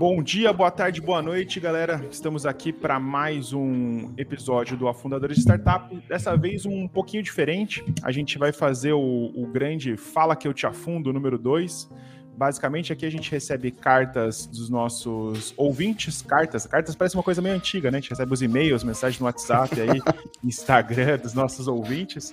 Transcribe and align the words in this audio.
Bom 0.00 0.22
dia, 0.22 0.50
boa 0.50 0.70
tarde, 0.70 0.98
boa 0.98 1.20
noite, 1.20 1.60
galera. 1.60 2.02
Estamos 2.10 2.46
aqui 2.46 2.72
para 2.72 2.98
mais 2.98 3.52
um 3.52 4.14
episódio 4.16 4.74
do 4.74 4.88
Afundadores 4.88 5.36
de 5.36 5.42
Startup. 5.42 5.94
Dessa 6.08 6.34
vez 6.38 6.64
um 6.64 6.88
pouquinho 6.88 7.22
diferente. 7.22 7.84
A 8.02 8.10
gente 8.10 8.38
vai 8.38 8.50
fazer 8.50 8.94
o, 8.94 9.30
o 9.34 9.46
grande 9.46 9.98
Fala 9.98 10.34
que 10.34 10.48
eu 10.48 10.54
te 10.54 10.66
afundo 10.66 11.12
número 11.12 11.36
2. 11.38 11.90
Basicamente, 12.34 12.94
aqui 12.94 13.04
a 13.04 13.10
gente 13.10 13.30
recebe 13.30 13.70
cartas 13.70 14.46
dos 14.46 14.70
nossos 14.70 15.52
ouvintes, 15.54 16.22
cartas. 16.22 16.66
Cartas 16.66 16.96
parece 16.96 17.14
uma 17.14 17.22
coisa 17.22 17.42
meio 17.42 17.54
antiga, 17.54 17.90
né? 17.90 17.98
A 17.98 18.00
gente 18.00 18.08
recebe 18.08 18.32
os 18.32 18.40
e-mails, 18.40 18.82
mensagens 18.82 19.20
no 19.20 19.26
WhatsApp 19.26 19.78
aí, 19.78 20.00
Instagram 20.42 21.18
dos 21.18 21.34
nossos 21.34 21.68
ouvintes, 21.68 22.32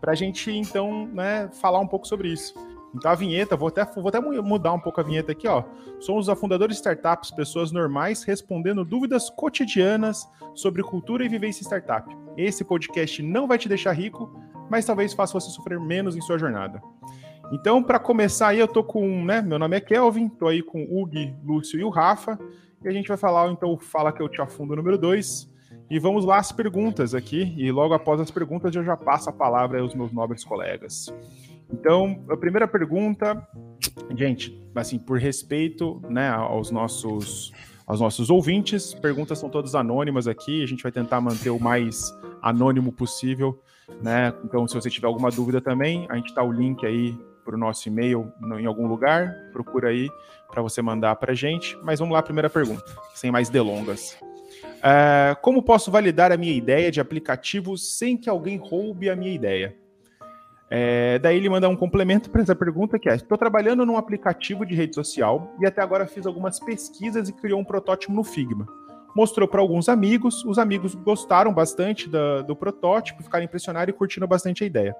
para 0.00 0.12
a 0.12 0.14
gente 0.14 0.52
então, 0.52 1.08
né, 1.08 1.50
falar 1.60 1.80
um 1.80 1.86
pouco 1.88 2.06
sobre 2.06 2.28
isso. 2.28 2.54
Então 2.94 3.10
a 3.10 3.14
vinheta, 3.14 3.56
vou 3.56 3.68
até, 3.68 3.84
vou 3.84 4.08
até 4.08 4.20
mudar 4.20 4.72
um 4.72 4.80
pouco 4.80 5.00
a 5.00 5.04
vinheta 5.04 5.32
aqui, 5.32 5.48
ó. 5.48 5.64
Somos 5.98 6.26
os 6.26 6.28
afundadores 6.28 6.76
de 6.76 6.80
startups, 6.80 7.30
pessoas 7.30 7.72
normais 7.72 8.22
respondendo 8.22 8.84
dúvidas 8.84 9.30
cotidianas 9.30 10.28
sobre 10.54 10.82
cultura 10.82 11.24
e 11.24 11.28
vivência 11.28 11.62
startup. 11.62 12.14
Esse 12.36 12.64
podcast 12.64 13.22
não 13.22 13.46
vai 13.46 13.58
te 13.58 13.68
deixar 13.68 13.92
rico, 13.92 14.30
mas 14.70 14.84
talvez 14.84 15.12
faça 15.12 15.32
você 15.32 15.50
sofrer 15.50 15.80
menos 15.80 16.16
em 16.16 16.20
sua 16.20 16.38
jornada. 16.38 16.82
Então, 17.52 17.82
para 17.82 17.98
começar 17.98 18.48
aí, 18.48 18.58
eu 18.58 18.68
tô 18.68 18.82
com, 18.82 19.24
né, 19.24 19.42
meu 19.42 19.58
nome 19.58 19.76
é 19.76 19.80
Kelvin, 19.80 20.28
tô 20.28 20.48
aí 20.48 20.62
com 20.62 20.84
o 20.84 21.02
Hugo, 21.02 21.12
Lúcio 21.44 21.78
e 21.78 21.84
o 21.84 21.90
Rafa, 21.90 22.38
e 22.82 22.88
a 22.88 22.92
gente 22.92 23.08
vai 23.08 23.16
falar 23.16 23.50
então 23.50 23.76
Fala 23.78 24.12
que 24.12 24.22
eu 24.22 24.28
te 24.28 24.40
afundo 24.40 24.74
número 24.74 24.96
2. 24.96 25.52
E 25.90 25.98
vamos 25.98 26.24
lá 26.24 26.38
as 26.38 26.50
perguntas 26.50 27.14
aqui, 27.14 27.54
e 27.56 27.70
logo 27.70 27.92
após 27.92 28.20
as 28.20 28.30
perguntas 28.30 28.74
eu 28.74 28.82
já 28.82 28.96
passo 28.96 29.28
a 29.28 29.32
palavra 29.32 29.80
aos 29.80 29.94
meus 29.94 30.10
nobres 30.10 30.42
colegas. 30.42 31.12
Então, 31.70 32.24
a 32.28 32.36
primeira 32.36 32.66
pergunta, 32.66 33.46
gente, 34.16 34.58
assim, 34.74 34.98
por 34.98 35.18
respeito, 35.18 36.00
né, 36.08 36.28
aos 36.30 36.70
nossos 36.70 37.52
aos 37.84 38.00
nossos 38.00 38.30
ouvintes, 38.30 38.94
perguntas 38.94 39.38
são 39.38 39.50
todas 39.50 39.74
anônimas 39.74 40.28
aqui, 40.28 40.62
a 40.62 40.66
gente 40.66 40.82
vai 40.82 40.92
tentar 40.92 41.20
manter 41.20 41.50
o 41.50 41.58
mais 41.58 42.14
anônimo 42.40 42.92
possível, 42.92 43.60
né? 44.00 44.32
Então, 44.44 44.66
se 44.68 44.74
você 44.74 44.88
tiver 44.88 45.08
alguma 45.08 45.30
dúvida 45.30 45.60
também, 45.60 46.06
a 46.08 46.16
gente 46.16 46.32
tá 46.32 46.42
o 46.42 46.52
link 46.52 46.86
aí 46.86 47.14
para 47.44 47.54
o 47.54 47.58
nosso 47.58 47.88
e-mail 47.88 48.32
em 48.58 48.66
algum 48.66 48.86
lugar, 48.86 49.50
procura 49.52 49.88
aí 49.88 50.08
para 50.50 50.62
você 50.62 50.80
mandar 50.80 51.16
para 51.16 51.32
a 51.32 51.34
gente. 51.34 51.76
Mas 51.82 51.98
vamos 51.98 52.14
lá, 52.14 52.22
primeira 52.22 52.48
pergunta, 52.48 52.84
sem 53.14 53.30
mais 53.30 53.48
delongas. 53.48 54.16
Uh, 54.78 55.38
como 55.40 55.62
posso 55.62 55.90
validar 55.90 56.32
a 56.32 56.36
minha 56.36 56.52
ideia 56.52 56.90
de 56.90 57.00
aplicativo 57.00 57.76
sem 57.76 58.16
que 58.16 58.28
alguém 58.28 58.56
roube 58.56 59.08
a 59.08 59.16
minha 59.16 59.32
ideia? 59.32 59.76
É, 60.74 61.18
daí 61.18 61.36
ele 61.36 61.50
manda 61.50 61.68
um 61.68 61.76
complemento 61.76 62.30
para 62.30 62.40
essa 62.40 62.56
pergunta 62.56 62.98
que 62.98 63.06
é: 63.06 63.14
estou 63.14 63.36
trabalhando 63.36 63.84
num 63.84 63.98
aplicativo 63.98 64.64
de 64.64 64.74
rede 64.74 64.94
social 64.94 65.54
e 65.60 65.66
até 65.66 65.82
agora 65.82 66.06
fiz 66.06 66.24
algumas 66.24 66.58
pesquisas 66.58 67.28
e 67.28 67.32
criou 67.34 67.60
um 67.60 67.64
protótipo 67.64 68.10
no 68.10 68.24
Figma. 68.24 68.66
Mostrou 69.14 69.46
para 69.46 69.60
alguns 69.60 69.90
amigos, 69.90 70.42
os 70.46 70.58
amigos 70.58 70.94
gostaram 70.94 71.52
bastante 71.52 72.08
do, 72.08 72.42
do 72.44 72.56
protótipo, 72.56 73.22
ficaram 73.22 73.44
impressionados 73.44 73.94
e 73.94 73.98
curtiram 73.98 74.26
bastante 74.26 74.64
a 74.64 74.66
ideia. 74.66 74.96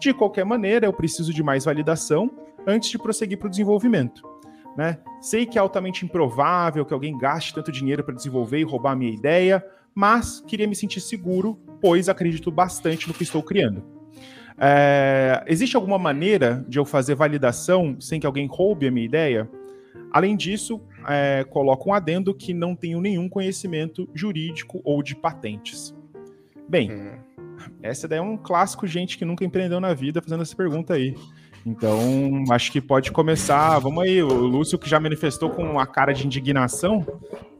De 0.00 0.14
qualquer 0.14 0.46
maneira, 0.46 0.86
eu 0.86 0.92
preciso 0.94 1.34
de 1.34 1.42
mais 1.42 1.66
validação 1.66 2.30
antes 2.66 2.88
de 2.88 2.96
prosseguir 2.96 3.38
para 3.38 3.48
o 3.48 3.50
desenvolvimento. 3.50 4.22
Né? 4.74 4.96
Sei 5.20 5.44
que 5.44 5.58
é 5.58 5.60
altamente 5.60 6.06
improvável 6.06 6.86
que 6.86 6.94
alguém 6.94 7.18
gaste 7.18 7.52
tanto 7.52 7.70
dinheiro 7.70 8.02
para 8.02 8.14
desenvolver 8.14 8.60
e 8.60 8.64
roubar 8.64 8.92
a 8.92 8.96
minha 8.96 9.12
ideia, 9.12 9.62
mas 9.94 10.40
queria 10.40 10.66
me 10.66 10.74
sentir 10.74 11.00
seguro, 11.02 11.60
pois 11.82 12.08
acredito 12.08 12.50
bastante 12.50 13.06
no 13.06 13.12
que 13.12 13.24
estou 13.24 13.42
criando. 13.42 14.00
É, 14.58 15.42
existe 15.46 15.76
alguma 15.76 15.98
maneira 15.98 16.64
de 16.68 16.78
eu 16.78 16.84
fazer 16.84 17.14
validação 17.14 17.96
sem 18.00 18.20
que 18.20 18.26
alguém 18.26 18.46
roube 18.46 18.86
a 18.86 18.90
minha 18.90 19.06
ideia? 19.06 19.50
Além 20.10 20.36
disso, 20.36 20.80
é, 21.08 21.44
coloco 21.44 21.90
um 21.90 21.94
adendo 21.94 22.34
que 22.34 22.52
não 22.52 22.74
tenho 22.74 23.00
nenhum 23.00 23.28
conhecimento 23.28 24.08
jurídico 24.14 24.80
ou 24.84 25.02
de 25.02 25.16
patentes. 25.16 25.94
Bem, 26.68 26.92
hum. 26.92 27.18
essa 27.82 28.06
daí 28.06 28.18
é 28.18 28.22
um 28.22 28.36
clássico, 28.36 28.86
gente 28.86 29.16
que 29.16 29.24
nunca 29.24 29.44
empreendeu 29.44 29.80
na 29.80 29.94
vida 29.94 30.20
fazendo 30.20 30.42
essa 30.42 30.54
pergunta 30.54 30.94
aí. 30.94 31.14
Então, 31.64 32.44
acho 32.50 32.72
que 32.72 32.80
pode 32.80 33.12
começar. 33.12 33.78
Vamos 33.78 34.04
aí, 34.04 34.22
o 34.22 34.26
Lúcio, 34.26 34.78
que 34.78 34.88
já 34.88 34.98
manifestou 34.98 35.50
com 35.50 35.62
uma 35.62 35.86
cara 35.86 36.12
de 36.12 36.26
indignação, 36.26 37.06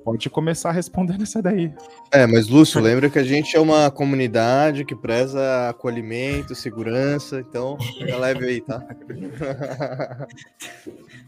pode 0.04 0.28
começar 0.28 0.72
respondendo 0.72 1.22
essa 1.22 1.40
daí. 1.40 1.72
É, 2.10 2.26
mas 2.26 2.48
Lúcio, 2.48 2.80
lembra 2.80 3.08
que 3.08 3.18
a 3.18 3.24
gente 3.24 3.56
é 3.56 3.60
uma 3.60 3.90
comunidade 3.90 4.84
que 4.84 4.94
preza 4.94 5.68
acolhimento, 5.68 6.54
segurança, 6.54 7.40
então 7.40 7.78
já 8.06 8.18
leve 8.18 8.44
aí, 8.44 8.60
tá? 8.60 8.80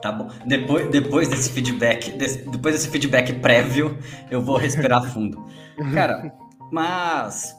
tá 0.02 0.12
bom. 0.12 0.28
Depois, 0.44 0.90
depois 0.90 1.28
desse 1.28 1.50
feedback, 1.50 2.10
desse, 2.12 2.38
depois 2.48 2.74
desse 2.74 2.88
feedback 2.88 3.32
prévio, 3.34 3.96
eu 4.30 4.40
vou 4.40 4.56
respirar 4.56 5.04
fundo. 5.12 5.44
Cara, 5.92 6.32
mas 6.72 7.56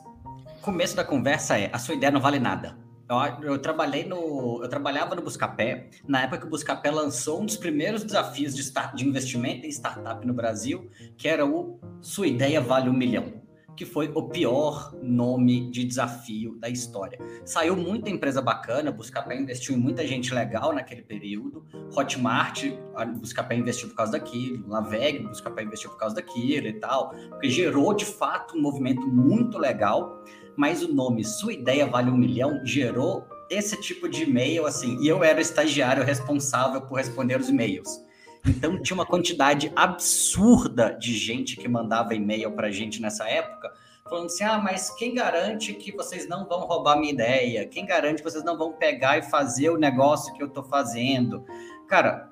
começo 0.62 0.96
da 0.96 1.04
conversa 1.04 1.58
é: 1.58 1.70
a 1.72 1.78
sua 1.78 1.96
ideia 1.96 2.12
não 2.12 2.20
vale 2.20 2.40
nada. 2.40 2.85
Eu, 3.08 3.52
eu, 3.52 3.60
trabalhei 3.60 4.04
no. 4.04 4.60
Eu 4.64 4.68
trabalhava 4.68 5.14
no 5.14 5.22
Buscapé, 5.22 5.90
na 6.08 6.24
época 6.24 6.40
que 6.40 6.48
o 6.48 6.50
Buscapé 6.50 6.90
lançou 6.90 7.42
um 7.42 7.46
dos 7.46 7.56
primeiros 7.56 8.04
desafios 8.04 8.56
de, 8.56 8.62
start, 8.62 8.96
de 8.96 9.08
investimento 9.08 9.66
em 9.66 9.70
startup 9.70 10.26
no 10.26 10.34
Brasil, 10.34 10.90
que 11.16 11.28
era 11.28 11.46
o 11.46 11.80
Sua 12.02 12.26
Ideia 12.26 12.60
Vale 12.60 12.90
um 12.90 12.94
Milhão, 12.94 13.34
que 13.78 13.86
foi 13.86 14.12
o 14.16 14.24
pior 14.24 14.92
nome 15.04 15.70
de 15.70 15.84
desafio 15.84 16.58
da 16.58 16.68
história. 16.68 17.20
Saiu 17.46 17.76
muita 17.76 18.10
empresa 18.10 18.42
bacana, 18.42 18.90
o 18.90 18.94
Buscapé 18.94 19.40
investiu 19.40 19.76
em 19.76 19.80
muita 19.80 20.06
gente 20.08 20.34
legal 20.34 20.74
naquele 20.74 21.04
período. 21.04 21.64
Hotmart, 21.96 22.64
o 22.64 23.20
Buscapé 23.20 23.56
investiu 23.56 23.88
por 23.90 23.98
causa 23.98 24.14
daquilo, 24.14 24.68
Laveg, 24.68 25.20
Buscapé 25.20 25.62
investiu 25.62 25.92
por 25.92 26.00
causa 26.00 26.16
daquilo 26.16 26.66
e 26.66 26.74
tal, 26.74 27.10
porque 27.30 27.52
gerou 27.52 27.94
de 27.94 28.06
fato 28.06 28.58
um 28.58 28.62
movimento 28.62 29.08
muito 29.08 29.60
legal 29.60 30.24
mas 30.56 30.84
o 30.84 30.94
nome 30.94 31.24
Sua 31.24 31.54
Ideia 31.54 31.86
Vale 31.86 32.10
um 32.10 32.18
Milhão 32.18 32.62
gerou 32.64 33.28
esse 33.50 33.80
tipo 33.80 34.10
de 34.10 34.24
e-mail, 34.24 34.66
assim, 34.66 34.98
e 35.02 35.08
eu 35.08 35.24
era 35.24 35.38
o 35.38 35.42
estagiário 35.42 36.04
responsável 36.04 36.82
por 36.82 36.96
responder 36.96 37.40
os 37.40 37.50
e-mails. 37.50 38.04
Então 38.48 38.80
tinha 38.82 38.96
uma 38.96 39.06
quantidade 39.06 39.72
absurda 39.76 40.92
de 40.92 41.18
gente 41.18 41.56
que 41.56 41.68
mandava 41.68 42.14
e-mail 42.14 42.52
para 42.52 42.70
gente 42.70 43.02
nessa 43.02 43.28
época, 43.28 43.72
falando 44.08 44.28
assim: 44.28 44.44
ah, 44.44 44.60
mas 44.60 44.92
quem 44.92 45.16
garante 45.16 45.74
que 45.74 45.92
vocês 45.92 46.28
não 46.28 46.48
vão 46.48 46.62
roubar 46.62 46.98
minha 47.00 47.12
ideia? 47.12 47.68
Quem 47.68 47.86
garante 47.86 48.22
que 48.22 48.30
vocês 48.30 48.44
não 48.44 48.58
vão 48.58 48.74
pegar 48.74 49.18
e 49.18 49.24
fazer 49.24 49.70
o 49.70 49.78
negócio 49.78 50.34
que 50.36 50.44
eu 50.44 50.48
estou 50.48 50.64
fazendo? 50.64 51.44
Cara, 51.88 52.30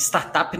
startup, 0.00 0.56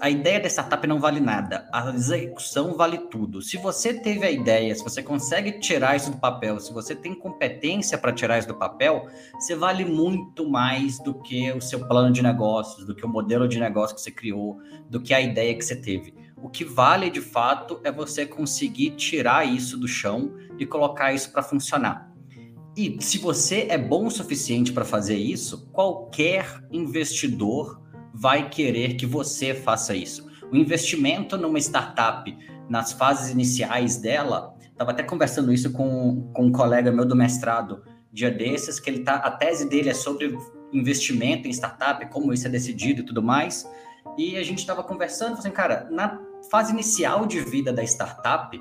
a 0.00 0.08
ideia 0.08 0.38
da 0.38 0.48
startup 0.48 0.86
não 0.86 1.00
vale 1.00 1.18
nada, 1.18 1.68
a 1.72 1.90
execução 1.90 2.76
vale 2.76 2.98
tudo. 2.98 3.42
Se 3.42 3.56
você 3.56 3.92
teve 3.92 4.24
a 4.24 4.30
ideia, 4.30 4.72
se 4.72 4.84
você 4.84 5.02
consegue 5.02 5.58
tirar 5.58 5.96
isso 5.96 6.12
do 6.12 6.18
papel, 6.18 6.60
se 6.60 6.72
você 6.72 6.94
tem 6.94 7.12
competência 7.12 7.98
para 7.98 8.12
tirar 8.12 8.38
isso 8.38 8.46
do 8.46 8.54
papel, 8.54 9.08
você 9.34 9.56
vale 9.56 9.84
muito 9.84 10.48
mais 10.48 11.00
do 11.00 11.14
que 11.14 11.50
o 11.50 11.60
seu 11.60 11.86
plano 11.88 12.12
de 12.12 12.22
negócios, 12.22 12.86
do 12.86 12.94
que 12.94 13.04
o 13.04 13.08
modelo 13.08 13.48
de 13.48 13.58
negócio 13.58 13.96
que 13.96 14.02
você 14.02 14.12
criou, 14.12 14.60
do 14.88 15.00
que 15.00 15.12
a 15.12 15.20
ideia 15.20 15.52
que 15.56 15.64
você 15.64 15.74
teve. 15.74 16.14
O 16.40 16.48
que 16.48 16.64
vale 16.64 17.10
de 17.10 17.20
fato 17.20 17.80
é 17.82 17.90
você 17.90 18.24
conseguir 18.24 18.90
tirar 18.92 19.44
isso 19.44 19.76
do 19.76 19.88
chão 19.88 20.32
e 20.58 20.64
colocar 20.64 21.12
isso 21.12 21.32
para 21.32 21.42
funcionar. 21.42 22.08
E 22.76 22.96
se 23.00 23.18
você 23.18 23.66
é 23.68 23.76
bom 23.76 24.06
o 24.06 24.10
suficiente 24.10 24.72
para 24.72 24.84
fazer 24.84 25.16
isso, 25.16 25.68
qualquer 25.72 26.64
investidor 26.70 27.80
vai 28.12 28.48
querer 28.48 28.94
que 28.94 29.06
você 29.06 29.54
faça 29.54 29.94
isso. 29.94 30.28
O 30.50 30.56
investimento 30.56 31.36
numa 31.36 31.58
startup, 31.58 32.36
nas 32.68 32.92
fases 32.92 33.30
iniciais 33.30 33.96
dela, 33.96 34.54
estava 34.70 34.90
até 34.90 35.02
conversando 35.02 35.52
isso 35.52 35.72
com, 35.72 36.30
com 36.32 36.46
um 36.46 36.52
colega 36.52 36.90
meu 36.90 37.04
do 37.04 37.14
mestrado, 37.14 37.82
dia 38.12 38.30
desses, 38.30 38.80
que 38.80 38.90
ele 38.90 39.04
tá, 39.04 39.16
a 39.16 39.30
tese 39.30 39.68
dele 39.68 39.90
é 39.90 39.94
sobre 39.94 40.36
investimento 40.72 41.46
em 41.46 41.50
startup, 41.50 42.04
como 42.10 42.32
isso 42.32 42.46
é 42.46 42.50
decidido 42.50 43.00
e 43.00 43.04
tudo 43.04 43.22
mais. 43.22 43.68
E 44.16 44.36
a 44.36 44.42
gente 44.42 44.58
estava 44.58 44.82
conversando, 44.82 45.34
assim, 45.34 45.50
cara, 45.50 45.88
na 45.90 46.18
fase 46.50 46.72
inicial 46.72 47.26
de 47.26 47.40
vida 47.40 47.72
da 47.72 47.82
startup, 47.82 48.60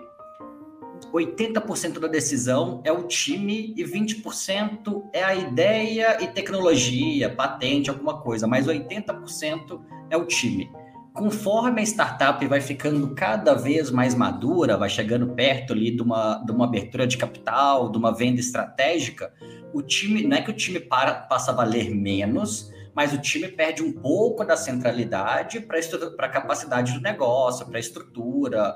80% 1.13 2.00
da 2.00 2.07
decisão 2.07 2.81
é 2.83 2.91
o 2.91 3.03
time 3.03 3.73
e 3.75 3.83
20% 3.83 5.03
é 5.13 5.23
a 5.23 5.35
ideia 5.35 6.23
e 6.23 6.27
tecnologia, 6.27 7.29
patente, 7.29 7.89
alguma 7.89 8.21
coisa, 8.21 8.47
mas 8.47 8.67
80% 8.67 9.81
é 10.09 10.17
o 10.17 10.25
time. 10.25 10.69
Conforme 11.13 11.81
a 11.81 11.83
startup 11.83 12.45
vai 12.47 12.61
ficando 12.61 13.13
cada 13.15 13.53
vez 13.53 13.91
mais 13.91 14.13
madura, 14.13 14.77
vai 14.77 14.89
chegando 14.89 15.33
perto 15.33 15.73
ali 15.73 15.91
de 15.91 16.01
uma, 16.01 16.35
de 16.45 16.51
uma 16.51 16.65
abertura 16.65 17.07
de 17.07 17.17
capital, 17.17 17.91
de 17.91 17.97
uma 17.97 18.15
venda 18.15 18.39
estratégica, 18.39 19.33
o 19.73 19.81
time, 19.81 20.23
não 20.23 20.38
é 20.38 20.41
que 20.41 20.51
o 20.51 20.56
time 20.56 20.79
para, 20.79 21.13
passa 21.13 21.51
a 21.51 21.53
valer 21.53 21.89
menos, 21.89 22.71
mas 22.95 23.13
o 23.13 23.17
time 23.17 23.47
perde 23.47 23.81
um 23.81 23.94
pouco 23.94 24.44
da 24.44 24.57
centralidade 24.57 25.61
para 25.61 26.25
a 26.25 26.29
capacidade 26.29 26.94
do 26.94 27.01
negócio, 27.01 27.65
para 27.65 27.77
a 27.77 27.79
estrutura, 27.79 28.75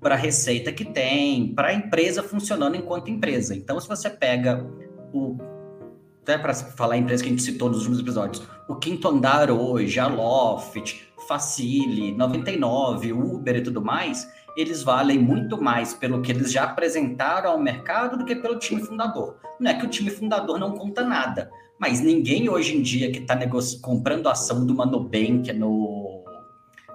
para 0.00 0.14
a 0.14 0.18
receita 0.18 0.72
que 0.72 0.84
tem, 0.84 1.54
para 1.54 1.68
a 1.68 1.74
empresa 1.74 2.22
funcionando 2.22 2.76
enquanto 2.76 3.10
empresa. 3.10 3.54
Então, 3.54 3.80
se 3.80 3.88
você 3.88 4.08
pega 4.08 4.64
o 5.12 5.36
até 6.28 6.36
para 6.36 6.52
falar 6.52 6.98
em 6.98 7.00
empresa 7.00 7.22
que 7.22 7.30
a 7.30 7.32
gente 7.32 7.42
citou 7.42 7.70
nos 7.70 7.78
últimos 7.78 8.00
episódios, 8.00 8.46
o 8.68 8.76
Quinto 8.76 9.08
Andar 9.08 9.50
hoje, 9.50 9.98
a 9.98 10.06
Loft, 10.06 11.00
Facile, 11.26 12.12
99, 12.12 13.14
Uber 13.14 13.56
e 13.56 13.62
tudo 13.62 13.80
mais, 13.80 14.28
eles 14.54 14.82
valem 14.82 15.18
muito 15.18 15.58
mais 15.58 15.94
pelo 15.94 16.20
que 16.20 16.30
eles 16.30 16.52
já 16.52 16.64
apresentaram 16.64 17.52
ao 17.52 17.58
mercado 17.58 18.18
do 18.18 18.26
que 18.26 18.36
pelo 18.36 18.58
time 18.58 18.82
fundador. 18.82 19.36
Não 19.58 19.70
é 19.70 19.74
que 19.74 19.86
o 19.86 19.88
time 19.88 20.10
fundador 20.10 20.58
não 20.58 20.72
conta 20.72 21.02
nada, 21.02 21.50
mas 21.78 22.00
ninguém 22.00 22.50
hoje 22.50 22.76
em 22.76 22.82
dia 22.82 23.10
que 23.10 23.20
está 23.20 23.38
comprando 23.80 24.28
ação 24.28 24.66
do 24.66 24.74
Manobank 24.74 25.50
no, 25.54 26.24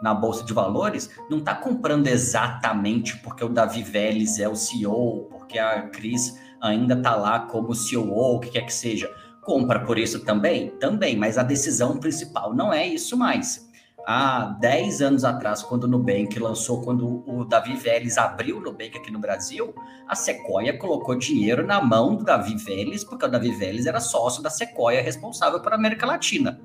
na 0.04 0.14
Bolsa 0.14 0.44
de 0.44 0.54
Valores 0.54 1.10
não 1.30 1.38
está 1.38 1.56
comprando 1.56 2.08
exatamente 2.08 3.18
porque 3.20 3.42
o 3.42 3.48
Davi 3.48 3.82
Vélez 3.82 4.38
é 4.38 4.50
o 4.50 4.56
CEO, 4.56 5.30
porque 5.32 5.58
a 5.58 5.84
Cris 5.84 6.38
ainda 6.62 6.94
está 6.94 7.16
lá 7.16 7.40
como 7.40 7.74
CEO, 7.74 8.36
o 8.36 8.40
que 8.42 8.50
quer 8.50 8.66
que 8.66 8.74
seja. 8.74 9.10
Compra 9.42 9.80
por 9.80 9.98
isso 9.98 10.20
também? 10.26 10.72
Também, 10.72 11.16
mas 11.16 11.38
a 11.38 11.44
decisão 11.44 11.98
principal 11.98 12.54
não 12.54 12.74
é 12.74 12.86
isso 12.86 13.16
mais. 13.16 13.72
Há 14.06 14.58
10 14.60 15.02
anos 15.02 15.24
atrás, 15.24 15.64
quando 15.64 15.86
o 15.86 15.88
Nubank 15.88 16.38
lançou, 16.38 16.82
quando 16.82 17.24
o 17.26 17.46
Davi 17.46 17.74
Vélez 17.78 18.18
abriu 18.18 18.58
o 18.58 18.62
Nubank 18.62 18.98
aqui 18.98 19.10
no 19.10 19.20
Brasil, 19.20 19.74
a 20.06 20.16
Sequoia 20.16 20.78
colocou 20.78 21.16
dinheiro 21.16 21.66
na 21.66 21.82
mão 21.82 22.14
do 22.14 22.26
Davi 22.26 22.58
Vélez, 22.58 23.06
porque 23.06 23.24
o 23.24 23.30
Davi 23.30 23.52
Vélez 23.52 23.86
era 23.86 24.02
sócio 24.02 24.44
da 24.44 24.50
Sequoia, 24.50 25.02
responsável 25.02 25.62
por 25.62 25.72
América 25.72 26.06
Latina. 26.06 26.60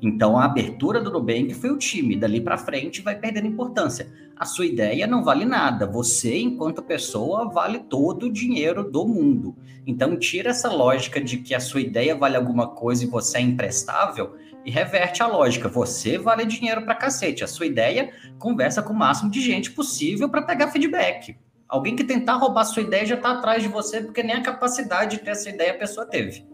Então 0.00 0.38
a 0.38 0.44
abertura 0.44 1.00
do 1.00 1.10
Nubank 1.10 1.52
foi 1.54 1.70
o 1.70 1.76
time, 1.76 2.16
dali 2.16 2.40
para 2.40 2.56
frente 2.56 3.02
vai 3.02 3.16
perdendo 3.16 3.48
importância. 3.48 4.08
A 4.36 4.44
sua 4.44 4.66
ideia 4.66 5.06
não 5.06 5.24
vale 5.24 5.44
nada, 5.44 5.86
você, 5.86 6.38
enquanto 6.38 6.82
pessoa, 6.82 7.50
vale 7.50 7.80
todo 7.80 8.26
o 8.26 8.32
dinheiro 8.32 8.88
do 8.88 9.06
mundo. 9.06 9.56
Então 9.84 10.16
tira 10.16 10.50
essa 10.50 10.70
lógica 10.70 11.20
de 11.20 11.38
que 11.38 11.54
a 11.54 11.60
sua 11.60 11.80
ideia 11.80 12.14
vale 12.14 12.36
alguma 12.36 12.68
coisa 12.68 13.04
e 13.04 13.08
você 13.08 13.38
é 13.38 13.40
imprestável 13.40 14.36
e 14.64 14.70
reverte 14.70 15.22
a 15.22 15.26
lógica. 15.26 15.68
Você 15.68 16.18
vale 16.18 16.44
dinheiro 16.44 16.82
para 16.82 16.94
cacete. 16.94 17.42
A 17.42 17.48
sua 17.48 17.66
ideia 17.66 18.12
conversa 18.38 18.82
com 18.82 18.92
o 18.92 18.96
máximo 18.96 19.30
de 19.30 19.40
gente 19.40 19.72
possível 19.72 20.28
para 20.28 20.42
pegar 20.42 20.68
feedback. 20.68 21.36
Alguém 21.68 21.96
que 21.96 22.04
tentar 22.04 22.34
roubar 22.34 22.62
a 22.62 22.64
sua 22.64 22.82
ideia 22.82 23.04
já 23.04 23.14
está 23.16 23.32
atrás 23.32 23.62
de 23.62 23.68
você 23.68 24.02
porque 24.02 24.22
nem 24.22 24.36
a 24.36 24.42
capacidade 24.42 25.16
de 25.16 25.24
ter 25.24 25.32
essa 25.32 25.50
ideia 25.50 25.72
a 25.72 25.78
pessoa 25.78 26.06
teve. 26.06 26.46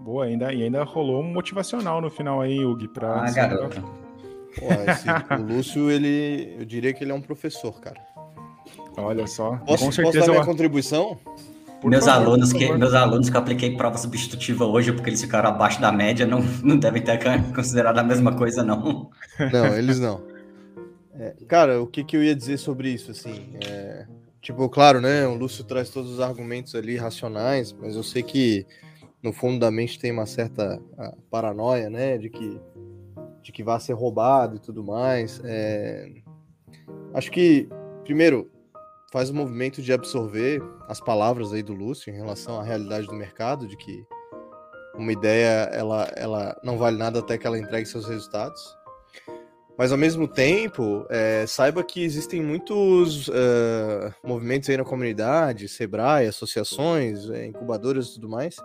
Boa, 0.00 0.24
ainda, 0.24 0.52
e 0.52 0.62
ainda 0.62 0.82
rolou 0.82 1.22
um 1.22 1.32
motivacional 1.32 2.00
no 2.00 2.10
final 2.10 2.40
aí, 2.40 2.64
Hugo, 2.64 2.88
para. 2.88 3.22
Ah, 3.22 3.30
garoto. 3.30 3.82
Pô, 4.58 4.66
esse, 4.90 5.08
o 5.40 5.46
Lúcio, 5.46 5.90
ele, 5.90 6.56
eu 6.58 6.64
diria 6.64 6.92
que 6.92 7.04
ele 7.04 7.12
é 7.12 7.14
um 7.14 7.20
professor, 7.20 7.80
cara. 7.80 8.00
Olha 8.96 9.26
só. 9.26 9.56
Posso, 9.58 9.84
com 9.84 9.92
certeza. 9.92 10.18
Posso 10.18 10.26
dar 10.26 10.32
minha 10.32 10.44
contribuição? 10.44 11.18
Por 11.80 11.90
meus 11.90 12.04
favor, 12.04 12.26
alunos 12.26 12.52
que 12.52 12.70
meus 12.72 12.92
alunos 12.92 13.30
que 13.30 13.36
eu 13.36 13.40
apliquei 13.40 13.74
prova 13.74 13.96
substitutiva 13.96 14.66
hoje 14.66 14.92
porque 14.92 15.08
eles 15.08 15.20
ficaram 15.22 15.48
abaixo 15.48 15.80
da 15.80 15.90
média 15.90 16.26
não, 16.26 16.40
não 16.62 16.76
devem 16.76 17.00
ter 17.00 17.18
considerado 17.54 17.96
a 17.98 18.02
mesma 18.02 18.34
coisa 18.36 18.62
não. 18.62 19.10
Não, 19.50 19.66
eles 19.78 19.98
não. 19.98 20.20
É, 21.18 21.34
cara, 21.48 21.80
o 21.80 21.86
que, 21.86 22.04
que 22.04 22.16
eu 22.16 22.22
ia 22.22 22.34
dizer 22.34 22.58
sobre 22.58 22.90
isso 22.90 23.10
assim? 23.10 23.54
É, 23.66 24.06
tipo, 24.42 24.68
claro, 24.68 25.00
né? 25.00 25.26
O 25.26 25.34
Lúcio 25.34 25.64
traz 25.64 25.88
todos 25.88 26.10
os 26.10 26.20
argumentos 26.20 26.74
ali 26.74 26.96
racionais, 26.96 27.74
mas 27.80 27.96
eu 27.96 28.02
sei 28.02 28.22
que 28.22 28.66
no 29.22 29.32
fundo 29.32 29.58
da 29.58 29.70
mente 29.70 29.98
tem 29.98 30.12
uma 30.12 30.26
certa 30.26 30.80
paranoia, 31.30 31.90
né, 31.90 32.18
de 32.18 32.30
que 32.30 32.60
de 33.42 33.52
que 33.52 33.62
vai 33.62 33.80
ser 33.80 33.94
roubado 33.94 34.56
e 34.56 34.58
tudo 34.58 34.84
mais. 34.84 35.40
É... 35.44 36.10
Acho 37.14 37.30
que 37.30 37.68
primeiro 38.04 38.50
faz 39.12 39.30
o 39.30 39.34
movimento 39.34 39.82
de 39.82 39.92
absorver 39.92 40.62
as 40.88 41.00
palavras 41.00 41.52
aí 41.52 41.62
do 41.62 41.72
Lúcio 41.72 42.12
em 42.12 42.16
relação 42.16 42.60
à 42.60 42.62
realidade 42.62 43.06
do 43.06 43.14
mercado, 43.14 43.66
de 43.66 43.76
que 43.76 44.04
uma 44.94 45.12
ideia 45.12 45.68
ela, 45.72 46.10
ela 46.16 46.60
não 46.62 46.78
vale 46.78 46.96
nada 46.96 47.18
até 47.18 47.36
que 47.36 47.46
ela 47.46 47.58
entregue 47.58 47.86
seus 47.86 48.06
resultados. 48.06 48.76
Mas 49.76 49.92
ao 49.92 49.98
mesmo 49.98 50.28
tempo, 50.28 51.06
é, 51.08 51.46
saiba 51.46 51.82
que 51.82 52.04
existem 52.04 52.42
muitos 52.42 53.28
uh, 53.28 54.14
movimentos 54.22 54.68
aí 54.68 54.76
na 54.76 54.84
comunidade, 54.84 55.68
Sebrae, 55.68 56.26
associações, 56.26 57.30
é, 57.30 57.46
incubadoras 57.46 58.08
e 58.08 58.14
tudo 58.14 58.28
mais, 58.28 58.56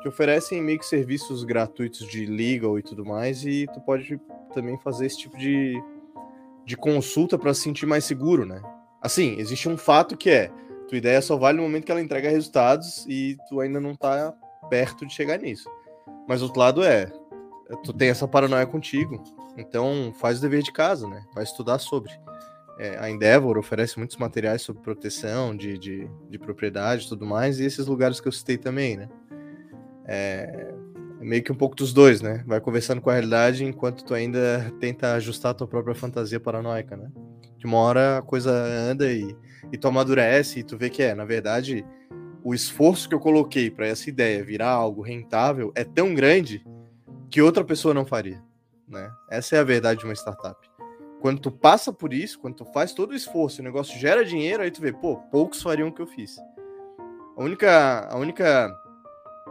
que 0.00 0.08
oferecem 0.08 0.62
meio 0.62 0.78
que 0.78 0.86
serviços 0.86 1.44
gratuitos 1.44 2.06
de 2.06 2.26
legal 2.26 2.78
e 2.78 2.82
tudo 2.82 3.04
mais, 3.04 3.44
e 3.44 3.66
tu 3.72 3.80
pode 3.80 4.20
também 4.52 4.78
fazer 4.78 5.06
esse 5.06 5.18
tipo 5.18 5.36
de, 5.36 5.82
de 6.64 6.76
consulta 6.76 7.38
para 7.38 7.54
se 7.54 7.62
sentir 7.62 7.86
mais 7.86 8.04
seguro, 8.04 8.44
né? 8.44 8.62
Assim, 9.00 9.36
existe 9.38 9.68
um 9.68 9.76
fato 9.76 10.16
que 10.16 10.30
é, 10.30 10.50
tua 10.88 10.98
ideia 10.98 11.20
só 11.20 11.36
vale 11.36 11.58
no 11.58 11.64
momento 11.64 11.84
que 11.84 11.92
ela 11.92 12.00
entrega 12.00 12.30
resultados 12.30 13.04
e 13.08 13.36
tu 13.48 13.60
ainda 13.60 13.80
não 13.80 13.94
tá 13.94 14.34
perto 14.68 15.06
de 15.06 15.12
chegar 15.12 15.38
nisso. 15.38 15.68
Mas 16.28 16.42
outro 16.42 16.60
lado 16.60 16.82
é, 16.82 17.10
tu 17.84 17.92
tem 17.92 18.08
essa 18.08 18.26
paranoia 18.26 18.66
contigo, 18.66 19.22
então 19.56 20.12
faz 20.18 20.38
o 20.38 20.42
dever 20.42 20.62
de 20.62 20.72
casa, 20.72 21.08
né? 21.08 21.24
Vai 21.34 21.44
estudar 21.44 21.78
sobre. 21.78 22.12
É, 22.78 22.98
a 22.98 23.08
Endeavor 23.08 23.56
oferece 23.56 23.96
muitos 23.96 24.18
materiais 24.18 24.60
sobre 24.60 24.82
proteção 24.82 25.56
de, 25.56 25.78
de, 25.78 26.10
de 26.28 26.38
propriedade 26.38 27.06
e 27.06 27.08
tudo 27.08 27.24
mais, 27.24 27.58
e 27.58 27.64
esses 27.64 27.86
lugares 27.86 28.20
que 28.20 28.28
eu 28.28 28.32
citei 28.32 28.58
também, 28.58 28.96
né? 28.96 29.08
É, 30.06 30.72
é, 31.20 31.24
meio 31.24 31.42
que 31.42 31.50
um 31.50 31.56
pouco 31.56 31.74
dos 31.74 31.92
dois, 31.92 32.20
né? 32.20 32.44
Vai 32.46 32.60
conversando 32.60 33.00
com 33.00 33.10
a 33.10 33.14
realidade 33.14 33.64
enquanto 33.64 34.04
tu 34.04 34.14
ainda 34.14 34.72
tenta 34.80 35.14
ajustar 35.14 35.50
a 35.50 35.54
tua 35.54 35.66
própria 35.66 35.94
fantasia 35.94 36.38
paranoica, 36.38 36.96
né? 36.96 37.10
De 37.58 37.66
uma 37.66 37.78
hora 37.78 38.18
a 38.18 38.22
coisa 38.22 38.50
anda 38.52 39.10
e, 39.10 39.34
e 39.72 39.78
tu 39.78 39.88
amadurece 39.88 40.60
e 40.60 40.62
tu 40.62 40.76
vê 40.76 40.88
que 40.88 41.02
é, 41.02 41.14
na 41.14 41.24
verdade, 41.24 41.84
o 42.44 42.54
esforço 42.54 43.08
que 43.08 43.14
eu 43.14 43.20
coloquei 43.20 43.70
para 43.70 43.86
essa 43.86 44.08
ideia 44.08 44.44
virar 44.44 44.70
algo 44.70 45.02
rentável 45.02 45.72
é 45.74 45.82
tão 45.82 46.14
grande 46.14 46.64
que 47.28 47.42
outra 47.42 47.64
pessoa 47.64 47.92
não 47.92 48.06
faria, 48.06 48.40
né? 48.88 49.10
Essa 49.28 49.56
é 49.56 49.58
a 49.58 49.64
verdade 49.64 50.00
de 50.00 50.06
uma 50.06 50.14
startup. 50.14 50.56
Quando 51.20 51.40
tu 51.40 51.50
passa 51.50 51.92
por 51.92 52.12
isso, 52.12 52.38
quando 52.38 52.54
tu 52.54 52.64
faz 52.66 52.92
todo 52.92 53.10
o 53.10 53.16
esforço, 53.16 53.60
o 53.60 53.64
negócio 53.64 53.98
gera 53.98 54.24
dinheiro, 54.24 54.62
aí 54.62 54.70
tu 54.70 54.80
vê, 54.80 54.92
pô, 54.92 55.16
poucos 55.16 55.60
fariam 55.60 55.88
o 55.88 55.92
que 55.92 56.00
eu 56.00 56.06
fiz. 56.06 56.36
A 57.36 57.42
única, 57.42 58.06
a 58.08 58.16
única 58.16 58.72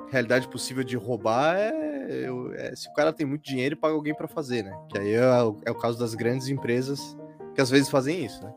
realidade 0.09 0.47
possível 0.47 0.83
de 0.83 0.95
roubar 0.95 1.55
é, 1.57 2.27
é, 2.57 2.75
se 2.75 2.89
o 2.89 2.93
cara 2.93 3.11
tem 3.11 3.25
muito 3.25 3.43
dinheiro 3.43 3.73
e 3.73 3.77
paga 3.77 3.93
alguém 3.93 4.13
para 4.13 4.27
fazer, 4.27 4.63
né? 4.63 4.77
Que 4.89 4.97
aí 4.97 5.13
é 5.13 5.43
o, 5.43 5.57
é 5.65 5.71
o, 5.71 5.75
caso 5.75 5.97
das 5.97 6.13
grandes 6.13 6.47
empresas 6.47 7.17
que 7.53 7.61
às 7.61 7.69
vezes 7.69 7.89
fazem 7.89 8.23
isso, 8.23 8.43
né? 8.43 8.53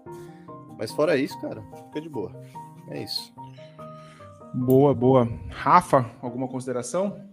Mas 0.78 0.92
fora 0.92 1.16
isso, 1.16 1.40
cara, 1.40 1.62
fica 1.86 2.00
de 2.00 2.08
boa. 2.08 2.32
É 2.90 3.02
isso. 3.02 3.32
Boa, 4.54 4.94
boa. 4.94 5.28
Rafa, 5.50 6.10
alguma 6.22 6.48
consideração? 6.48 7.28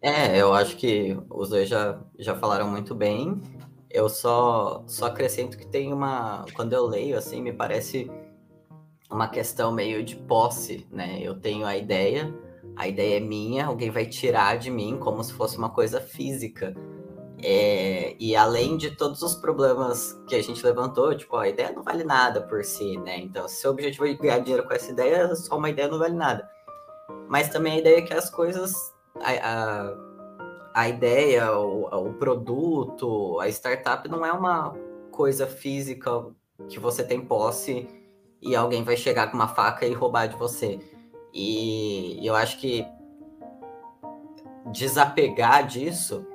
É, 0.00 0.40
eu 0.40 0.52
acho 0.52 0.76
que 0.76 1.18
os 1.28 1.48
dois 1.48 1.68
já, 1.68 1.98
já 2.18 2.34
falaram 2.36 2.68
muito 2.68 2.94
bem. 2.94 3.40
Eu 3.90 4.08
só, 4.08 4.84
só 4.86 5.06
acrescento 5.06 5.56
que 5.56 5.66
tem 5.66 5.92
uma. 5.92 6.44
Quando 6.54 6.72
eu 6.72 6.86
leio, 6.86 7.16
assim, 7.16 7.42
me 7.42 7.52
parece 7.52 8.10
uma 9.10 9.28
questão 9.28 9.72
meio 9.72 10.04
de 10.04 10.14
posse, 10.14 10.86
né? 10.90 11.18
Eu 11.20 11.34
tenho 11.34 11.66
a 11.66 11.76
ideia, 11.76 12.32
a 12.78 12.86
ideia 12.86 13.16
é 13.16 13.20
minha, 13.20 13.66
alguém 13.66 13.90
vai 13.90 14.06
tirar 14.06 14.56
de 14.56 14.70
mim 14.70 14.96
como 15.00 15.22
se 15.24 15.32
fosse 15.32 15.58
uma 15.58 15.68
coisa 15.68 16.00
física. 16.00 16.72
É, 17.42 18.14
e 18.20 18.36
além 18.36 18.76
de 18.76 18.92
todos 18.92 19.20
os 19.20 19.34
problemas 19.34 20.12
que 20.28 20.36
a 20.36 20.42
gente 20.42 20.64
levantou, 20.64 21.12
tipo, 21.16 21.36
a 21.36 21.48
ideia 21.48 21.72
não 21.72 21.82
vale 21.82 22.04
nada 22.04 22.40
por 22.40 22.64
si, 22.64 22.96
né? 22.98 23.18
Então, 23.18 23.48
se 23.48 23.66
o 23.66 23.70
objetivo 23.70 24.06
é 24.06 24.14
ganhar 24.14 24.38
dinheiro 24.38 24.64
com 24.64 24.72
essa 24.72 24.92
ideia, 24.92 25.34
só 25.34 25.58
uma 25.58 25.68
ideia 25.70 25.88
não 25.88 25.98
vale 25.98 26.14
nada. 26.14 26.48
Mas 27.28 27.48
também 27.48 27.74
a 27.74 27.78
ideia 27.78 27.98
é 27.98 28.02
que 28.02 28.14
as 28.14 28.30
coisas. 28.30 28.72
A, 29.20 29.32
a, 29.32 29.96
a 30.74 30.88
ideia, 30.88 31.52
o, 31.58 31.86
o 31.86 32.14
produto, 32.14 33.40
a 33.40 33.48
startup 33.48 34.08
não 34.08 34.24
é 34.24 34.32
uma 34.32 34.72
coisa 35.10 35.48
física 35.48 36.26
que 36.68 36.78
você 36.78 37.02
tem 37.02 37.20
posse 37.20 37.88
e 38.40 38.54
alguém 38.54 38.84
vai 38.84 38.96
chegar 38.96 39.28
com 39.28 39.36
uma 39.36 39.48
faca 39.48 39.84
e 39.84 39.92
roubar 39.92 40.28
de 40.28 40.36
você. 40.36 40.78
E 41.40 42.18
eu 42.26 42.34
acho 42.34 42.58
que 42.58 42.84
desapegar 44.72 45.64
disso 45.68 46.26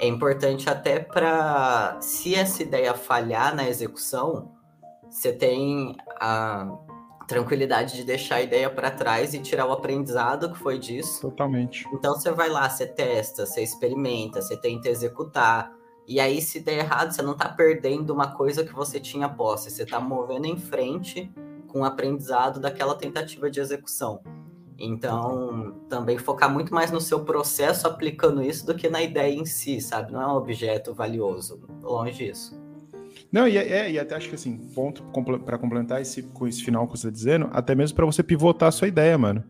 é 0.00 0.06
importante 0.06 0.70
até 0.70 0.98
para 0.98 1.98
se 2.00 2.34
essa 2.34 2.62
ideia 2.62 2.94
falhar 2.94 3.54
na 3.54 3.68
execução, 3.68 4.50
você 5.10 5.34
tem 5.34 5.94
a 6.18 6.66
tranquilidade 7.28 7.94
de 7.94 8.04
deixar 8.04 8.36
a 8.36 8.42
ideia 8.42 8.70
para 8.70 8.90
trás 8.90 9.34
e 9.34 9.38
tirar 9.38 9.66
o 9.66 9.72
aprendizado 9.72 10.50
que 10.50 10.58
foi 10.58 10.78
disso. 10.78 11.20
Totalmente. 11.20 11.86
Então 11.92 12.14
você 12.14 12.32
vai 12.32 12.48
lá, 12.48 12.66
você 12.70 12.86
testa, 12.86 13.44
você 13.44 13.62
experimenta, 13.62 14.40
você 14.40 14.56
tenta 14.56 14.88
executar. 14.88 15.70
E 16.08 16.18
aí, 16.18 16.40
se 16.40 16.58
der 16.60 16.78
errado, 16.78 17.12
você 17.12 17.20
não 17.20 17.32
está 17.32 17.50
perdendo 17.50 18.14
uma 18.14 18.34
coisa 18.34 18.64
que 18.64 18.72
você 18.72 18.98
tinha 18.98 19.28
posse, 19.28 19.70
você 19.70 19.82
está 19.82 20.00
movendo 20.00 20.46
em 20.46 20.56
frente 20.56 21.30
com 21.72 21.80
o 21.80 21.84
aprendizado 21.84 22.60
daquela 22.60 22.94
tentativa 22.94 23.50
de 23.50 23.58
execução. 23.58 24.20
Então, 24.78 25.74
também 25.88 26.18
focar 26.18 26.52
muito 26.52 26.74
mais 26.74 26.90
no 26.90 27.00
seu 27.00 27.24
processo 27.24 27.86
aplicando 27.86 28.42
isso 28.42 28.66
do 28.66 28.74
que 28.74 28.88
na 28.90 29.00
ideia 29.00 29.32
em 29.32 29.44
si, 29.44 29.80
sabe? 29.80 30.12
Não 30.12 30.20
é 30.20 30.26
um 30.26 30.36
objeto 30.36 30.92
valioso, 30.92 31.60
longe 31.80 32.12
disso. 32.12 32.60
Não, 33.30 33.48
e, 33.48 33.56
é, 33.56 33.90
e 33.90 33.98
até 33.98 34.16
acho 34.16 34.28
que 34.28 34.34
assim, 34.34 34.58
ponto 34.74 35.02
para 35.44 35.56
complementar 35.56 36.02
esse, 36.02 36.22
com 36.22 36.46
esse 36.46 36.62
final 36.62 36.86
que 36.86 36.98
você 36.98 37.08
está 37.08 37.10
dizendo, 37.10 37.48
até 37.52 37.74
mesmo 37.74 37.96
para 37.96 38.04
você 38.04 38.22
pivotar 38.22 38.68
a 38.68 38.72
sua 38.72 38.88
ideia, 38.88 39.16
mano. 39.16 39.42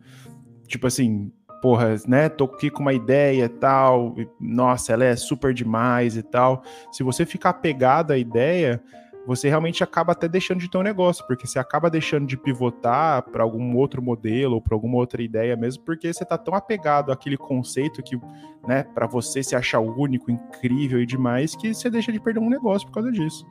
tipo 0.68 0.86
assim, 0.86 1.32
porra, 1.60 1.96
né, 2.06 2.28
tô 2.28 2.44
aqui 2.44 2.70
com 2.70 2.82
uma 2.82 2.92
ideia 2.92 3.44
e 3.44 3.48
tal, 3.48 4.14
nossa, 4.40 4.92
ela 4.92 5.04
é 5.04 5.16
super 5.16 5.52
demais 5.52 6.16
e 6.16 6.22
tal. 6.22 6.62
Se 6.92 7.02
você 7.02 7.26
ficar 7.26 7.50
apegado 7.50 8.12
à 8.12 8.18
ideia, 8.18 8.82
você 9.26 9.48
realmente 9.48 9.84
acaba 9.84 10.12
até 10.12 10.26
deixando 10.28 10.58
de 10.58 10.70
ter 10.70 10.78
um 10.78 10.82
negócio, 10.82 11.24
porque 11.26 11.46
você 11.46 11.58
acaba 11.58 11.88
deixando 11.88 12.26
de 12.26 12.36
pivotar 12.36 13.22
para 13.30 13.42
algum 13.42 13.76
outro 13.76 14.02
modelo 14.02 14.54
ou 14.54 14.60
para 14.60 14.74
alguma 14.74 14.96
outra 14.96 15.22
ideia 15.22 15.56
mesmo, 15.56 15.84
porque 15.84 16.12
você 16.12 16.24
tá 16.24 16.36
tão 16.36 16.54
apegado 16.54 17.12
àquele 17.12 17.36
conceito 17.36 18.02
que, 18.02 18.18
né, 18.66 18.82
para 18.82 19.06
você 19.06 19.42
se 19.42 19.54
achar 19.54 19.80
único, 19.80 20.30
incrível 20.30 21.00
e 21.00 21.06
demais, 21.06 21.54
que 21.54 21.72
você 21.72 21.88
deixa 21.88 22.10
de 22.10 22.20
perder 22.20 22.40
um 22.40 22.50
negócio 22.50 22.86
por 22.88 22.94
causa 22.94 23.12
disso. 23.12 23.46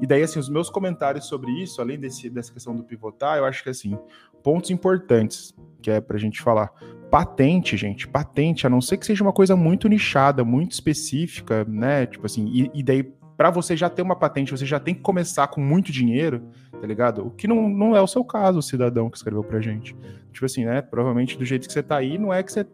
E 0.00 0.06
daí, 0.06 0.22
assim, 0.22 0.38
os 0.38 0.48
meus 0.48 0.70
comentários 0.70 1.26
sobre 1.26 1.50
isso, 1.62 1.80
além 1.80 1.98
desse, 1.98 2.30
dessa 2.30 2.52
questão 2.52 2.74
do 2.74 2.82
pivotar, 2.82 3.36
eu 3.36 3.44
acho 3.44 3.62
que, 3.62 3.68
assim, 3.68 3.98
pontos 4.42 4.70
importantes 4.70 5.54
que 5.82 5.90
é 5.90 6.00
pra 6.00 6.18
gente 6.18 6.40
falar. 6.40 6.72
Patente, 7.10 7.76
gente, 7.76 8.06
patente, 8.06 8.66
a 8.66 8.70
não 8.70 8.80
ser 8.80 8.96
que 8.96 9.04
seja 9.04 9.22
uma 9.22 9.32
coisa 9.32 9.56
muito 9.56 9.88
nichada, 9.88 10.44
muito 10.44 10.72
específica, 10.72 11.64
né? 11.64 12.06
Tipo 12.06 12.26
assim, 12.26 12.46
e, 12.48 12.70
e 12.72 12.82
daí 12.82 13.12
para 13.40 13.48
você 13.48 13.74
já 13.74 13.88
ter 13.88 14.02
uma 14.02 14.14
patente, 14.14 14.50
você 14.50 14.66
já 14.66 14.78
tem 14.78 14.94
que 14.94 15.00
começar 15.00 15.48
com 15.48 15.62
muito 15.62 15.90
dinheiro, 15.90 16.42
tá 16.78 16.86
ligado? 16.86 17.26
O 17.26 17.30
que 17.30 17.48
não, 17.48 17.70
não 17.70 17.96
é 17.96 18.02
o 18.02 18.06
seu 18.06 18.22
caso, 18.22 18.58
o 18.58 18.62
cidadão 18.62 19.08
que 19.08 19.16
escreveu 19.16 19.42
pra 19.42 19.62
gente. 19.62 19.96
Tipo 20.30 20.44
assim, 20.44 20.66
né? 20.66 20.82
Provavelmente 20.82 21.38
do 21.38 21.44
jeito 21.46 21.66
que 21.66 21.72
você 21.72 21.82
tá 21.82 21.96
aí, 21.96 22.18
não 22.18 22.34
é 22.34 22.42
que 22.42 22.52
você 22.52 22.66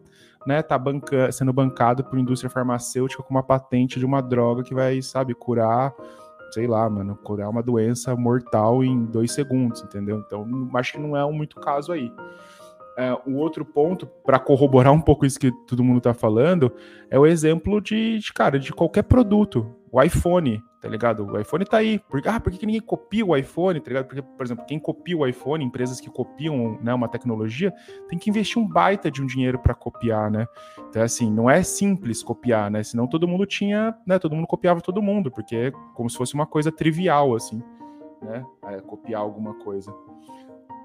né, 0.45 0.61
tá 0.61 0.77
banca 0.77 1.31
sendo 1.31 1.53
bancado 1.53 2.03
por 2.03 2.19
indústria 2.19 2.49
farmacêutica 2.49 3.23
com 3.23 3.33
uma 3.33 3.43
patente 3.43 3.97
de 3.97 4.05
uma 4.05 4.19
droga 4.19 4.61
que 4.61 4.73
vai, 4.73 5.01
sabe, 5.01 5.33
curar, 5.33 5.93
sei 6.51 6.67
lá, 6.67 6.89
mano, 6.89 7.15
curar 7.15 7.47
uma 7.49 7.63
doença 7.63 8.13
mortal 8.13 8.83
em 8.83 9.05
dois 9.05 9.31
segundos, 9.31 9.81
entendeu? 9.81 10.21
Então, 10.27 10.69
acho 10.73 10.91
que 10.91 10.99
não 10.99 11.15
é 11.15 11.23
um 11.23 11.31
muito 11.31 11.61
caso 11.61 11.93
aí. 11.93 12.11
É, 12.97 13.13
o 13.25 13.35
outro 13.35 13.63
ponto, 13.63 14.05
para 14.05 14.37
corroborar 14.37 14.91
um 14.91 14.99
pouco 14.99 15.25
isso 15.25 15.39
que 15.39 15.49
todo 15.65 15.81
mundo 15.81 16.01
tá 16.01 16.13
falando, 16.13 16.73
é 17.09 17.17
o 17.17 17.25
exemplo 17.25 17.79
de, 17.79 18.19
de, 18.19 18.33
cara, 18.33 18.59
de 18.59 18.73
qualquer 18.73 19.03
produto 19.03 19.77
o 19.91 20.01
iPhone, 20.01 20.61
tá 20.81 20.89
ligado? 20.89 21.25
O 21.25 21.39
iPhone 21.39 21.65
tá 21.65 21.77
aí. 21.77 21.99
Por, 21.99 22.21
ah, 22.27 22.39
por 22.39 22.51
que, 22.51 22.57
que 22.57 22.65
ninguém 22.65 22.81
copia 22.81 23.25
o 23.25 23.35
iPhone, 23.35 23.79
tá 23.79 23.87
ligado? 23.87 24.05
Porque, 24.05 24.21
por 24.21 24.45
exemplo, 24.45 24.65
quem 24.65 24.79
copia 24.79 25.17
o 25.17 25.25
iPhone, 25.25 25.63
empresas 25.63 25.99
que 25.99 26.09
copiam 26.09 26.77
né, 26.81 26.93
uma 26.93 27.07
tecnologia, 27.07 27.73
tem 28.09 28.19
que 28.19 28.29
investir 28.29 28.61
um 28.61 28.67
baita 28.67 29.09
de 29.09 29.21
um 29.21 29.25
dinheiro 29.25 29.59
para 29.59 29.73
copiar, 29.73 30.29
né? 30.29 30.45
Então, 30.89 31.01
assim, 31.01 31.31
não 31.31 31.49
é 31.49 31.63
simples 31.63 32.21
copiar, 32.21 32.69
né? 32.69 32.83
Senão 32.83 33.07
todo 33.07 33.27
mundo 33.27 33.45
tinha, 33.45 33.95
né? 34.05 34.19
Todo 34.19 34.35
mundo 34.35 34.47
copiava 34.47 34.81
todo 34.81 35.01
mundo, 35.01 35.31
porque 35.31 35.55
é 35.55 35.71
como 35.93 36.09
se 36.09 36.17
fosse 36.17 36.33
uma 36.33 36.45
coisa 36.45 36.71
trivial, 36.71 37.35
assim, 37.35 37.61
né? 38.21 38.45
É, 38.65 38.81
copiar 38.81 39.21
alguma 39.21 39.53
coisa 39.55 39.93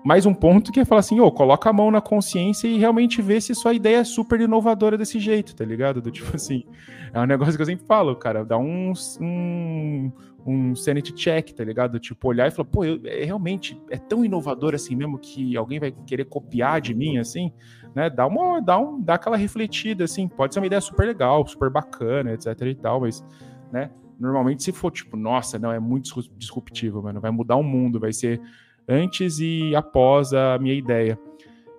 mais 0.05 0.27
um 0.27 0.35
ponto 0.35 0.73
que 0.73 0.81
é 0.81 0.85
falar 0.85 1.01
assim, 1.01 1.21
ô, 1.21 1.27
oh, 1.27 1.33
coloca 1.33 1.71
a 1.71 1.73
mão 1.73 1.91
na 1.91 2.01
consciência 2.01 2.67
e 2.67 2.77
realmente 2.77 3.23
vê 3.23 3.41
se 3.41 3.55
sua 3.55 3.73
ideia 3.73 3.99
é 3.99 4.05
super 4.05 4.41
inovadora 4.41 4.99
desse 4.99 5.21
jeito, 5.21 5.55
tá 5.55 5.65
ligado? 5.65 6.03
Do 6.03 6.11
tipo 6.11 6.35
assim, 6.35 6.65
é 7.13 7.21
um 7.21 7.27
negócio 7.27 7.55
que 7.55 7.63
eu 7.63 7.67
sempre 7.67 7.87
falo, 7.87 8.17
cara, 8.17 8.45
dá 8.45 8.59
um, 8.59 8.93
um, 9.21 10.13
um 10.45 10.75
sanity 10.75 11.13
check, 11.13 11.53
tá 11.53 11.63
ligado? 11.63 12.01
Tipo, 12.01 12.29
olhar 12.29 12.49
e 12.49 12.51
falar, 12.51 12.69
pô, 12.69 12.85
eu, 12.85 13.01
é, 13.05 13.25
realmente 13.25 13.81
é 13.91 13.97
tão 13.97 14.25
inovador 14.25 14.75
assim 14.75 14.97
mesmo 14.97 15.19
que 15.19 15.57
alguém 15.57 15.79
vai 15.79 15.93
querer 15.93 16.25
copiar 16.25 16.81
de 16.81 16.95
mim, 16.95 17.19
assim, 17.19 17.53
né? 17.95 18.11
Dá 18.11 18.27
uma, 18.27 18.61
dá 18.61 18.79
um, 18.79 19.01
dá 19.01 19.15
aquela 19.15 19.37
refletida, 19.37 20.05
assim, 20.05 20.27
pode 20.27 20.53
ser 20.53 20.61
uma 20.61 20.67
ideia 20.67 20.81
super 20.81 21.07
legal, 21.07 21.47
super 21.47 21.71
bacana, 21.71 22.33
etc 22.33 22.61
e 22.63 22.75
tal, 22.75 23.03
mas, 23.03 23.25
né? 23.71 23.91
Normalmente 24.19 24.63
se 24.63 24.73
for, 24.73 24.91
tipo, 24.91 25.17
nossa, 25.17 25.59
não, 25.59 25.73
é 25.73 25.81
muito 25.81 26.21
disruptivo, 26.37 27.03
mano, 27.03 27.21
vai 27.21 27.31
mudar 27.31 27.57
o 27.57 27.63
mundo, 27.63 27.99
vai 27.99 28.13
ser 28.13 28.41
antes 28.89 29.39
e 29.39 29.75
após 29.75 30.33
a 30.33 30.59
minha 30.59 30.75
ideia. 30.75 31.19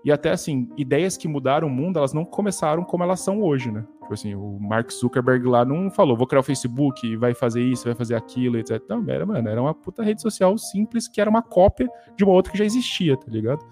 E 0.04 0.12
até 0.12 0.32
assim, 0.32 0.70
ideias 0.78 1.16
que 1.16 1.28
mudaram 1.28 1.68
o 1.68 1.72
mundo, 1.72 1.98
elas 1.98 2.14
não 2.14 2.26
começaram 2.26 2.84
como 2.84 3.04
elas 3.04 3.22
são 3.22 3.42
hoje, 3.42 3.72
né? 3.72 3.86
Tipo 4.02 4.14
assim, 4.14 4.36
o 4.36 4.60
Mark 4.60 4.92
Zuckerberg 4.92 5.48
lá 5.48 5.64
não 5.64 5.90
falou, 5.90 6.18
vou 6.18 6.28
criar 6.28 6.42
o 6.42 6.44
Facebook, 6.44 7.16
vai 7.16 7.34
fazer 7.34 7.64
isso, 7.64 7.86
vai 7.86 7.96
fazer 7.96 8.16
aquilo, 8.16 8.58
etc. 8.58 8.82
Não, 8.90 9.04
era, 9.08 9.26
mano, 9.26 9.48
era 9.48 9.62
uma 9.62 9.74
puta 9.74 10.04
rede 10.04 10.22
social 10.22 10.58
simples 10.58 11.08
que 11.08 11.22
era 11.22 11.30
uma 11.30 11.42
cópia 11.42 11.90
de 12.18 12.24
uma 12.26 12.34
outra 12.34 12.52
que 12.52 12.58
já 12.58 12.66
existia, 12.66 13.16
tá 13.16 13.32
ligado? 13.32 13.66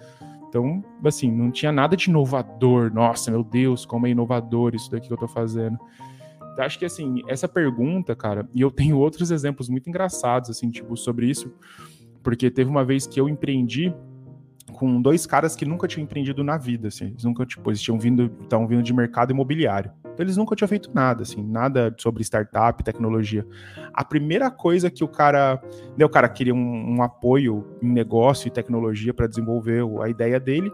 Então, 0.48 0.82
assim, 1.04 1.30
não 1.30 1.52
tinha 1.52 1.72
nada 1.72 1.98
de 1.98 2.10
inovador. 2.10 2.94
Nossa, 2.94 3.30
meu 3.30 3.44
Deus, 3.44 3.86
como 3.86 4.08
é 4.08 4.10
inovador 4.10 4.74
isso 4.74 4.90
daqui 4.90 5.08
que 5.08 5.14
eu 5.14 5.18
tô 5.18 5.28
fazendo. 5.28 5.78
Então, 6.54 6.64
acho 6.64 6.80
que, 6.80 6.86
assim, 6.86 7.22
essa 7.28 7.48
pergunta, 7.48 8.16
cara, 8.16 8.48
e 8.54 8.62
eu 8.62 8.72
tenho 8.72 8.98
outros 8.98 9.32
exemplos 9.32 9.70
muito 9.70 9.90
engraçados, 9.90 10.50
assim, 10.50 10.70
tipo, 10.70 10.96
sobre 10.96 11.30
isso 11.30 11.54
porque 12.24 12.50
teve 12.50 12.70
uma 12.70 12.84
vez 12.84 13.08
que 13.08 13.20
eu 13.20 13.28
empreendi 13.28 13.94
com 14.74 15.02
dois 15.02 15.26
caras 15.26 15.56
que 15.56 15.66
nunca 15.66 15.88
tinham 15.88 16.04
empreendido 16.04 16.44
na 16.44 16.58
vida, 16.58 16.88
assim. 16.88 17.08
Eles 17.08 17.24
nunca, 17.24 17.46
tipo, 17.46 17.70
eles 17.70 17.82
tinham 17.82 18.00
vindo, 18.00 18.32
estavam 18.42 18.68
vindo 18.68 18.82
de 18.82 18.94
mercado 18.94 19.32
imobiliário. 19.32 19.92
Então 20.00 20.26
eles 20.26 20.38
nunca 20.38 20.56
tinham 20.56 20.68
feito 20.68 20.92
nada, 20.94 21.24
assim, 21.24 21.44
nada 21.44 21.94
sobre 21.98 22.24
startup, 22.24 22.84
tecnologia. 22.84 23.46
A 23.94 24.04
primeira 24.04 24.50
coisa 24.50 24.90
que 24.90 25.04
o 25.04 25.08
cara, 25.08 25.62
né, 25.98 26.06
o 26.06 26.10
cara 26.10 26.28
queria 26.28 26.54
um, 26.54 26.98
um 26.98 27.04
apoio 27.04 27.78
em 27.82 27.92
negócio 27.92 28.48
e 28.48 28.52
tecnologia 28.52 29.14
para 29.14 29.28
desenvolver 29.28 29.84
a 30.02 30.10
ideia 30.10 30.40
dele, 30.40 30.72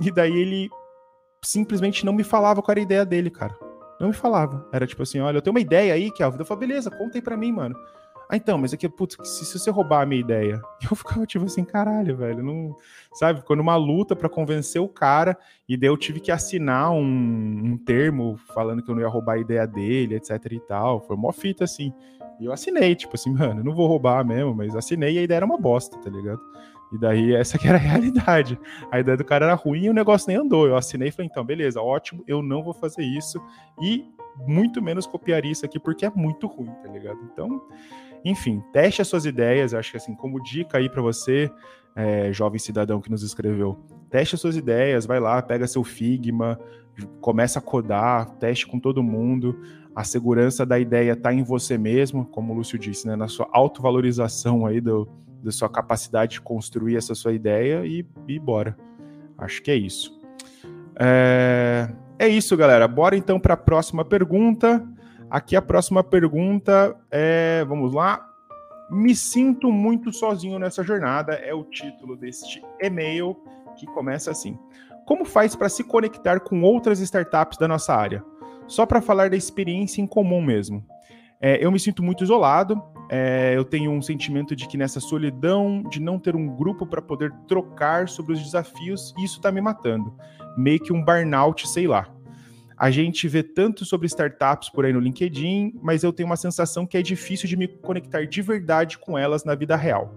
e 0.00 0.10
daí 0.10 0.36
ele 0.36 0.70
simplesmente 1.44 2.04
não 2.04 2.12
me 2.12 2.22
falava 2.22 2.62
qual 2.62 2.72
era 2.72 2.80
a 2.80 2.82
ideia 2.82 3.04
dele, 3.04 3.30
cara. 3.30 3.54
Não 4.00 4.08
me 4.08 4.14
falava. 4.14 4.66
Era 4.72 4.86
tipo 4.86 5.02
assim, 5.02 5.20
olha, 5.20 5.38
eu 5.38 5.42
tenho 5.42 5.54
uma 5.54 5.60
ideia 5.60 5.92
aí, 5.92 6.10
Kelvin. 6.10 6.38
Eu 6.38 6.44
falei, 6.46 6.68
beleza, 6.68 6.90
conta 6.90 7.18
aí 7.18 7.22
pra 7.22 7.36
mim, 7.36 7.52
mano. 7.52 7.76
Ah, 8.32 8.36
então, 8.36 8.56
mas 8.56 8.72
aqui, 8.72 8.88
putz, 8.88 9.16
se, 9.28 9.44
se 9.44 9.58
você 9.58 9.72
roubar 9.72 10.02
a 10.02 10.06
minha 10.06 10.20
ideia, 10.20 10.62
eu 10.88 10.94
ficava 10.94 11.26
tipo 11.26 11.44
assim, 11.44 11.64
caralho, 11.64 12.16
velho, 12.16 12.44
não, 12.44 12.76
sabe? 13.12 13.40
Ficou 13.40 13.56
numa 13.56 13.74
luta 13.74 14.14
para 14.14 14.28
convencer 14.28 14.80
o 14.80 14.88
cara, 14.88 15.36
e 15.68 15.76
daí 15.76 15.88
eu 15.88 15.96
tive 15.96 16.20
que 16.20 16.30
assinar 16.30 16.92
um, 16.92 17.02
um, 17.02 17.76
termo 17.76 18.38
falando 18.54 18.84
que 18.84 18.88
eu 18.88 18.94
não 18.94 19.02
ia 19.02 19.08
roubar 19.08 19.32
a 19.32 19.38
ideia 19.38 19.66
dele, 19.66 20.14
etc 20.14 20.30
e 20.52 20.60
tal. 20.60 21.00
Foi 21.00 21.16
mó 21.16 21.32
fita 21.32 21.64
assim. 21.64 21.92
E 22.38 22.44
eu 22.44 22.52
assinei, 22.52 22.94
tipo 22.94 23.16
assim, 23.16 23.34
mano, 23.34 23.64
não 23.64 23.74
vou 23.74 23.88
roubar 23.88 24.24
mesmo, 24.24 24.54
mas 24.54 24.76
assinei 24.76 25.14
e 25.14 25.18
a 25.18 25.22
ideia 25.22 25.38
era 25.38 25.46
uma 25.46 25.58
bosta, 25.58 25.98
tá 25.98 26.08
ligado? 26.08 26.40
E 26.92 26.98
daí 26.98 27.34
essa 27.34 27.58
que 27.58 27.66
era 27.66 27.78
a 27.78 27.80
realidade. 27.82 28.56
A 28.92 29.00
ideia 29.00 29.16
do 29.16 29.24
cara 29.24 29.46
era 29.46 29.54
ruim 29.54 29.86
e 29.86 29.90
o 29.90 29.94
negócio 29.94 30.28
nem 30.28 30.36
andou. 30.36 30.68
Eu 30.68 30.76
assinei 30.76 31.08
e 31.08 31.12
falei, 31.12 31.28
então, 31.28 31.44
beleza, 31.44 31.82
ótimo, 31.82 32.22
eu 32.28 32.42
não 32.42 32.62
vou 32.62 32.72
fazer 32.72 33.02
isso. 33.02 33.42
E 33.82 34.04
muito 34.46 34.80
menos 34.80 35.06
copiaria 35.06 35.50
isso 35.50 35.64
aqui 35.64 35.78
porque 35.78 36.06
é 36.06 36.10
muito 36.10 36.46
ruim, 36.46 36.72
tá 36.82 36.88
ligado? 36.88 37.18
Então, 37.32 37.60
enfim, 38.24 38.62
teste 38.72 39.02
as 39.02 39.08
suas 39.08 39.24
ideias. 39.24 39.74
Acho 39.74 39.90
que 39.90 39.96
assim, 39.96 40.14
como 40.14 40.42
dica 40.42 40.78
aí 40.78 40.88
para 40.88 41.02
você, 41.02 41.50
é, 41.94 42.32
jovem 42.32 42.58
cidadão 42.58 43.00
que 43.00 43.10
nos 43.10 43.22
escreveu, 43.22 43.78
teste 44.08 44.34
as 44.34 44.40
suas 44.40 44.56
ideias, 44.56 45.06
vai 45.06 45.20
lá, 45.20 45.40
pega 45.42 45.66
seu 45.66 45.84
Figma, 45.84 46.58
começa 47.20 47.58
a 47.58 47.62
codar, 47.62 48.30
teste 48.36 48.66
com 48.66 48.78
todo 48.78 49.02
mundo. 49.02 49.58
A 49.94 50.04
segurança 50.04 50.64
da 50.64 50.78
ideia 50.78 51.12
está 51.12 51.32
em 51.32 51.42
você 51.42 51.76
mesmo, 51.76 52.24
como 52.26 52.52
o 52.52 52.56
Lúcio 52.56 52.78
disse, 52.78 53.06
né, 53.06 53.16
na 53.16 53.28
sua 53.28 53.48
autovalorização 53.52 54.64
aí 54.64 54.80
do, 54.80 55.08
da 55.42 55.50
sua 55.50 55.68
capacidade 55.68 56.32
de 56.32 56.40
construir 56.40 56.96
essa 56.96 57.14
sua 57.14 57.32
ideia 57.32 57.84
e, 57.84 58.06
e 58.28 58.38
bora. 58.38 58.76
Acho 59.36 59.62
que 59.62 59.70
é 59.70 59.76
isso. 59.76 60.20
É, 60.98 61.90
é 62.18 62.28
isso, 62.28 62.56
galera. 62.56 62.86
Bora 62.86 63.16
então 63.16 63.40
para 63.40 63.54
a 63.54 63.56
próxima 63.56 64.04
pergunta. 64.04 64.86
Aqui 65.30 65.54
a 65.54 65.62
próxima 65.62 66.02
pergunta 66.02 66.96
é, 67.08 67.64
vamos 67.64 67.94
lá. 67.94 68.26
Me 68.90 69.14
sinto 69.14 69.70
muito 69.70 70.12
sozinho 70.12 70.58
nessa 70.58 70.82
jornada 70.82 71.34
é 71.34 71.54
o 71.54 71.62
título 71.62 72.16
deste 72.16 72.60
e-mail 72.80 73.36
que 73.76 73.86
começa 73.86 74.32
assim: 74.32 74.58
Como 75.06 75.24
faz 75.24 75.54
para 75.54 75.68
se 75.68 75.84
conectar 75.84 76.40
com 76.40 76.62
outras 76.62 76.98
startups 76.98 77.56
da 77.56 77.68
nossa 77.68 77.94
área? 77.94 78.24
Só 78.66 78.84
para 78.84 79.00
falar 79.00 79.30
da 79.30 79.36
experiência 79.36 80.02
em 80.02 80.06
comum 80.06 80.42
mesmo. 80.42 80.84
É, 81.40 81.64
eu 81.64 81.70
me 81.70 81.78
sinto 81.78 82.02
muito 82.02 82.24
isolado. 82.24 82.82
É, 83.08 83.52
eu 83.56 83.64
tenho 83.64 83.92
um 83.92 84.02
sentimento 84.02 84.54
de 84.54 84.66
que 84.66 84.76
nessa 84.76 85.00
solidão, 85.00 85.82
de 85.84 86.00
não 86.00 86.18
ter 86.18 86.34
um 86.34 86.48
grupo 86.56 86.86
para 86.86 87.02
poder 87.02 87.32
trocar 87.46 88.08
sobre 88.08 88.32
os 88.32 88.42
desafios, 88.42 89.14
isso 89.18 89.36
está 89.36 89.50
me 89.50 89.60
matando. 89.60 90.12
Meio 90.56 90.80
que 90.80 90.92
um 90.92 91.04
burnout, 91.04 91.68
sei 91.68 91.86
lá. 91.86 92.08
A 92.80 92.90
gente 92.90 93.28
vê 93.28 93.42
tanto 93.42 93.84
sobre 93.84 94.06
startups 94.06 94.70
por 94.70 94.86
aí 94.86 94.92
no 94.94 95.00
LinkedIn, 95.00 95.78
mas 95.82 96.02
eu 96.02 96.14
tenho 96.14 96.26
uma 96.26 96.36
sensação 96.36 96.86
que 96.86 96.96
é 96.96 97.02
difícil 97.02 97.46
de 97.46 97.54
me 97.54 97.68
conectar 97.68 98.24
de 98.24 98.40
verdade 98.40 98.96
com 98.96 99.18
elas 99.18 99.44
na 99.44 99.54
vida 99.54 99.76
real. 99.76 100.14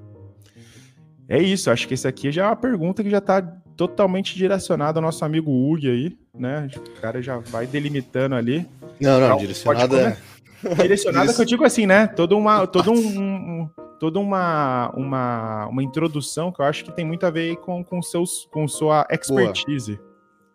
É 1.27 1.37
isso, 1.41 1.69
acho 1.69 1.85
que 1.85 1.93
esse 1.93 2.07
aqui 2.07 2.31
já 2.31 2.43
é 2.43 2.47
uma 2.47 2.55
pergunta 2.55 3.03
que 3.03 3.09
já 3.09 3.17
está 3.17 3.41
totalmente 3.75 4.33
direcionada 4.37 4.97
ao 4.97 5.03
nosso 5.03 5.25
amigo 5.25 5.51
Hugo 5.51 5.87
aí, 5.87 6.17
né? 6.33 6.69
O 6.77 7.01
cara 7.01 7.21
já 7.21 7.37
vai 7.37 7.67
delimitando 7.67 8.33
ali. 8.33 8.65
Não, 8.97 9.19
não, 9.19 9.25
então, 9.25 9.37
direcionada 9.39 10.17
é... 10.63 10.73
Direcionada 10.83 11.33
que 11.33 11.41
eu 11.41 11.45
digo 11.45 11.65
assim, 11.65 11.85
né? 11.85 12.07
Todo 12.07 12.37
uma, 12.37 12.65
todo 12.65 12.93
um, 12.93 12.95
um, 12.95 13.69
toda 13.99 14.21
uma, 14.21 14.89
uma, 14.95 15.67
uma 15.67 15.83
introdução 15.83 16.49
que 16.49 16.61
eu 16.61 16.65
acho 16.65 16.85
que 16.85 16.93
tem 16.93 17.03
muito 17.03 17.25
a 17.25 17.29
ver 17.29 17.57
com, 17.57 17.83
com, 17.83 18.01
seus, 18.01 18.47
com 18.53 18.65
sua 18.69 19.05
expertise. 19.11 19.95
Boa. 19.95 20.07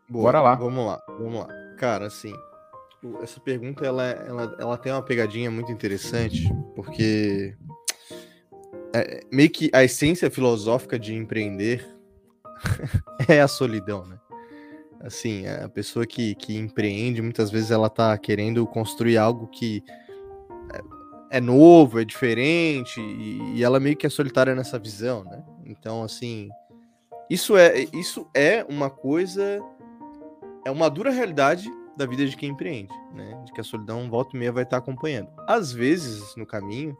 Boa. 0.08 0.22
Bora 0.22 0.40
lá. 0.40 0.54
Vamos 0.54 0.86
lá, 0.86 1.02
vamos 1.18 1.40
lá. 1.40 1.57
Cara, 1.78 2.06
assim, 2.06 2.34
essa 3.22 3.38
pergunta 3.38 3.86
ela, 3.86 4.04
ela, 4.04 4.56
ela 4.58 4.76
tem 4.76 4.92
uma 4.92 5.02
pegadinha 5.02 5.50
muito 5.50 5.70
interessante, 5.70 6.52
porque 6.74 7.56
é, 8.92 9.20
meio 9.30 9.48
que 9.48 9.70
a 9.72 9.84
essência 9.84 10.30
filosófica 10.30 10.98
de 10.98 11.14
empreender 11.14 11.86
é 13.28 13.40
a 13.40 13.48
solidão, 13.48 14.04
né? 14.04 14.18
Assim, 15.00 15.46
a 15.46 15.68
pessoa 15.68 16.04
que, 16.04 16.34
que 16.34 16.56
empreende, 16.56 17.22
muitas 17.22 17.50
vezes 17.50 17.70
ela 17.70 17.88
tá 17.88 18.18
querendo 18.18 18.66
construir 18.66 19.16
algo 19.16 19.46
que 19.46 19.84
é, 21.30 21.38
é 21.38 21.40
novo, 21.40 22.00
é 22.00 22.04
diferente, 22.04 23.00
e, 23.00 23.58
e 23.58 23.62
ela 23.62 23.78
meio 23.78 23.96
que 23.96 24.06
é 24.06 24.10
solitária 24.10 24.56
nessa 24.56 24.76
visão, 24.76 25.22
né? 25.22 25.44
Então, 25.64 26.02
assim, 26.02 26.48
isso 27.30 27.56
é, 27.56 27.86
isso 27.92 28.28
é 28.34 28.66
uma 28.68 28.90
coisa, 28.90 29.62
é 30.64 30.70
uma 30.70 30.88
dura 30.88 31.10
realidade 31.10 31.68
da 31.96 32.06
vida 32.06 32.24
de 32.26 32.36
quem 32.36 32.50
empreende, 32.50 32.92
né? 33.14 33.42
De 33.44 33.52
que 33.52 33.60
a 33.60 33.64
solidão 33.64 34.08
volta 34.08 34.36
e 34.36 34.38
meia 34.38 34.52
vai 34.52 34.62
estar 34.62 34.76
acompanhando. 34.76 35.28
Às 35.46 35.72
vezes, 35.72 36.34
no 36.36 36.46
caminho, 36.46 36.96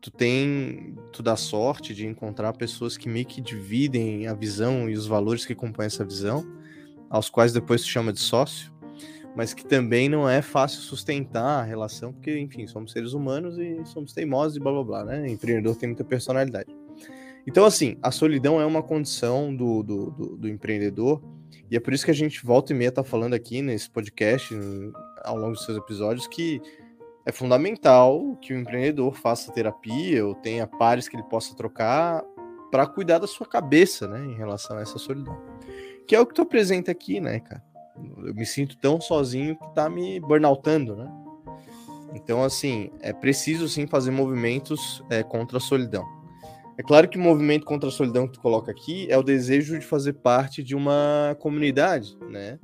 tu 0.00 0.10
tem, 0.10 0.96
tu 1.12 1.22
dá 1.22 1.36
sorte 1.36 1.94
de 1.94 2.06
encontrar 2.06 2.52
pessoas 2.52 2.96
que 2.96 3.08
meio 3.08 3.26
que 3.26 3.40
dividem 3.40 4.26
a 4.26 4.34
visão 4.34 4.90
e 4.90 4.94
os 4.94 5.06
valores 5.06 5.46
que 5.46 5.54
compõem 5.54 5.86
essa 5.86 6.04
visão, 6.04 6.44
aos 7.08 7.30
quais 7.30 7.52
depois 7.52 7.82
tu 7.82 7.88
chama 7.88 8.12
de 8.12 8.20
sócio, 8.20 8.72
mas 9.36 9.52
que 9.52 9.64
também 9.64 10.08
não 10.08 10.28
é 10.28 10.42
fácil 10.42 10.80
sustentar 10.80 11.60
a 11.60 11.62
relação, 11.62 12.12
porque, 12.12 12.38
enfim, 12.38 12.66
somos 12.66 12.92
seres 12.92 13.12
humanos 13.12 13.58
e 13.58 13.84
somos 13.84 14.12
teimosos 14.12 14.56
e 14.56 14.60
blá 14.60 14.72
blá 14.72 14.82
blá, 14.82 15.04
né? 15.04 15.28
Empreendedor 15.28 15.76
tem 15.76 15.88
muita 15.88 16.04
personalidade. 16.04 16.74
Então, 17.46 17.64
assim, 17.64 17.96
a 18.02 18.10
solidão 18.10 18.60
é 18.60 18.66
uma 18.66 18.82
condição 18.82 19.54
do, 19.54 19.82
do, 19.82 20.10
do, 20.10 20.36
do 20.36 20.48
empreendedor, 20.48 21.22
e 21.70 21.76
é 21.76 21.80
por 21.80 21.92
isso 21.92 22.04
que 22.04 22.10
a 22.10 22.14
gente 22.14 22.44
volta 22.44 22.72
e 22.72 22.76
meia 22.76 22.92
tá 22.92 23.02
falando 23.02 23.34
aqui 23.34 23.60
nesse 23.60 23.90
podcast, 23.90 24.54
ao 25.24 25.36
longo 25.36 25.52
dos 25.52 25.64
seus 25.64 25.76
episódios, 25.76 26.26
que 26.26 26.60
é 27.24 27.32
fundamental 27.32 28.36
que 28.40 28.54
o 28.54 28.58
empreendedor 28.58 29.14
faça 29.14 29.52
terapia 29.52 30.24
ou 30.24 30.34
tenha 30.34 30.66
pares 30.66 31.08
que 31.08 31.16
ele 31.16 31.24
possa 31.24 31.56
trocar 31.56 32.22
para 32.70 32.86
cuidar 32.86 33.18
da 33.18 33.26
sua 33.26 33.46
cabeça, 33.46 34.06
né, 34.06 34.24
em 34.24 34.34
relação 34.34 34.76
a 34.76 34.80
essa 34.80 34.98
solidão. 34.98 35.36
Que 36.06 36.14
é 36.14 36.20
o 36.20 36.26
que 36.26 36.34
tu 36.34 36.42
apresenta 36.42 36.92
aqui, 36.92 37.20
né, 37.20 37.40
cara? 37.40 37.64
Eu 38.18 38.34
me 38.34 38.46
sinto 38.46 38.76
tão 38.76 39.00
sozinho 39.00 39.56
que 39.56 39.74
tá 39.74 39.88
me 39.88 40.20
burnoutando, 40.20 40.94
né? 40.94 41.10
Então, 42.14 42.44
assim, 42.44 42.90
é 43.00 43.12
preciso 43.12 43.68
sim 43.68 43.86
fazer 43.86 44.10
movimentos 44.10 45.02
é, 45.10 45.22
contra 45.22 45.58
a 45.58 45.60
solidão. 45.60 46.15
É 46.78 46.82
claro 46.82 47.08
que 47.08 47.16
o 47.16 47.20
movimento 47.20 47.64
contra 47.64 47.88
a 47.88 47.92
solidão 47.92 48.26
que 48.26 48.34
tu 48.34 48.40
coloca 48.40 48.70
aqui 48.70 49.06
é 49.10 49.16
o 49.16 49.22
desejo 49.22 49.78
de 49.78 49.86
fazer 49.86 50.12
parte 50.14 50.62
de 50.62 50.74
uma 50.74 51.36
comunidade, 51.40 52.16
né? 52.28 52.58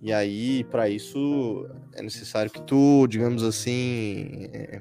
E 0.00 0.12
aí, 0.12 0.64
para 0.64 0.88
isso, 0.88 1.68
é 1.94 2.02
necessário 2.02 2.50
que 2.50 2.62
tu, 2.62 3.06
digamos 3.08 3.42
assim. 3.42 4.48
É... 4.52 4.80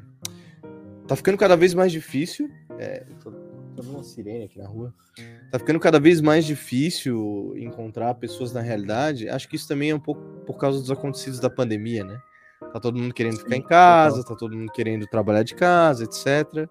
Tá 1.08 1.16
ficando 1.16 1.38
cada 1.38 1.56
vez 1.56 1.74
mais 1.74 1.92
difícil. 1.92 2.50
É... 2.78 3.06
Tô, 3.24 3.32
tô 3.76 3.82
uma 3.84 4.04
sirene 4.04 4.46
aqui 4.46 4.60
na 4.60 4.68
rua. 4.68 4.94
Tá 5.52 5.58
ficando 5.58 5.80
cada 5.80 6.00
vez 6.00 6.22
mais 6.22 6.46
difícil 6.46 7.54
encontrar 7.58 8.14
pessoas 8.16 8.54
na 8.54 8.62
realidade. 8.62 9.30
Acho 9.30 9.48
que 9.48 9.56
isso 9.56 9.68
também 9.68 9.90
é 9.92 9.96
um 9.96 10.00
pouco 10.00 10.22
por 10.46 10.58
causa 10.58 10.80
dos 10.80 10.92
acontecidos 10.92 11.40
da 11.40 11.50
pandemia, 11.50 12.04
né? 12.04 12.20
Tá 12.74 12.80
todo 12.80 13.00
mundo 13.00 13.14
querendo 13.14 13.38
ficar 13.38 13.56
em 13.56 13.62
casa, 13.62 14.24
tá 14.24 14.36
todo 14.36 14.56
mundo 14.56 14.72
querendo 14.72 15.08
trabalhar 15.08 15.44
de 15.44 15.56
casa, 15.56 16.04
etc. 16.04 16.70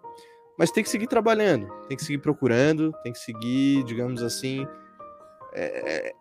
Mas 0.58 0.70
tem 0.70 0.82
que 0.82 0.88
seguir 0.88 1.06
trabalhando, 1.06 1.68
tem 1.88 1.96
que 1.96 2.04
seguir 2.04 2.18
procurando, 2.18 2.92
tem 3.02 3.12
que 3.12 3.18
seguir, 3.18 3.84
digamos 3.84 4.22
assim, 4.22 4.66
é, 5.52 6.14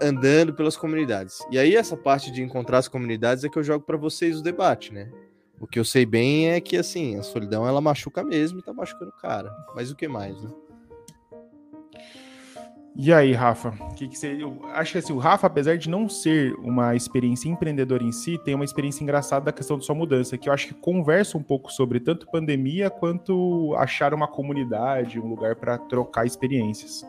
andando 0.00 0.54
pelas 0.54 0.76
comunidades. 0.76 1.38
E 1.50 1.58
aí 1.58 1.74
essa 1.74 1.96
parte 1.96 2.30
de 2.30 2.42
encontrar 2.42 2.78
as 2.78 2.88
comunidades 2.88 3.44
é 3.44 3.48
que 3.48 3.58
eu 3.58 3.64
jogo 3.64 3.84
para 3.84 3.96
vocês 3.96 4.38
o 4.38 4.42
debate, 4.42 4.92
né? 4.92 5.10
O 5.58 5.66
que 5.66 5.78
eu 5.78 5.84
sei 5.84 6.04
bem 6.04 6.50
é 6.50 6.60
que 6.60 6.76
assim, 6.76 7.18
a 7.18 7.22
solidão 7.22 7.66
ela 7.66 7.80
machuca 7.80 8.22
mesmo 8.22 8.58
e 8.58 8.62
tá 8.62 8.72
machucando 8.72 9.10
o 9.10 9.20
cara. 9.20 9.50
Mas 9.74 9.90
o 9.90 9.96
que 9.96 10.06
mais, 10.06 10.40
né? 10.40 10.50
E 12.98 13.12
aí, 13.12 13.34
Rafa? 13.34 13.72
Que 13.94 14.08
que 14.08 14.18
você, 14.18 14.42
eu 14.42 14.58
acho 14.72 14.92
que 14.92 14.98
assim, 14.98 15.12
o 15.12 15.18
Rafa, 15.18 15.46
apesar 15.46 15.76
de 15.76 15.90
não 15.90 16.08
ser 16.08 16.54
uma 16.54 16.96
experiência 16.96 17.46
empreendedora 17.46 18.02
em 18.02 18.10
si, 18.10 18.38
tem 18.38 18.54
uma 18.54 18.64
experiência 18.64 19.02
engraçada 19.02 19.44
da 19.44 19.52
questão 19.52 19.76
da 19.76 19.84
sua 19.84 19.94
mudança, 19.94 20.38
que 20.38 20.48
eu 20.48 20.52
acho 20.52 20.68
que 20.68 20.74
conversa 20.74 21.36
um 21.36 21.42
pouco 21.42 21.70
sobre 21.70 22.00
tanto 22.00 22.26
pandemia 22.30 22.88
quanto 22.88 23.74
achar 23.76 24.14
uma 24.14 24.26
comunidade, 24.26 25.20
um 25.20 25.28
lugar 25.28 25.56
para 25.56 25.76
trocar 25.76 26.24
experiências. 26.24 27.04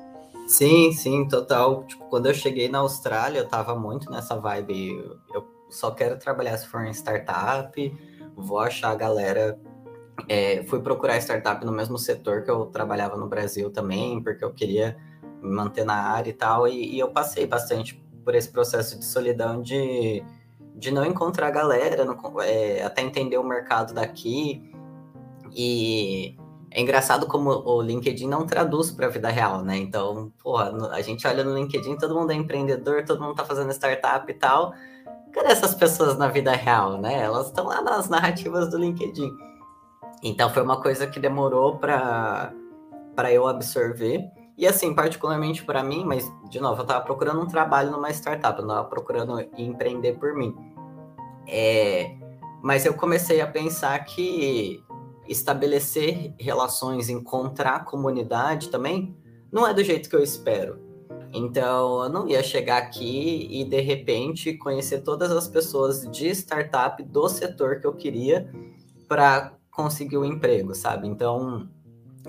Sim, 0.45 0.91
sim, 0.91 1.25
total. 1.25 1.85
Tipo, 1.85 2.03
quando 2.09 2.25
eu 2.25 2.33
cheguei 2.33 2.67
na 2.67 2.79
Austrália, 2.79 3.39
eu 3.39 3.47
tava 3.47 3.73
muito 3.73 4.11
nessa 4.11 4.35
vibe. 4.35 4.89
Eu 5.33 5.47
só 5.69 5.91
quero 5.91 6.19
trabalhar 6.19 6.57
se 6.57 6.67
for 6.67 6.85
em 6.85 6.91
startup, 6.91 7.97
vou 8.35 8.59
achar 8.59 8.91
a 8.91 8.95
galera. 8.95 9.57
É, 10.27 10.63
fui 10.63 10.81
procurar 10.81 11.17
startup 11.19 11.65
no 11.65 11.71
mesmo 11.71 11.97
setor 11.97 12.43
que 12.43 12.51
eu 12.51 12.65
trabalhava 12.65 13.15
no 13.15 13.27
Brasil 13.27 13.69
também, 13.69 14.21
porque 14.21 14.43
eu 14.43 14.51
queria 14.51 14.97
manter 15.41 15.85
na 15.85 15.95
área 15.95 16.29
e 16.29 16.33
tal. 16.33 16.67
E, 16.67 16.95
e 16.95 16.99
eu 16.99 17.09
passei 17.09 17.45
bastante 17.45 17.95
por 18.23 18.35
esse 18.35 18.51
processo 18.51 18.99
de 18.99 19.05
solidão 19.05 19.61
de, 19.61 20.23
de 20.75 20.91
não 20.91 21.05
encontrar 21.05 21.49
galera, 21.51 22.05
é, 22.43 22.83
até 22.83 23.01
entender 23.01 23.37
o 23.37 23.43
mercado 23.43 23.93
daqui. 23.93 24.71
E 25.55 26.35
é 26.69 26.81
engraçado 26.81 27.25
como 27.25 27.49
o 27.49 27.81
LinkedIn 27.81 28.27
não 28.27 28.45
traduz 28.45 28.91
para 28.91 29.07
a 29.07 29.09
vida 29.09 29.29
real, 29.29 29.63
né? 29.63 29.77
Então, 29.77 30.31
porra, 30.43 30.71
a 30.91 31.01
gente 31.01 31.25
olha 31.25 31.43
no 31.43 31.55
LinkedIn, 31.55 31.97
todo 31.97 32.13
mundo 32.13 32.31
é 32.31 32.35
empreendedor, 32.35 33.05
todo 33.05 33.21
mundo 33.21 33.35
tá 33.35 33.45
fazendo 33.45 33.71
startup 33.71 34.29
e 34.29 34.33
tal. 34.33 34.73
Cadê 35.31 35.51
essas 35.51 35.73
pessoas 35.73 36.17
na 36.17 36.27
vida 36.27 36.51
real, 36.51 36.97
né? 36.97 37.23
Elas 37.23 37.47
estão 37.47 37.65
lá 37.65 37.81
nas 37.81 38.09
narrativas 38.09 38.69
do 38.69 38.77
LinkedIn. 38.77 39.31
Então, 40.21 40.49
foi 40.49 40.61
uma 40.61 40.81
coisa 40.81 41.07
que 41.07 41.19
demorou 41.19 41.77
para 41.77 42.51
eu 43.31 43.47
absorver. 43.47 44.29
E 44.57 44.65
assim, 44.65 44.93
particularmente 44.95 45.63
para 45.63 45.83
mim, 45.83 46.03
mas 46.03 46.25
de 46.49 46.59
novo, 46.59 46.79
eu 46.79 46.81
estava 46.81 47.05
procurando 47.05 47.39
um 47.39 47.47
trabalho 47.47 47.91
numa 47.91 48.09
startup, 48.09 48.59
eu 48.59 48.65
não 48.65 48.73
estava 48.73 48.89
procurando 48.89 49.39
empreender 49.55 50.13
por 50.13 50.33
mim. 50.33 50.55
É, 51.47 52.15
mas 52.63 52.83
eu 52.85 52.93
comecei 52.95 53.39
a 53.39 53.47
pensar 53.47 53.97
que 54.03 54.83
estabelecer 55.27 56.33
relações, 56.39 57.07
encontrar 57.07 57.85
comunidade 57.85 58.69
também, 58.69 59.15
não 59.51 59.67
é 59.67 59.73
do 59.73 59.83
jeito 59.83 60.09
que 60.09 60.15
eu 60.15 60.23
espero. 60.23 60.87
Então, 61.33 62.03
eu 62.03 62.09
não 62.09 62.27
ia 62.27 62.41
chegar 62.41 62.77
aqui 62.77 63.47
e 63.51 63.63
de 63.63 63.81
repente 63.81 64.53
conhecer 64.53 65.01
todas 65.01 65.31
as 65.31 65.47
pessoas 65.47 66.09
de 66.09 66.29
startup 66.29 67.01
do 67.03 67.29
setor 67.29 67.79
que 67.79 67.85
eu 67.85 67.93
queria 67.93 68.49
para 69.07 69.53
conseguir 69.69 70.17
o 70.17 70.21
um 70.21 70.25
emprego, 70.25 70.73
sabe? 70.73 71.07
Então, 71.07 71.69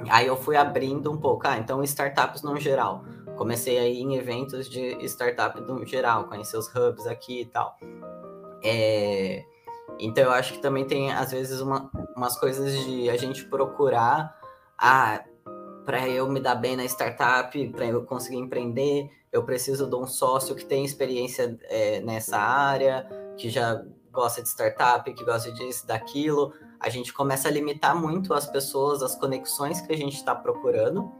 aí 0.09 0.27
eu 0.27 0.37
fui 0.37 0.57
abrindo 0.57 1.11
um 1.11 1.17
pouco. 1.17 1.47
Ah, 1.47 1.59
então 1.59 1.83
startups 1.83 2.43
no 2.43 2.59
geral. 2.59 3.05
Comecei 3.37 3.79
aí 3.79 4.01
em 4.01 4.17
eventos 4.17 4.69
de 4.69 4.97
startup 5.05 5.61
no 5.61 5.85
geral, 5.87 6.25
conhecer 6.25 6.57
os 6.57 6.69
hubs 6.75 7.07
aqui 7.07 7.43
e 7.43 7.47
tal. 7.47 7.77
É, 8.63 9.45
então 9.99 10.25
eu 10.25 10.33
acho 10.33 10.55
que 10.55 10.59
também 10.61 10.85
tem, 10.85 11.13
às 11.13 11.31
vezes, 11.31 11.61
uma, 11.61 11.91
umas 12.17 12.39
coisas 12.39 12.85
de 12.85 13.09
a 13.09 13.17
gente 13.17 13.45
procurar 13.45 14.37
ah, 14.77 15.25
para 15.85 16.09
eu 16.09 16.29
me 16.29 16.41
dar 16.41 16.55
bem 16.55 16.77
na 16.77 16.85
startup, 16.85 17.69
para 17.69 17.87
eu 17.87 18.05
conseguir 18.05 18.37
empreender, 18.37 19.11
eu 19.33 19.43
preciso 19.45 19.87
de 19.87 19.97
um 19.97 20.07
sócio 20.07 20.55
que 20.55 20.65
tem 20.65 20.85
experiência 20.85 21.59
é, 21.65 22.01
nessa 22.01 22.39
área, 22.39 23.09
que 23.37 23.49
já 23.49 23.83
gosta 24.13 24.43
de 24.43 24.49
startup, 24.49 25.13
que 25.13 25.25
gosta 25.25 25.53
disso, 25.53 25.87
daquilo. 25.87 26.53
A 26.81 26.89
gente 26.89 27.13
começa 27.13 27.49
a 27.49 27.51
limitar 27.51 27.95
muito 27.95 28.33
as 28.35 28.47
pessoas, 28.47 29.03
as 29.03 29.17
conexões 29.17 29.81
que 29.81 29.93
a 29.93 29.97
gente 29.97 30.15
está 30.15 30.35
procurando. 30.35 31.11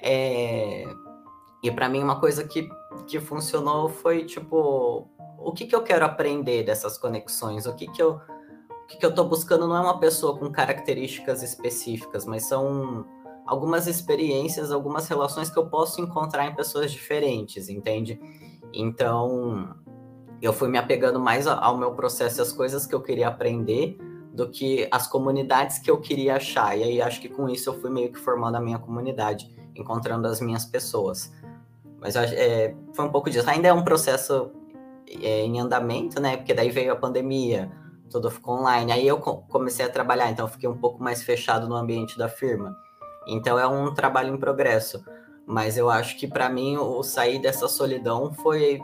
É... 0.00 0.84
E 1.62 1.70
para 1.70 1.88
mim, 1.88 2.02
uma 2.02 2.18
coisa 2.18 2.44
que, 2.44 2.68
que 3.06 3.20
funcionou 3.20 3.88
foi 3.88 4.24
tipo 4.24 5.08
o 5.44 5.52
que, 5.52 5.66
que 5.66 5.74
eu 5.74 5.82
quero 5.82 6.04
aprender 6.04 6.62
dessas 6.62 6.96
conexões? 6.96 7.66
O 7.66 7.74
que, 7.74 7.86
que 7.88 8.02
eu 8.02 8.20
o 8.82 8.86
que, 8.86 8.98
que 8.98 9.06
eu 9.06 9.10
estou 9.10 9.26
buscando 9.26 9.66
não 9.66 9.76
é 9.76 9.80
uma 9.80 9.98
pessoa 9.98 10.36
com 10.36 10.50
características 10.50 11.42
específicas, 11.42 12.26
mas 12.26 12.46
são 12.46 13.06
algumas 13.46 13.86
experiências, 13.86 14.70
algumas 14.70 15.08
relações 15.08 15.48
que 15.48 15.58
eu 15.58 15.66
posso 15.66 16.00
encontrar 16.00 16.46
em 16.46 16.54
pessoas 16.54 16.92
diferentes, 16.92 17.68
entende? 17.68 18.20
Então, 18.72 19.74
eu 20.42 20.52
fui 20.52 20.68
me 20.68 20.78
apegando 20.78 21.18
mais 21.18 21.46
ao 21.46 21.78
meu 21.78 21.92
processo, 21.92 22.42
as 22.42 22.52
coisas 22.52 22.86
que 22.86 22.94
eu 22.94 23.00
queria 23.00 23.28
aprender, 23.28 23.96
do 24.32 24.48
que 24.48 24.88
as 24.90 25.06
comunidades 25.06 25.78
que 25.78 25.90
eu 25.90 26.00
queria 26.00 26.36
achar. 26.36 26.76
E 26.76 26.82
aí 26.82 27.02
acho 27.02 27.20
que 27.20 27.28
com 27.28 27.48
isso 27.48 27.68
eu 27.68 27.80
fui 27.80 27.90
meio 27.90 28.10
que 28.10 28.18
formando 28.18 28.56
a 28.56 28.60
minha 28.60 28.78
comunidade, 28.78 29.54
encontrando 29.76 30.26
as 30.26 30.40
minhas 30.40 30.64
pessoas. 30.64 31.32
Mas 32.00 32.16
é, 32.16 32.74
foi 32.94 33.04
um 33.04 33.10
pouco 33.10 33.30
disso. 33.30 33.48
Ainda 33.48 33.68
é 33.68 33.72
um 33.72 33.84
processo 33.84 34.50
é, 35.06 35.42
em 35.42 35.60
andamento, 35.60 36.20
né? 36.20 36.36
Porque 36.36 36.54
daí 36.54 36.70
veio 36.70 36.92
a 36.92 36.96
pandemia, 36.96 37.70
tudo 38.10 38.30
ficou 38.30 38.58
online. 38.58 38.90
Aí 38.90 39.06
eu 39.06 39.18
comecei 39.18 39.84
a 39.84 39.88
trabalhar, 39.88 40.30
então 40.30 40.48
fiquei 40.48 40.68
um 40.68 40.78
pouco 40.78 41.02
mais 41.02 41.22
fechado 41.22 41.68
no 41.68 41.76
ambiente 41.76 42.16
da 42.16 42.28
firma. 42.28 42.76
Então 43.26 43.58
é 43.58 43.66
um 43.66 43.92
trabalho 43.92 44.34
em 44.34 44.38
progresso. 44.38 45.04
Mas 45.46 45.76
eu 45.76 45.90
acho 45.90 46.16
que 46.18 46.26
para 46.26 46.48
mim 46.48 46.76
o 46.76 47.02
sair 47.02 47.38
dessa 47.38 47.68
solidão 47.68 48.32
foi 48.32 48.80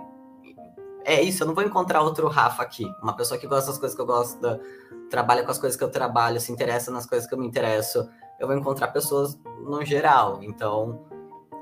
é 1.08 1.22
isso, 1.22 1.42
eu 1.42 1.46
não 1.46 1.54
vou 1.54 1.64
encontrar 1.64 2.02
outro 2.02 2.28
Rafa 2.28 2.62
aqui, 2.62 2.84
uma 3.02 3.16
pessoa 3.16 3.40
que 3.40 3.46
gosta 3.46 3.70
das 3.70 3.78
coisas 3.78 3.96
que 3.96 4.02
eu 4.02 4.06
gosto, 4.06 4.38
da... 4.40 4.60
trabalha 5.08 5.42
com 5.42 5.50
as 5.50 5.58
coisas 5.58 5.76
que 5.76 5.82
eu 5.82 5.90
trabalho, 5.90 6.38
se 6.38 6.52
interessa 6.52 6.90
nas 6.90 7.06
coisas 7.06 7.26
que 7.26 7.34
eu 7.34 7.38
me 7.38 7.46
interesso. 7.46 8.06
Eu 8.38 8.46
vou 8.46 8.54
encontrar 8.54 8.88
pessoas 8.88 9.38
no 9.64 9.82
geral. 9.84 10.42
Então, 10.42 11.06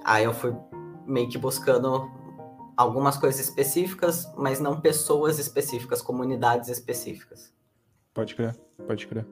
aí 0.05 0.25
eu 0.25 0.35
fui 0.35 0.53
meio 1.07 1.29
que 1.29 1.39
buscando 1.39 2.11
algumas 2.77 3.17
coisas 3.17 3.41
específicas, 3.41 4.29
mas 4.37 4.59
não 4.59 4.81
pessoas 4.81 5.39
específicas, 5.39 6.03
comunidades 6.03 6.69
específicas. 6.69 7.55
Pode 8.13 8.35
crer, 8.35 8.57
pode 8.85 9.07
crer. 9.07 9.25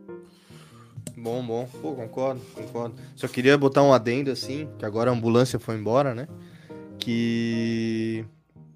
Bom, 1.16 1.44
bom. 1.44 1.68
Pô, 1.82 1.92
concordo, 1.92 2.40
concordo. 2.54 2.94
Só 3.16 3.26
queria 3.26 3.58
botar 3.58 3.82
um 3.82 3.92
adendo 3.92 4.30
assim, 4.30 4.68
que 4.78 4.86
agora 4.86 5.10
a 5.10 5.14
ambulância 5.14 5.58
foi 5.58 5.74
embora, 5.74 6.14
né? 6.14 6.28
Que 6.98 8.24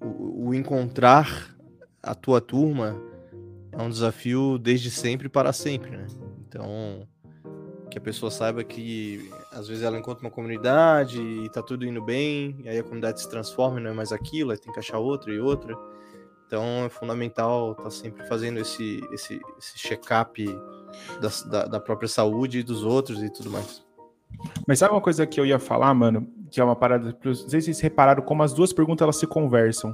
o, 0.01 0.53
encontrar 0.53 1.55
a 2.01 2.15
tua 2.15 2.39
turma 2.39 2.99
é 3.71 3.81
um 3.81 3.89
desafio 3.89 4.57
desde 4.57 4.89
sempre 4.89 5.29
para 5.29 5.53
sempre, 5.53 5.91
né? 5.91 6.07
Então, 6.47 7.07
que 7.89 7.97
a 7.97 8.01
pessoa 8.01 8.31
saiba 8.31 8.63
que 8.63 9.29
às 9.51 9.67
vezes 9.67 9.83
ela 9.83 9.97
encontra 9.97 10.23
uma 10.23 10.31
comunidade 10.31 11.21
e 11.21 11.49
tá 11.49 11.61
tudo 11.61 11.85
indo 11.85 12.01
bem, 12.01 12.55
e 12.63 12.69
aí 12.69 12.79
a 12.79 12.83
comunidade 12.83 13.21
se 13.21 13.29
transforma 13.29 13.79
e 13.79 13.83
não 13.83 13.91
é 13.91 13.93
mais 13.93 14.11
aquilo, 14.11 14.51
aí 14.51 14.57
tem 14.57 14.71
que 14.71 14.79
achar 14.79 14.99
outra 14.99 15.33
e 15.33 15.39
outra. 15.39 15.75
Então 16.45 16.85
é 16.85 16.89
fundamental 16.89 17.71
estar 17.71 17.83
tá 17.83 17.91
sempre 17.91 18.25
fazendo 18.25 18.59
esse, 18.59 19.01
esse, 19.11 19.39
esse 19.57 19.77
check-up 19.77 20.43
da, 21.21 21.29
da, 21.49 21.65
da, 21.65 21.79
própria 21.79 22.07
saúde 22.07 22.59
e 22.59 22.63
dos 22.63 22.83
outros 22.83 23.21
e 23.21 23.29
tudo 23.29 23.51
mais. 23.51 23.83
Mas 24.67 24.79
sabe 24.79 24.93
uma 24.93 25.01
coisa 25.01 25.25
que 25.25 25.39
eu 25.39 25.45
ia 25.45 25.59
falar, 25.59 25.93
mano? 25.93 26.27
Que 26.51 26.59
é 26.59 26.63
uma 26.63 26.75
parada. 26.75 27.17
Não 27.23 27.33
sei 27.33 27.61
se 27.61 27.65
vocês 27.65 27.79
repararam 27.79 28.23
como 28.23 28.43
as 28.43 28.53
duas 28.53 28.73
perguntas 28.73 29.03
elas 29.03 29.15
se 29.17 29.27
conversam. 29.27 29.93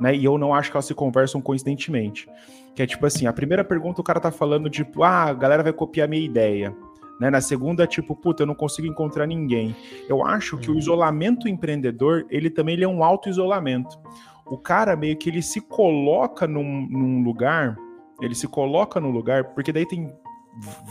Né? 0.00 0.14
E 0.16 0.24
eu 0.24 0.38
não 0.38 0.54
acho 0.54 0.70
que 0.70 0.76
elas 0.76 0.86
se 0.86 0.94
conversam 0.94 1.40
coincidentemente. 1.40 2.28
Que 2.74 2.82
é 2.82 2.86
tipo 2.86 3.04
assim: 3.06 3.26
a 3.26 3.32
primeira 3.32 3.64
pergunta 3.64 4.00
o 4.00 4.04
cara 4.04 4.20
tá 4.20 4.30
falando, 4.30 4.70
tipo, 4.70 5.02
ah, 5.02 5.24
a 5.24 5.32
galera 5.34 5.62
vai 5.62 5.72
copiar 5.72 6.08
minha 6.08 6.24
ideia. 6.24 6.74
Né? 7.20 7.28
Na 7.28 7.40
segunda, 7.40 7.86
tipo, 7.86 8.16
puta, 8.16 8.42
eu 8.42 8.46
não 8.46 8.54
consigo 8.54 8.88
encontrar 8.88 9.26
ninguém. 9.26 9.76
Eu 10.08 10.24
acho 10.24 10.56
que 10.56 10.70
o 10.70 10.72
uhum. 10.72 10.78
isolamento 10.78 11.48
empreendedor, 11.48 12.26
ele 12.30 12.48
também 12.48 12.74
ele 12.74 12.84
é 12.84 12.88
um 12.88 13.04
auto-isolamento. 13.04 13.98
O 14.46 14.56
cara 14.56 14.96
meio 14.96 15.16
que 15.16 15.28
ele 15.28 15.42
se 15.42 15.60
coloca 15.60 16.46
num, 16.46 16.88
num 16.88 17.22
lugar, 17.22 17.76
ele 18.22 18.34
se 18.34 18.48
coloca 18.48 18.98
no 18.98 19.10
lugar, 19.10 19.44
porque 19.54 19.72
daí 19.72 19.86
tem 19.86 20.10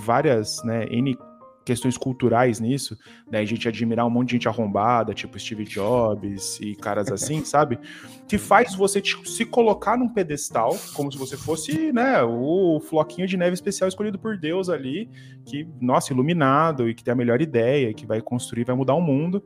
várias, 0.05 0.63
né, 0.63 0.85
N 0.85 1.17
questões 1.65 1.97
culturais 1.97 2.59
nisso, 2.59 2.97
né? 3.29 3.39
A 3.39 3.45
gente 3.45 3.67
admirar 3.67 4.05
um 4.05 4.09
monte 4.09 4.29
de 4.29 4.33
gente 4.33 4.47
arrombada, 4.47 5.13
tipo 5.13 5.37
Steve 5.39 5.65
Jobs 5.65 6.59
e 6.59 6.75
caras 6.75 7.11
assim, 7.11 7.43
sabe? 7.45 7.79
Que 8.27 8.37
faz 8.37 8.75
você 8.75 8.99
tipo, 9.01 9.27
se 9.27 9.45
colocar 9.45 9.97
num 9.97 10.09
pedestal, 10.09 10.75
como 10.93 11.11
se 11.11 11.17
você 11.17 11.37
fosse, 11.37 11.91
né, 11.91 12.23
o 12.23 12.79
floquinho 12.79 13.27
de 13.27 13.37
neve 13.37 13.53
especial 13.53 13.87
escolhido 13.87 14.17
por 14.17 14.37
Deus 14.37 14.69
ali, 14.69 15.09
que, 15.45 15.67
nossa, 15.79 16.13
iluminado 16.13 16.89
e 16.89 16.95
que 16.95 17.03
tem 17.03 17.11
a 17.11 17.15
melhor 17.15 17.41
ideia, 17.41 17.93
que 17.93 18.05
vai 18.05 18.21
construir, 18.21 18.63
vai 18.63 18.75
mudar 18.75 18.95
o 18.95 19.01
mundo. 19.01 19.43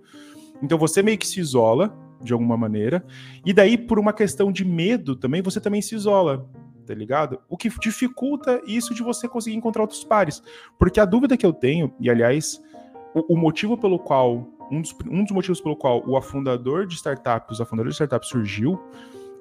Então 0.61 0.77
você 0.77 1.03
meio 1.03 1.17
que 1.17 1.27
se 1.27 1.39
isola 1.39 1.93
de 2.21 2.31
alguma 2.31 2.55
maneira, 2.55 3.05
e 3.45 3.51
daí 3.51 3.77
por 3.77 3.99
uma 3.99 4.13
questão 4.13 4.49
de 4.49 4.63
medo 4.63 5.13
também, 5.13 5.41
você 5.41 5.59
também 5.59 5.81
se 5.81 5.93
isola 5.93 6.49
tá 6.83 6.93
ligado? 6.93 7.39
O 7.49 7.57
que 7.57 7.69
dificulta 7.79 8.61
isso 8.67 8.93
de 8.93 9.01
você 9.01 9.27
conseguir 9.27 9.55
encontrar 9.55 9.81
outros 9.83 10.03
pares. 10.03 10.41
Porque 10.77 10.99
a 10.99 11.05
dúvida 11.05 11.37
que 11.37 11.45
eu 11.45 11.53
tenho, 11.53 11.93
e 11.99 12.09
aliás, 12.09 12.61
o, 13.13 13.33
o 13.33 13.37
motivo 13.37 13.77
pelo 13.77 13.97
qual, 13.97 14.47
um 14.71 14.81
dos, 14.81 14.95
um 15.09 15.23
dos 15.23 15.31
motivos 15.31 15.61
pelo 15.61 15.75
qual 15.75 16.03
o 16.07 16.17
afundador 16.17 16.85
de 16.85 16.95
startups, 16.95 17.59
o 17.59 17.63
afundador 17.63 17.89
de 17.89 17.95
startups 17.95 18.29
surgiu, 18.29 18.79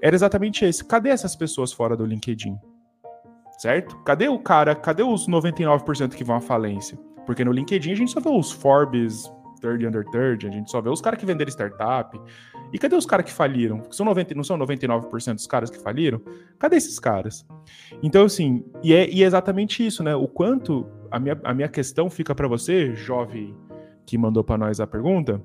era 0.00 0.14
exatamente 0.14 0.64
esse. 0.64 0.84
Cadê 0.84 1.10
essas 1.10 1.36
pessoas 1.36 1.72
fora 1.72 1.96
do 1.96 2.04
LinkedIn? 2.04 2.56
Certo? 3.58 3.96
Cadê 3.98 4.28
o 4.28 4.38
cara, 4.38 4.74
cadê 4.74 5.02
os 5.02 5.28
99% 5.28 6.14
que 6.14 6.24
vão 6.24 6.36
à 6.36 6.40
falência? 6.40 6.98
Porque 7.24 7.44
no 7.44 7.52
LinkedIn 7.52 7.92
a 7.92 7.94
gente 7.94 8.10
só 8.10 8.20
vê 8.20 8.28
os 8.28 8.50
Forbes 8.50 9.30
30 9.62 9.88
under 9.88 10.04
30, 10.04 10.46
a 10.46 10.50
gente 10.50 10.70
só 10.70 10.80
vê 10.80 10.90
os 10.90 11.00
caras 11.00 11.18
que 11.18 11.24
venderam 11.24 11.48
startup, 11.48 12.20
e 12.72 12.78
cadê 12.78 12.96
os 12.96 13.06
caras 13.06 13.24
que 13.24 13.32
faliram? 13.32 13.82
São 13.90 14.04
90, 14.04 14.34
não 14.34 14.44
são 14.44 14.58
99% 14.58 15.34
dos 15.34 15.46
caras 15.46 15.70
que 15.70 15.78
faliram? 15.78 16.20
Cadê 16.58 16.76
esses 16.76 16.98
caras? 16.98 17.46
Então, 18.02 18.24
assim, 18.24 18.64
e 18.82 18.92
é, 18.92 19.08
e 19.08 19.22
é 19.22 19.26
exatamente 19.26 19.86
isso, 19.86 20.02
né? 20.02 20.14
O 20.14 20.26
quanto 20.26 20.86
a 21.10 21.18
minha, 21.18 21.40
a 21.44 21.54
minha 21.54 21.68
questão 21.68 22.10
fica 22.10 22.34
para 22.34 22.48
você, 22.48 22.94
jovem 22.94 23.54
que 24.04 24.18
mandou 24.18 24.42
para 24.42 24.58
nós 24.58 24.80
a 24.80 24.86
pergunta, 24.86 25.40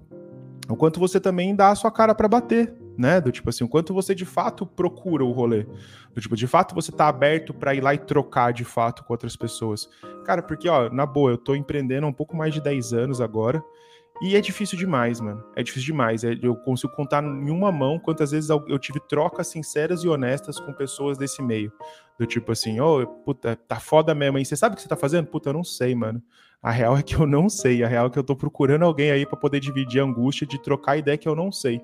o 0.70 0.76
quanto 0.76 1.00
você 1.00 1.20
também 1.20 1.56
dá 1.56 1.70
a 1.70 1.76
sua 1.76 1.92
cara 1.92 2.16
para 2.16 2.28
bater, 2.28 2.74
né? 2.98 3.22
Do 3.22 3.32
tipo 3.32 3.50
assim, 3.50 3.64
o 3.64 3.70
quanto 3.70 3.94
você 3.94 4.16
de 4.16 4.26
fato 4.26 4.66
procura 4.66 5.24
o 5.24 5.32
rolê. 5.32 5.66
Do 6.14 6.20
tipo, 6.20 6.36
de 6.36 6.48
fato 6.48 6.74
você 6.74 6.92
tá 6.92 7.08
aberto 7.08 7.54
para 7.54 7.76
ir 7.76 7.82
lá 7.82 7.94
e 7.94 7.98
trocar 7.98 8.52
de 8.52 8.66
fato 8.66 9.04
com 9.04 9.14
outras 9.14 9.36
pessoas. 9.36 9.88
Cara, 10.26 10.42
porque, 10.42 10.68
ó, 10.68 10.90
na 10.90 11.06
boa, 11.06 11.32
eu 11.32 11.38
tô 11.38 11.56
empreendendo 11.56 12.06
há 12.06 12.10
um 12.10 12.14
pouco 12.14 12.36
mais 12.36 12.54
de 12.54 12.62
10 12.62 12.94
anos 12.94 13.22
agora. 13.22 13.64
E 14.22 14.36
é 14.36 14.42
difícil 14.42 14.78
demais, 14.78 15.20
mano. 15.22 15.44
É 15.56 15.62
difícil 15.62 15.86
demais. 15.88 16.24
É, 16.24 16.38
eu 16.42 16.56
consigo 16.56 16.92
contar 16.94 17.24
em 17.24 17.50
uma 17.50 17.72
mão 17.72 18.00
quantas 18.00 18.32
vezes 18.32 18.50
eu 18.50 18.80
tive 18.80 19.00
trocas 19.08 19.48
sinceras 19.48 20.04
e 20.04 20.08
honestas 20.08 20.60
com 20.60 20.74
pessoas 20.74 21.18
desse 21.18 21.42
meio. 21.42 21.72
Do 22.20 22.26
tipo 22.26 22.52
assim, 22.52 22.80
ô, 22.80 23.02
oh, 23.02 23.08
puta, 23.08 23.56
tá 23.56 23.80
foda 23.80 24.16
mesmo 24.16 24.38
aí. 24.38 24.46
Você 24.46 24.56
sabe 24.56 24.74
o 24.74 24.76
que 24.76 24.82
você 24.82 24.90
tá 24.90 24.96
fazendo? 24.96 25.28
Puta, 25.28 25.50
eu 25.50 25.54
não 25.54 25.64
sei, 25.64 25.94
mano. 25.94 26.22
A 26.62 26.72
real 26.72 26.98
é 26.98 27.04
que 27.04 27.16
eu 27.16 27.28
não 27.28 27.48
sei. 27.48 27.84
A 27.84 27.88
real 27.88 28.08
é 28.08 28.10
que 28.10 28.18
eu 28.18 28.24
tô 28.24 28.36
procurando 28.36 28.84
alguém 28.84 29.12
aí 29.12 29.26
para 29.26 29.38
poder 29.38 29.60
dividir 29.60 30.02
a 30.02 30.04
angústia 30.04 30.48
de 30.48 30.62
trocar 30.62 30.98
ideia 30.98 31.18
que 31.18 31.30
eu 31.30 31.36
não 31.36 31.52
sei. 31.52 31.80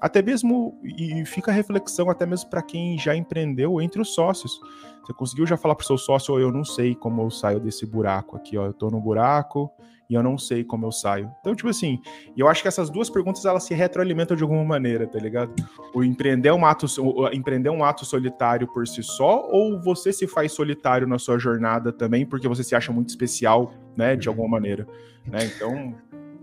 Até 0.00 0.22
mesmo, 0.22 0.78
e 0.82 1.24
fica 1.24 1.50
a 1.50 1.54
reflexão, 1.54 2.10
até 2.10 2.26
mesmo 2.26 2.50
para 2.50 2.62
quem 2.62 2.98
já 2.98 3.14
empreendeu 3.14 3.80
entre 3.80 4.00
os 4.00 4.14
sócios. 4.14 4.60
Você 5.02 5.12
conseguiu 5.14 5.46
já 5.46 5.56
falar 5.56 5.74
pro 5.74 5.86
seu 5.86 5.98
sócio, 5.98 6.34
oh, 6.34 6.38
eu 6.38 6.52
não 6.52 6.64
sei 6.64 6.94
como 6.94 7.22
eu 7.22 7.30
saio 7.30 7.60
desse 7.60 7.86
buraco 7.86 8.36
aqui, 8.36 8.56
ó. 8.56 8.66
Eu 8.66 8.72
tô 8.72 8.90
no 8.90 9.00
buraco, 9.00 9.70
e 10.10 10.14
eu 10.14 10.22
não 10.24 10.36
sei 10.36 10.64
como 10.64 10.84
eu 10.86 10.90
saio. 10.90 11.30
Então, 11.40 11.54
tipo 11.54 11.68
assim, 11.68 12.00
eu 12.36 12.48
acho 12.48 12.60
que 12.62 12.66
essas 12.66 12.90
duas 12.90 13.08
perguntas 13.08 13.44
elas 13.44 13.62
se 13.62 13.72
retroalimentam 13.74 14.36
de 14.36 14.42
alguma 14.42 14.64
maneira, 14.64 15.06
tá 15.06 15.20
ligado? 15.20 15.54
O 15.94 16.02
empreender 16.02 16.48
é 16.48 16.52
um 16.52 16.66
ato, 16.66 16.86
o 17.00 17.28
empreender 17.28 17.70
um 17.70 17.84
ato 17.84 18.04
solitário 18.04 18.66
por 18.66 18.88
si 18.88 19.04
só, 19.04 19.48
ou 19.48 19.80
você 19.80 20.12
se 20.12 20.26
faz 20.26 20.50
solitário 20.50 21.06
na 21.06 21.16
sua 21.16 21.38
jornada 21.38 21.92
também, 21.92 22.26
porque 22.26 22.48
você 22.48 22.64
se 22.64 22.74
acha 22.74 22.90
muito 22.90 23.08
especial, 23.08 23.72
né, 23.96 24.16
de 24.16 24.28
alguma 24.28 24.48
maneira, 24.48 24.84
né? 25.24 25.44
Então. 25.44 25.94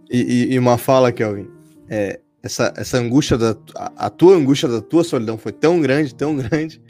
E, 0.10 0.54
e 0.54 0.58
uma 0.58 0.78
fala, 0.78 1.12
Kelvin, 1.12 1.50
é, 1.90 2.22
essa, 2.42 2.74
essa 2.78 2.98
angústia 2.98 3.38
da 3.38 3.56
a, 3.76 4.08
a 4.08 4.10
tua 4.10 4.36
angústia 4.36 4.70
da 4.70 4.82
tua 4.82 5.04
solidão 5.04 5.38
foi 5.38 5.52
tão 5.52 5.80
grande, 5.82 6.14
tão 6.14 6.36
grande 6.36 6.82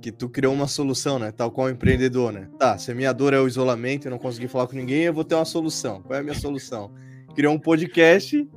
que 0.00 0.12
tu 0.12 0.28
criou 0.28 0.54
uma 0.54 0.68
solução, 0.68 1.18
né? 1.18 1.32
Tal 1.32 1.50
qual 1.50 1.68
empreendedor, 1.68 2.32
né? 2.32 2.48
Tá, 2.58 2.78
se 2.78 2.90
a 2.90 2.94
minha 2.94 3.12
dor 3.12 3.34
é 3.34 3.40
o 3.40 3.46
isolamento 3.46 4.06
e 4.06 4.10
não 4.10 4.18
conseguir 4.18 4.48
falar 4.48 4.66
com 4.66 4.76
ninguém, 4.76 5.02
eu 5.02 5.12
vou 5.12 5.24
ter 5.24 5.34
uma 5.34 5.44
solução. 5.44 6.02
Qual 6.02 6.16
é 6.16 6.20
a 6.20 6.22
minha 6.22 6.38
solução? 6.38 6.92
Criou 7.34 7.52
um 7.52 7.58
podcast 7.58 8.48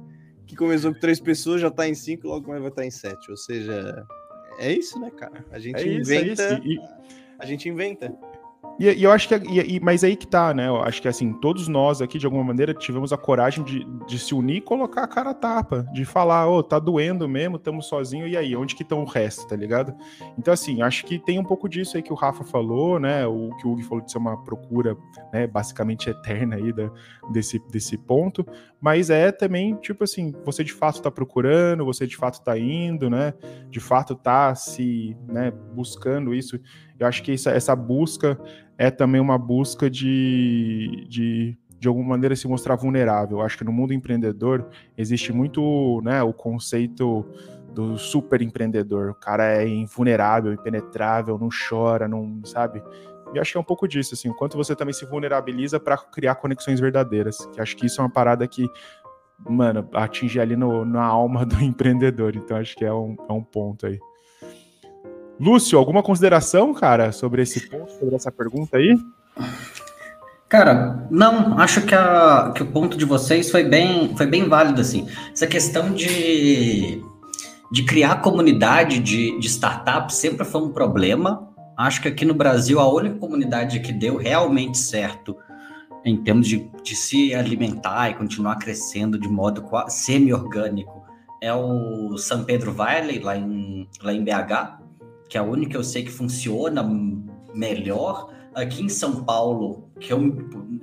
que 0.45 0.55
começou 0.55 0.93
com 0.93 0.99
três 0.99 1.19
pessoas, 1.19 1.61
já 1.61 1.71
tá 1.71 1.87
em 1.87 1.95
cinco, 1.95 2.27
logo 2.27 2.47
mais 2.47 2.61
vai 2.61 2.69
estar 2.69 2.81
tá 2.81 2.87
em 2.87 2.91
sete. 2.91 3.31
Ou 3.31 3.37
seja, 3.37 4.05
é 4.59 4.71
isso, 4.71 4.99
né, 4.99 5.09
cara? 5.11 5.45
A 5.51 5.57
gente 5.57 5.81
é 5.81 5.87
inventa. 5.87 6.43
é 6.43 6.61
e... 6.63 6.79
A 7.39 7.45
gente 7.45 7.67
inventa. 7.67 8.13
E, 8.79 8.85
e, 8.89 9.03
eu 9.03 9.11
acho 9.11 9.27
que. 9.27 9.35
E, 9.35 9.79
mas 9.79 10.03
aí 10.03 10.15
que 10.15 10.27
tá, 10.27 10.53
né? 10.53 10.67
Eu 10.67 10.81
acho 10.81 11.01
que 11.01 11.07
assim, 11.07 11.33
todos 11.33 11.67
nós 11.67 12.01
aqui, 12.01 12.17
de 12.17 12.25
alguma 12.25 12.43
maneira, 12.43 12.73
tivemos 12.73 13.13
a 13.13 13.17
coragem 13.17 13.63
de, 13.63 13.85
de 14.07 14.19
se 14.19 14.33
unir 14.33 14.57
e 14.57 14.61
colocar 14.61 15.03
a 15.03 15.07
cara 15.07 15.31
a 15.31 15.33
tapa, 15.33 15.87
de 15.93 16.05
falar, 16.05 16.47
ô, 16.47 16.57
oh, 16.57 16.63
tá 16.63 16.79
doendo 16.79 17.27
mesmo, 17.27 17.57
estamos 17.57 17.87
sozinhos, 17.87 18.31
e 18.31 18.37
aí, 18.37 18.55
onde 18.55 18.75
que 18.75 18.83
estão 18.83 19.01
o 19.01 19.05
resto, 19.05 19.47
tá 19.47 19.55
ligado? 19.55 19.93
Então, 20.37 20.53
assim, 20.53 20.81
acho 20.81 21.05
que 21.05 21.19
tem 21.19 21.39
um 21.39 21.43
pouco 21.43 21.69
disso 21.69 21.97
aí 21.97 22.03
que 22.03 22.13
o 22.13 22.15
Rafa 22.15 22.43
falou, 22.43 22.99
né? 22.99 23.25
O 23.27 23.49
que 23.57 23.67
o 23.67 23.71
Hugo 23.71 23.83
falou 23.83 24.03
de 24.03 24.11
ser 24.11 24.17
uma 24.17 24.41
procura, 24.43 24.97
né, 25.31 25.47
basicamente 25.47 26.09
eterna 26.09 26.55
aí 26.55 26.73
da, 26.73 26.89
desse, 27.31 27.59
desse 27.69 27.97
ponto. 27.97 28.45
Mas 28.81 29.11
é 29.11 29.31
também, 29.31 29.75
tipo 29.75 30.03
assim, 30.03 30.33
você 30.43 30.63
de 30.63 30.73
fato 30.73 31.03
tá 31.03 31.11
procurando, 31.11 31.85
você 31.85 32.07
de 32.07 32.17
fato 32.17 32.43
tá 32.43 32.57
indo, 32.57 33.11
né? 33.11 33.33
De 33.69 33.79
fato 33.79 34.15
tá 34.15 34.55
se 34.55 35.15
né, 35.27 35.51
buscando 35.51 36.33
isso. 36.33 36.59
Eu 36.99 37.05
acho 37.05 37.21
que 37.21 37.31
essa, 37.31 37.51
essa 37.51 37.75
busca 37.75 38.39
é 38.79 38.89
também 38.89 39.21
uma 39.21 39.37
busca 39.37 39.87
de, 39.87 41.05
de, 41.07 41.55
de 41.79 41.87
alguma 41.87 42.09
maneira, 42.09 42.35
se 42.35 42.47
mostrar 42.47 42.75
vulnerável. 42.75 43.37
Eu 43.37 43.45
acho 43.45 43.55
que 43.55 43.63
no 43.63 43.71
mundo 43.71 43.93
empreendedor 43.93 44.67
existe 44.97 45.31
muito 45.31 46.01
né, 46.03 46.23
o 46.23 46.33
conceito 46.33 47.23
do 47.71 47.97
super 47.97 48.41
empreendedor. 48.41 49.11
O 49.11 49.15
cara 49.15 49.61
é 49.61 49.67
invulnerável, 49.67 50.53
impenetrável, 50.53 51.37
não 51.37 51.49
chora, 51.49 52.07
não 52.07 52.43
sabe. 52.43 52.81
E 53.33 53.39
acho 53.39 53.51
que 53.51 53.57
é 53.57 53.61
um 53.61 53.63
pouco 53.63 53.87
disso, 53.87 54.13
assim, 54.13 54.29
o 54.29 54.35
quanto 54.35 54.57
você 54.57 54.75
também 54.75 54.93
se 54.93 55.05
vulnerabiliza 55.05 55.79
para 55.79 55.97
criar 55.97 56.35
conexões 56.35 56.79
verdadeiras. 56.79 57.37
Que 57.53 57.61
acho 57.61 57.75
que 57.77 57.85
isso 57.85 58.01
é 58.01 58.03
uma 58.03 58.11
parada 58.11 58.47
que, 58.47 58.67
mano, 59.49 59.87
atinge 59.93 60.39
ali 60.39 60.55
no, 60.55 60.83
na 60.83 61.03
alma 61.03 61.45
do 61.47 61.61
empreendedor. 61.63 62.35
Então 62.35 62.57
acho 62.57 62.75
que 62.75 62.85
é 62.85 62.93
um, 62.93 63.15
é 63.29 63.33
um 63.33 63.43
ponto 63.43 63.85
aí. 63.85 63.99
Lúcio, 65.39 65.77
alguma 65.79 66.03
consideração, 66.03 66.71
cara, 66.73 67.11
sobre 67.11 67.41
esse 67.41 67.67
ponto, 67.67 67.91
sobre 67.93 68.13
essa 68.13 68.31
pergunta 68.31 68.77
aí? 68.77 68.95
Cara, 70.47 71.07
não, 71.09 71.57
acho 71.57 71.81
que, 71.83 71.95
a, 71.95 72.51
que 72.53 72.61
o 72.61 72.65
ponto 72.65 72.97
de 72.97 73.05
vocês 73.05 73.49
foi 73.49 73.63
bem, 73.63 74.15
foi 74.17 74.25
bem 74.25 74.49
válido, 74.49 74.81
assim. 74.81 75.07
Essa 75.31 75.47
questão 75.47 75.93
de, 75.93 77.01
de 77.71 77.83
criar 77.85 78.21
comunidade 78.21 78.99
de, 78.99 79.39
de 79.39 79.47
startups 79.47 80.17
sempre 80.17 80.45
foi 80.45 80.61
um 80.61 80.69
problema. 80.69 81.50
Acho 81.81 82.01
que 82.01 82.07
aqui 82.07 82.25
no 82.25 82.33
Brasil 82.33 82.79
a 82.79 82.87
única 82.87 83.17
comunidade 83.17 83.79
que 83.79 83.91
deu 83.91 84.17
realmente 84.17 84.77
certo 84.77 85.37
em 86.05 86.17
termos 86.23 86.47
de, 86.47 86.69
de 86.83 86.95
se 86.95 87.33
alimentar 87.33 88.09
e 88.09 88.13
continuar 88.13 88.57
crescendo 88.57 89.19
de 89.19 89.27
modo 89.27 89.63
semi-orgânico 89.87 91.01
é 91.41 91.51
o 91.51 92.17
São 92.17 92.43
Pedro 92.43 92.71
Valley, 92.71 93.19
lá 93.19 93.35
em, 93.35 93.89
lá 94.01 94.13
em 94.13 94.23
BH, 94.23 94.79
que 95.27 95.37
é 95.37 95.41
a 95.41 95.43
única 95.43 95.71
que 95.71 95.77
eu 95.77 95.83
sei 95.83 96.03
que 96.03 96.11
funciona 96.11 96.87
melhor. 97.53 98.31
Aqui 98.53 98.83
em 98.83 98.89
São 98.89 99.23
Paulo, 99.23 99.89
que 99.99 100.13
eu, 100.13 100.19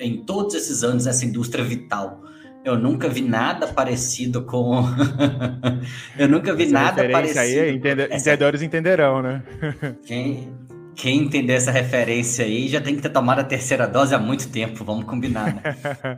em 0.01 0.25
todos 0.25 0.55
esses 0.57 0.83
anos, 0.83 1.07
essa 1.07 1.25
indústria 1.25 1.63
vital, 1.63 2.25
eu 2.65 2.77
nunca 2.77 3.09
vi 3.09 3.21
nada 3.21 3.69
parecido 3.69 4.43
com. 4.43 4.83
eu 6.19 6.29
nunca 6.29 6.55
vi 6.55 6.65
essa 6.65 6.73
nada 6.73 7.09
parecido. 7.09 7.41
Aí, 7.41 7.77
entende... 7.77 8.03
essa... 8.03 8.15
Entendedores 8.17 8.63
entenderão, 8.63 9.23
né? 9.23 9.43
quem, 10.05 10.53
quem 10.99 11.21
entender 11.21 11.53
essa 11.53 11.71
referência 11.71 12.45
aí 12.45 12.67
já 12.67 12.81
tem 12.81 12.97
que 12.97 13.01
ter 13.03 13.11
tomado 13.11 13.39
a 13.39 13.45
terceira 13.45 13.87
dose 13.87 14.13
há 14.13 14.19
muito 14.19 14.51
tempo, 14.51 14.85
vamos 14.85 15.05
combinar, 15.05 15.55
né? 15.55 15.63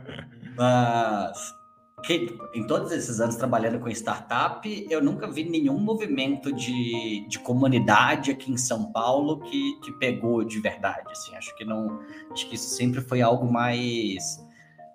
Mas 0.57 1.53
que, 2.03 2.35
em 2.55 2.65
todos 2.65 2.91
esses 2.91 3.19
anos 3.21 3.35
trabalhando 3.35 3.79
com 3.79 3.87
startup, 3.89 4.87
eu 4.89 4.99
nunca 5.03 5.31
vi 5.31 5.47
nenhum 5.47 5.77
movimento 5.77 6.51
de, 6.51 7.27
de 7.29 7.37
comunidade 7.37 8.31
aqui 8.31 8.51
em 8.51 8.57
São 8.57 8.91
Paulo 8.91 9.39
que, 9.41 9.79
que 9.81 9.91
pegou 9.93 10.43
de 10.43 10.59
verdade. 10.59 11.11
Assim, 11.11 11.35
acho 11.35 11.55
que 11.55 11.63
não, 11.63 11.99
acho 12.31 12.49
que 12.49 12.55
isso 12.55 12.75
sempre 12.75 13.01
foi 13.01 13.21
algo 13.21 13.51
mais 13.53 14.43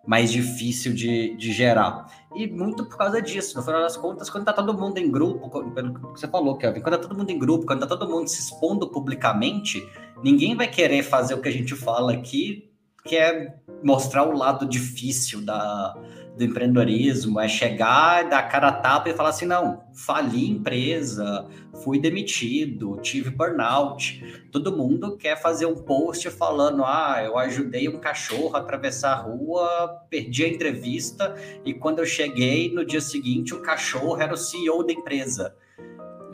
mais 0.06 0.30
difícil 0.30 0.94
de, 0.94 1.36
de 1.36 1.52
gerar. 1.52 2.06
E 2.34 2.46
muito 2.46 2.84
por 2.84 2.96
causa 2.96 3.20
disso, 3.20 3.56
no 3.56 3.62
final 3.64 3.80
das 3.80 3.96
contas, 3.96 4.30
quando 4.30 4.44
tá 4.44 4.52
todo 4.52 4.72
mundo 4.72 4.98
em 4.98 5.10
grupo, 5.10 5.48
pelo 5.72 5.94
que 5.94 6.00
você 6.00 6.28
falou, 6.28 6.56
Kevin, 6.56 6.80
quando 6.80 6.96
tá 6.96 7.02
todo 7.02 7.16
mundo 7.16 7.30
em 7.30 7.38
grupo, 7.38 7.66
quando 7.66 7.80
tá 7.80 7.86
todo 7.86 8.08
mundo 8.08 8.28
se 8.28 8.40
expondo 8.40 8.88
publicamente, 8.88 9.82
ninguém 10.22 10.54
vai 10.54 10.68
querer 10.68 11.02
fazer 11.02 11.34
o 11.34 11.40
que 11.40 11.48
a 11.48 11.52
gente 11.52 11.74
fala 11.74 12.12
aqui, 12.12 12.70
que 13.04 13.16
é 13.16 13.56
mostrar 13.82 14.24
o 14.24 14.36
lado 14.36 14.66
difícil 14.66 15.40
da, 15.44 15.94
do 16.36 16.44
empreendedorismo 16.44 17.40
é 17.40 17.48
chegar, 17.48 18.28
dar 18.28 18.42
cara 18.42 18.68
a 18.68 18.72
tapa 18.72 19.08
e 19.08 19.14
falar 19.14 19.30
assim: 19.30 19.46
não, 19.46 19.82
fali 19.94 20.50
empresa, 20.50 21.46
fui 21.82 21.98
demitido, 21.98 22.98
tive 23.00 23.30
burnout. 23.30 24.46
Todo 24.52 24.76
mundo 24.76 25.16
quer 25.16 25.40
fazer 25.40 25.66
um 25.66 25.74
post 25.74 26.30
falando: 26.30 26.84
ah, 26.84 27.22
eu 27.24 27.38
ajudei 27.38 27.88
um 27.88 27.98
cachorro 27.98 28.54
a 28.54 28.60
atravessar 28.60 29.12
a 29.12 29.22
rua, 29.22 30.02
perdi 30.10 30.44
a 30.44 30.48
entrevista 30.48 31.34
e 31.64 31.72
quando 31.72 32.00
eu 32.00 32.06
cheguei 32.06 32.72
no 32.72 32.84
dia 32.84 33.00
seguinte, 33.00 33.54
o 33.54 33.62
cachorro 33.62 34.20
era 34.20 34.34
o 34.34 34.36
CEO 34.36 34.84
da 34.84 34.92
empresa. 34.92 35.54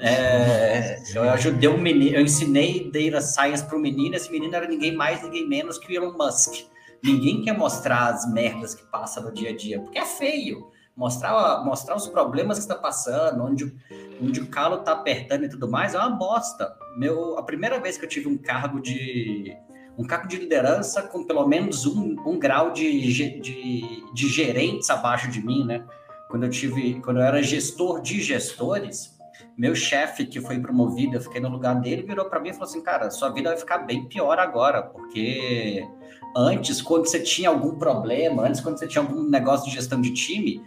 É, 0.00 1.00
eu 1.14 1.22
ajudei 1.30 1.68
um 1.68 1.78
menino, 1.78 2.16
eu 2.16 2.22
ensinei 2.22 2.90
data 2.90 3.20
science 3.20 3.64
para 3.64 3.76
o 3.76 3.80
menino, 3.80 4.16
esse 4.16 4.32
menino 4.32 4.52
era 4.52 4.66
ninguém 4.66 4.96
mais, 4.96 5.22
ninguém 5.22 5.48
menos 5.48 5.78
que 5.78 5.92
o 5.92 5.94
Elon 5.94 6.16
Musk. 6.18 6.71
Ninguém 7.02 7.42
quer 7.42 7.56
mostrar 7.56 8.08
as 8.08 8.30
merdas 8.32 8.74
que 8.74 8.84
passa 8.84 9.20
no 9.20 9.32
dia 9.32 9.50
a 9.50 9.56
dia, 9.56 9.80
porque 9.80 9.98
é 9.98 10.06
feio. 10.06 10.70
Mostrar, 10.94 11.64
mostrar 11.64 11.96
os 11.96 12.06
problemas 12.06 12.58
que 12.58 12.64
está 12.64 12.74
passando, 12.74 13.42
onde, 13.42 13.74
onde 14.22 14.40
o 14.40 14.46
calo 14.46 14.80
está 14.80 14.92
apertando 14.92 15.44
e 15.44 15.48
tudo 15.48 15.68
mais, 15.68 15.94
é 15.94 15.98
uma 15.98 16.10
bosta. 16.10 16.76
Meu, 16.96 17.38
a 17.38 17.42
primeira 17.42 17.80
vez 17.80 17.96
que 17.96 18.04
eu 18.04 18.08
tive 18.08 18.28
um 18.28 18.36
cargo 18.36 18.80
de 18.80 19.56
um 19.96 20.04
cargo 20.04 20.26
de 20.26 20.36
liderança 20.36 21.02
com 21.02 21.24
pelo 21.24 21.46
menos 21.46 21.84
um, 21.86 22.16
um 22.26 22.38
grau 22.38 22.72
de, 22.72 23.40
de, 23.40 24.12
de 24.12 24.28
gerentes 24.28 24.88
abaixo 24.88 25.30
de 25.30 25.44
mim, 25.44 25.64
né? 25.64 25.84
Quando 26.28 26.44
eu 26.44 26.50
tive, 26.50 27.00
quando 27.00 27.18
eu 27.18 27.24
era 27.24 27.42
gestor 27.42 28.00
de 28.00 28.20
gestores, 28.20 29.18
meu 29.56 29.74
chefe 29.74 30.24
que 30.24 30.40
foi 30.40 30.58
promovido, 30.58 31.16
eu 31.16 31.20
fiquei 31.20 31.40
no 31.40 31.48
lugar 31.48 31.74
dele, 31.80 32.02
virou 32.02 32.24
para 32.24 32.40
mim 32.40 32.50
e 32.50 32.52
falou 32.52 32.68
assim, 32.68 32.82
cara, 32.82 33.10
sua 33.10 33.30
vida 33.30 33.50
vai 33.50 33.58
ficar 33.58 33.78
bem 33.78 34.06
pior 34.08 34.38
agora, 34.38 34.82
porque 34.82 35.86
Antes, 36.34 36.80
quando 36.80 37.06
você 37.06 37.20
tinha 37.20 37.48
algum 37.48 37.76
problema, 37.76 38.46
antes, 38.46 38.60
quando 38.60 38.78
você 38.78 38.86
tinha 38.86 39.02
algum 39.02 39.22
negócio 39.28 39.66
de 39.66 39.74
gestão 39.74 40.00
de 40.00 40.12
time, 40.12 40.62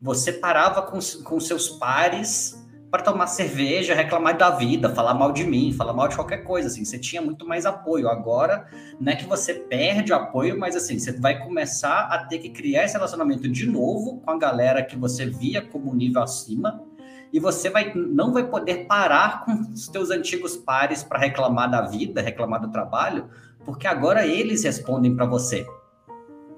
você 0.00 0.32
parava 0.32 0.82
com, 0.82 0.98
com 1.24 1.40
seus 1.40 1.68
pares 1.68 2.64
para 2.90 3.02
tomar 3.02 3.26
cerveja, 3.26 3.94
reclamar 3.94 4.36
da 4.36 4.50
vida, 4.50 4.94
falar 4.94 5.12
mal 5.12 5.32
de 5.32 5.44
mim, 5.44 5.72
falar 5.72 5.92
mal 5.92 6.08
de 6.08 6.14
qualquer 6.14 6.38
coisa, 6.38 6.68
assim, 6.68 6.84
você 6.84 6.98
tinha 6.98 7.20
muito 7.20 7.46
mais 7.46 7.66
apoio. 7.66 8.08
Agora, 8.08 8.66
não 8.98 9.12
é 9.12 9.16
que 9.16 9.26
você 9.26 9.54
perde 9.54 10.12
o 10.12 10.16
apoio, 10.16 10.58
mas 10.58 10.74
assim, 10.74 10.98
você 10.98 11.12
vai 11.12 11.38
começar 11.44 12.06
a 12.06 12.24
ter 12.24 12.38
que 12.38 12.48
criar 12.48 12.84
esse 12.84 12.94
relacionamento 12.94 13.48
de 13.48 13.66
novo 13.66 14.20
com 14.20 14.30
a 14.30 14.38
galera 14.38 14.82
que 14.82 14.96
você 14.96 15.26
via 15.26 15.60
como 15.60 15.94
nível 15.94 16.22
acima, 16.22 16.82
e 17.30 17.38
você 17.38 17.68
vai, 17.68 17.92
não 17.94 18.32
vai 18.32 18.46
poder 18.46 18.86
parar 18.86 19.44
com 19.44 19.52
os 19.52 19.86
teus 19.88 20.10
antigos 20.10 20.56
pares 20.56 21.02
para 21.02 21.18
reclamar 21.18 21.70
da 21.70 21.82
vida, 21.82 22.22
reclamar 22.22 22.60
do 22.60 22.70
trabalho, 22.70 23.28
porque 23.68 23.86
agora 23.86 24.26
eles 24.26 24.64
respondem 24.64 25.14
para 25.14 25.26
você. 25.26 25.66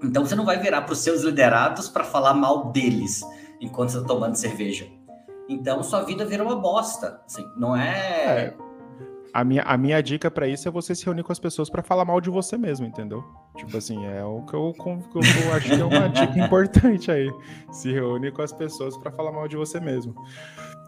Então 0.01 0.25
você 0.25 0.37
não 0.37 0.44
vai 0.44 0.61
virar 0.61 0.83
para 0.83 0.92
os 0.92 1.01
seus 1.01 1.23
liderados 1.23 1.88
para 1.88 2.05
falar 2.05 2.35
mal 2.35 2.70
deles 2.70 3.20
enquanto 3.61 3.88
você 3.88 3.96
está 3.96 4.07
tomando 4.07 4.37
cerveja. 4.37 4.87
Então 5.49 5.83
sua 5.83 6.03
vida 6.03 6.25
vira 6.25 6.44
uma 6.44 6.55
bosta. 6.55 7.20
Assim, 7.27 7.44
não 7.57 7.77
é... 7.77 8.55
é. 8.55 8.57
A 9.35 9.42
minha, 9.42 9.62
a 9.62 9.77
minha 9.77 10.01
dica 10.01 10.31
para 10.31 10.46
isso 10.46 10.68
é 10.68 10.70
você 10.70 10.94
se 10.94 11.05
reunir 11.05 11.25
com 11.25 11.33
as 11.33 11.40
pessoas 11.40 11.68
para 11.68 11.83
falar 11.83 12.05
mal 12.05 12.20
de 12.20 12.31
você 12.31 12.57
mesmo, 12.57 12.87
entendeu? 12.87 13.25
Tipo 13.57 13.77
assim, 13.77 14.07
é 14.07 14.25
o 14.25 14.42
que 14.42 14.55
eu, 14.55 14.73
que 14.73 15.18
eu 15.18 15.53
acho 15.53 15.66
que 15.66 15.81
é 15.81 15.85
uma 15.85 16.09
dica 16.09 16.38
importante 16.38 17.11
aí. 17.11 17.29
Se 17.73 17.92
reunir 17.92 18.31
com 18.31 18.42
as 18.42 18.53
pessoas 18.53 18.96
para 18.96 19.11
falar 19.11 19.33
mal 19.33 19.49
de 19.49 19.57
você 19.57 19.81
mesmo. 19.81 20.14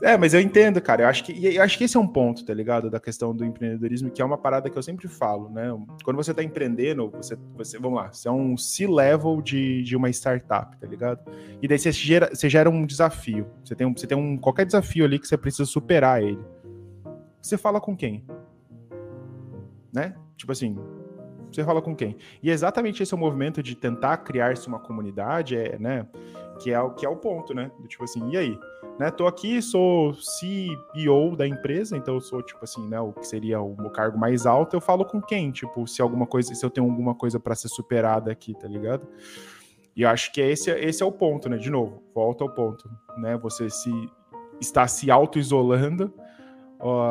É, 0.02 0.18
mas 0.18 0.34
eu 0.34 0.40
entendo, 0.40 0.80
cara. 0.80 1.04
Eu 1.04 1.08
acho 1.08 1.22
que 1.22 1.54
eu 1.54 1.62
acho 1.62 1.78
que 1.78 1.84
esse 1.84 1.96
é 1.96 2.00
um 2.00 2.06
ponto, 2.06 2.44
tá 2.44 2.52
ligado? 2.52 2.90
Da 2.90 2.98
questão 2.98 3.34
do 3.34 3.44
empreendedorismo, 3.44 4.10
que 4.10 4.20
é 4.20 4.24
uma 4.24 4.36
parada 4.36 4.68
que 4.68 4.76
eu 4.76 4.82
sempre 4.82 5.06
falo, 5.06 5.48
né? 5.48 5.68
Quando 6.02 6.16
você 6.16 6.34
tá 6.34 6.42
empreendendo, 6.42 7.08
você, 7.10 7.38
você 7.54 7.78
vamos 7.78 7.98
lá, 7.98 8.12
você 8.12 8.26
é 8.26 8.32
um 8.32 8.56
C-level 8.56 9.40
de, 9.40 9.84
de 9.84 9.96
uma 9.96 10.10
startup, 10.10 10.76
tá 10.76 10.86
ligado? 10.88 11.20
E 11.62 11.68
daí 11.68 11.78
você 11.78 11.92
gera, 11.92 12.34
você 12.34 12.50
gera 12.50 12.68
um 12.68 12.84
desafio. 12.84 13.46
Você 13.64 13.76
tem, 13.76 13.86
um, 13.86 13.96
você 13.96 14.06
tem 14.08 14.18
um 14.18 14.36
qualquer 14.36 14.66
desafio 14.66 15.04
ali 15.04 15.20
que 15.20 15.28
você 15.28 15.38
precisa 15.38 15.64
superar 15.64 16.20
ele. 16.20 16.44
Você 17.40 17.56
fala 17.56 17.80
com 17.80 17.96
quem? 17.96 18.24
Né? 19.92 20.16
Tipo 20.36 20.50
assim, 20.50 20.76
você 21.52 21.62
fala 21.64 21.80
com 21.80 21.94
quem? 21.94 22.16
E 22.42 22.50
exatamente 22.50 23.02
esse 23.02 23.14
é 23.14 23.16
o 23.16 23.20
movimento 23.20 23.62
de 23.62 23.76
tentar 23.76 24.16
criar-se 24.18 24.66
uma 24.66 24.80
comunidade, 24.80 25.56
é, 25.56 25.78
né? 25.78 26.06
Que 26.62 26.70
é, 26.70 26.80
o, 26.80 26.90
que 26.90 27.04
é 27.04 27.08
o 27.08 27.16
ponto, 27.16 27.54
né? 27.54 27.70
Tipo 27.88 28.04
assim, 28.04 28.30
e 28.30 28.36
aí? 28.36 28.58
né? 28.98 29.10
Tô 29.10 29.26
aqui, 29.26 29.60
sou 29.60 30.14
CEO 30.14 31.34
da 31.36 31.46
empresa, 31.46 31.96
então 31.96 32.14
eu 32.14 32.20
sou 32.20 32.42
tipo 32.42 32.62
assim, 32.62 32.86
né, 32.88 33.00
o 33.00 33.12
que 33.12 33.26
seria 33.26 33.60
o 33.60 33.76
meu 33.76 33.90
cargo 33.90 34.18
mais 34.18 34.46
alto, 34.46 34.76
eu 34.76 34.80
falo 34.80 35.04
com 35.04 35.20
quem? 35.20 35.50
Tipo, 35.50 35.86
se 35.86 36.00
alguma 36.00 36.26
coisa, 36.26 36.54
se 36.54 36.64
eu 36.64 36.70
tenho 36.70 36.88
alguma 36.88 37.14
coisa 37.14 37.40
para 37.40 37.54
ser 37.54 37.68
superada 37.68 38.30
aqui, 38.30 38.54
tá 38.54 38.68
ligado? 38.68 39.06
E 39.94 40.02
eu 40.02 40.08
acho 40.08 40.32
que 40.32 40.40
esse, 40.40 40.70
esse 40.70 41.02
é 41.02 41.06
o 41.06 41.12
ponto, 41.12 41.48
né? 41.48 41.56
De 41.56 41.70
novo, 41.70 42.02
volta 42.14 42.44
ao 42.44 42.50
ponto, 42.50 42.88
né? 43.18 43.36
Você 43.38 43.68
se 43.68 43.90
está 44.60 44.86
se 44.86 45.10
auto-isolando, 45.10 46.12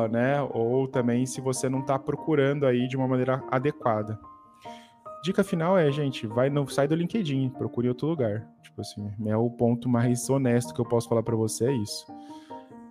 né? 0.09 0.41
Ou 0.51 0.87
também 0.87 1.25
se 1.25 1.41
você 1.41 1.69
não 1.69 1.81
está 1.81 1.99
procurando 1.99 2.65
aí 2.65 2.87
de 2.87 2.97
uma 2.97 3.07
maneira 3.07 3.43
adequada. 3.51 4.19
Dica 5.23 5.43
final 5.43 5.77
é, 5.77 5.91
gente, 5.91 6.25
vai 6.25 6.49
não 6.49 6.67
sai 6.67 6.87
do 6.87 6.95
LinkedIn, 6.95 7.49
procure 7.49 7.87
outro 7.87 8.07
lugar. 8.07 8.47
Tipo 8.63 8.81
assim, 8.81 9.11
é 9.25 9.37
o 9.37 9.49
ponto 9.49 9.87
mais 9.87 10.29
honesto 10.29 10.73
que 10.73 10.81
eu 10.81 10.85
posso 10.85 11.07
falar 11.07 11.23
para 11.23 11.35
você 11.35 11.65
é 11.65 11.73
isso. 11.73 12.05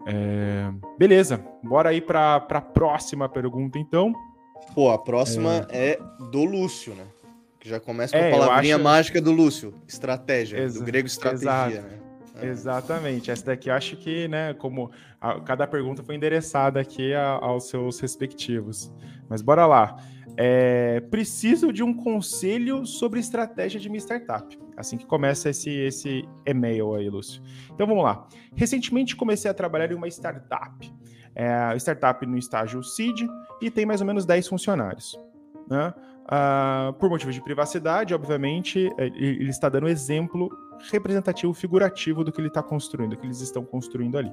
É... 0.06 0.72
Beleza, 0.98 1.44
bora 1.62 1.90
aí 1.90 2.00
para 2.00 2.36
a 2.36 2.60
próxima 2.60 3.28
pergunta, 3.28 3.78
então. 3.78 4.12
Pô, 4.74 4.90
a 4.90 4.98
próxima 4.98 5.66
é, 5.70 5.92
é 5.92 6.00
do 6.30 6.44
Lúcio, 6.44 6.94
né? 6.94 7.04
Que 7.58 7.68
já 7.68 7.80
começa 7.80 8.16
com 8.16 8.24
é, 8.24 8.32
a 8.32 8.38
palavrinha 8.38 8.76
acho... 8.76 8.84
mágica 8.84 9.20
do 9.20 9.32
Lúcio, 9.32 9.74
estratégia, 9.86 10.58
Ex 10.58 10.74
do 10.74 10.84
grego 10.84 11.06
estratégia, 11.06 11.82
né? 11.82 12.00
É. 12.40 12.46
Exatamente. 12.46 13.30
Essa 13.30 13.46
daqui 13.46 13.70
acho 13.70 13.96
que, 13.96 14.28
né, 14.28 14.54
como 14.54 14.90
a, 15.20 15.40
cada 15.40 15.66
pergunta 15.66 16.02
foi 16.02 16.14
endereçada 16.14 16.80
aqui 16.80 17.12
a, 17.12 17.32
aos 17.32 17.68
seus 17.68 18.00
respectivos. 18.00 18.90
Mas 19.28 19.42
bora 19.42 19.66
lá. 19.66 19.96
É, 20.42 21.00
preciso 21.10 21.70
de 21.70 21.82
um 21.82 21.92
conselho 21.92 22.86
sobre 22.86 23.20
estratégia 23.20 23.78
de 23.78 23.90
minha 23.90 24.00
startup. 24.00 24.58
Assim 24.74 24.96
que 24.96 25.04
começa 25.04 25.50
esse, 25.50 25.68
esse 25.68 26.26
e-mail 26.46 26.94
aí, 26.94 27.10
Lúcio. 27.10 27.42
Então 27.70 27.86
vamos 27.86 28.02
lá. 28.02 28.26
Recentemente 28.56 29.14
comecei 29.14 29.50
a 29.50 29.52
trabalhar 29.54 29.92
em 29.92 29.94
uma 29.94 30.08
startup. 30.08 30.90
É, 31.34 31.76
startup 31.76 32.24
no 32.24 32.38
estágio 32.38 32.82
seed 32.82 33.20
e 33.60 33.70
tem 33.70 33.84
mais 33.84 34.00
ou 34.00 34.06
menos 34.06 34.24
10 34.24 34.48
funcionários. 34.48 35.20
Né? 35.68 35.92
Uh, 36.24 36.94
por 36.94 37.10
motivos 37.10 37.34
de 37.34 37.42
privacidade, 37.42 38.14
obviamente, 38.14 38.90
é, 38.96 39.08
ele 39.08 39.50
está 39.50 39.68
dando 39.68 39.88
exemplo 39.88 40.48
representativo, 40.90 41.52
figurativo 41.52 42.24
do 42.24 42.32
que 42.32 42.40
ele 42.40 42.48
está 42.48 42.62
construindo, 42.62 43.10
do 43.10 43.16
que 43.18 43.26
eles 43.26 43.42
estão 43.42 43.62
construindo 43.62 44.16
ali. 44.16 44.32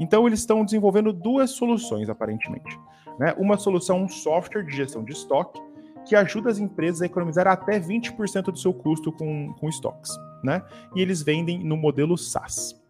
Então, 0.00 0.26
eles 0.26 0.38
estão 0.38 0.64
desenvolvendo 0.64 1.12
duas 1.12 1.50
soluções, 1.50 2.08
aparentemente. 2.08 2.78
Né? 3.18 3.34
Uma 3.38 3.56
solução, 3.56 4.02
um 4.02 4.08
software 4.08 4.64
de 4.64 4.76
gestão 4.76 5.04
de 5.04 5.12
estoque, 5.12 5.60
que 6.04 6.16
ajuda 6.16 6.50
as 6.50 6.58
empresas 6.58 7.02
a 7.02 7.06
economizar 7.06 7.46
até 7.46 7.78
20% 7.78 8.44
do 8.44 8.58
seu 8.58 8.72
custo 8.72 9.12
com, 9.12 9.52
com 9.54 9.68
estoques. 9.68 10.10
Né? 10.42 10.62
E 10.94 11.00
eles 11.00 11.22
vendem 11.22 11.62
no 11.62 11.76
modelo 11.76 12.18
SaaS. 12.18 12.80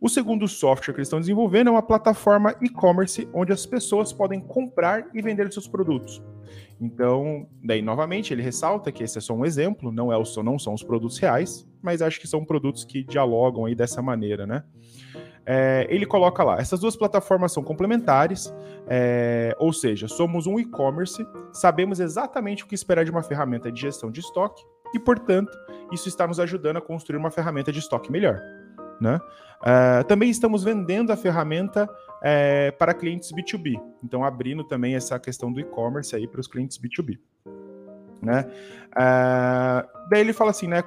O 0.00 0.08
segundo 0.08 0.46
software 0.46 0.94
que 0.94 1.00
eles 1.00 1.08
estão 1.08 1.18
desenvolvendo 1.18 1.68
é 1.68 1.70
uma 1.72 1.82
plataforma 1.82 2.54
e-commerce 2.62 3.28
onde 3.34 3.52
as 3.52 3.66
pessoas 3.66 4.12
podem 4.12 4.40
comprar 4.40 5.08
e 5.12 5.20
vender 5.20 5.52
seus 5.52 5.66
produtos. 5.66 6.22
Então, 6.80 7.48
daí 7.64 7.82
novamente 7.82 8.32
ele 8.32 8.40
ressalta 8.40 8.92
que 8.92 9.02
esse 9.02 9.18
é 9.18 9.20
só 9.20 9.34
um 9.34 9.44
exemplo, 9.44 9.90
não, 9.90 10.12
é 10.12 10.16
o, 10.16 10.22
não 10.42 10.56
são 10.56 10.72
os 10.72 10.84
produtos 10.84 11.18
reais, 11.18 11.68
mas 11.82 12.00
acho 12.00 12.20
que 12.20 12.28
são 12.28 12.44
produtos 12.44 12.84
que 12.84 13.02
dialogam 13.02 13.64
aí 13.64 13.74
dessa 13.74 14.00
maneira, 14.00 14.46
né? 14.46 14.62
É, 15.50 15.86
ele 15.88 16.04
coloca 16.04 16.44
lá: 16.44 16.58
essas 16.60 16.78
duas 16.78 16.94
plataformas 16.94 17.52
são 17.52 17.62
complementares, 17.62 18.54
é, 18.86 19.56
ou 19.58 19.72
seja, 19.72 20.06
somos 20.06 20.46
um 20.46 20.60
e-commerce, 20.60 21.26
sabemos 21.50 22.00
exatamente 22.00 22.64
o 22.64 22.66
que 22.66 22.74
esperar 22.74 23.02
de 23.02 23.10
uma 23.10 23.22
ferramenta 23.22 23.72
de 23.72 23.80
gestão 23.80 24.10
de 24.10 24.20
estoque 24.20 24.62
e, 24.94 24.98
portanto, 24.98 25.56
isso 25.90 26.06
está 26.06 26.26
nos 26.26 26.38
ajudando 26.38 26.76
a 26.76 26.82
construir 26.82 27.16
uma 27.16 27.30
ferramenta 27.30 27.72
de 27.72 27.78
estoque 27.78 28.12
melhor. 28.12 28.38
Né? 29.00 29.18
Uh, 29.62 30.04
também 30.06 30.28
estamos 30.28 30.62
vendendo 30.62 31.12
a 31.12 31.16
ferramenta 31.16 31.88
é, 32.22 32.70
para 32.72 32.92
clientes 32.92 33.32
B2B, 33.32 33.80
então 34.04 34.22
abrindo 34.24 34.64
também 34.64 34.96
essa 34.96 35.18
questão 35.18 35.50
do 35.50 35.60
e-commerce 35.60 36.14
aí 36.14 36.28
para 36.28 36.40
os 36.40 36.46
clientes 36.46 36.78
B2B. 36.78 37.18
Né? 38.20 38.44
Uh, 38.92 40.08
daí 40.10 40.20
ele 40.20 40.34
fala 40.34 40.50
assim, 40.50 40.66
né? 40.66 40.82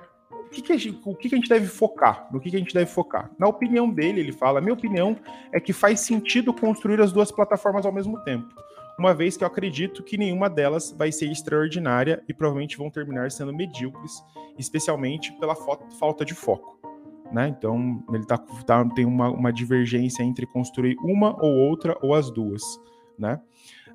Que, 0.52 0.62
que, 0.62 0.78
gente, 0.78 1.02
o 1.06 1.16
que, 1.16 1.30
que 1.30 1.36
a 1.36 1.38
gente 1.38 1.50
deve 1.50 1.66
focar? 1.66 2.28
No 2.32 2.40
que, 2.40 2.50
que 2.50 2.56
a 2.56 2.60
gente 2.60 2.74
deve 2.74 2.92
focar? 2.92 3.32
Na 3.40 3.48
opinião 3.48 3.90
dele, 3.90 4.20
ele 4.20 4.32
fala: 4.32 4.62
minha 4.62 4.74
opinião 4.74 5.16
é 5.52 5.60
que 5.60 5.72
faz 5.72 6.02
sentido 6.02 6.54
construir 6.54 7.00
as 7.02 7.12
duas 7.12 7.32
plataformas 7.32 7.86
ao 7.86 7.92
mesmo 7.92 8.22
tempo, 8.24 8.54
uma 9.00 9.14
vez 9.14 9.38
que 9.38 9.44
eu 9.44 9.48
acredito 9.48 10.04
que 10.04 10.18
nenhuma 10.18 10.50
delas 10.50 10.94
vai 10.98 11.12
ser 11.12 11.32
extraordinária 11.32 12.22
e 12.28 12.34
provavelmente 12.34 12.78
vão 12.78 12.90
terminar 12.90 13.32
sendo 13.32 13.54
medíocres, 13.54 14.22
especialmente 14.60 15.32
pela 15.40 15.56
falta 15.56 16.26
de 16.26 16.34
foco. 16.34 16.80
Né? 17.32 17.48
Então, 17.48 18.04
ele 18.14 18.26
tá, 18.26 18.38
tá 18.38 18.84
tem 18.90 19.06
uma, 19.06 19.30
uma, 19.30 19.54
divergência 19.54 20.22
entre 20.22 20.46
construir 20.46 20.98
uma 21.00 21.34
ou 21.42 21.56
outra 21.56 21.98
ou 22.02 22.14
as 22.14 22.30
duas. 22.30 22.62
Né? 23.18 23.40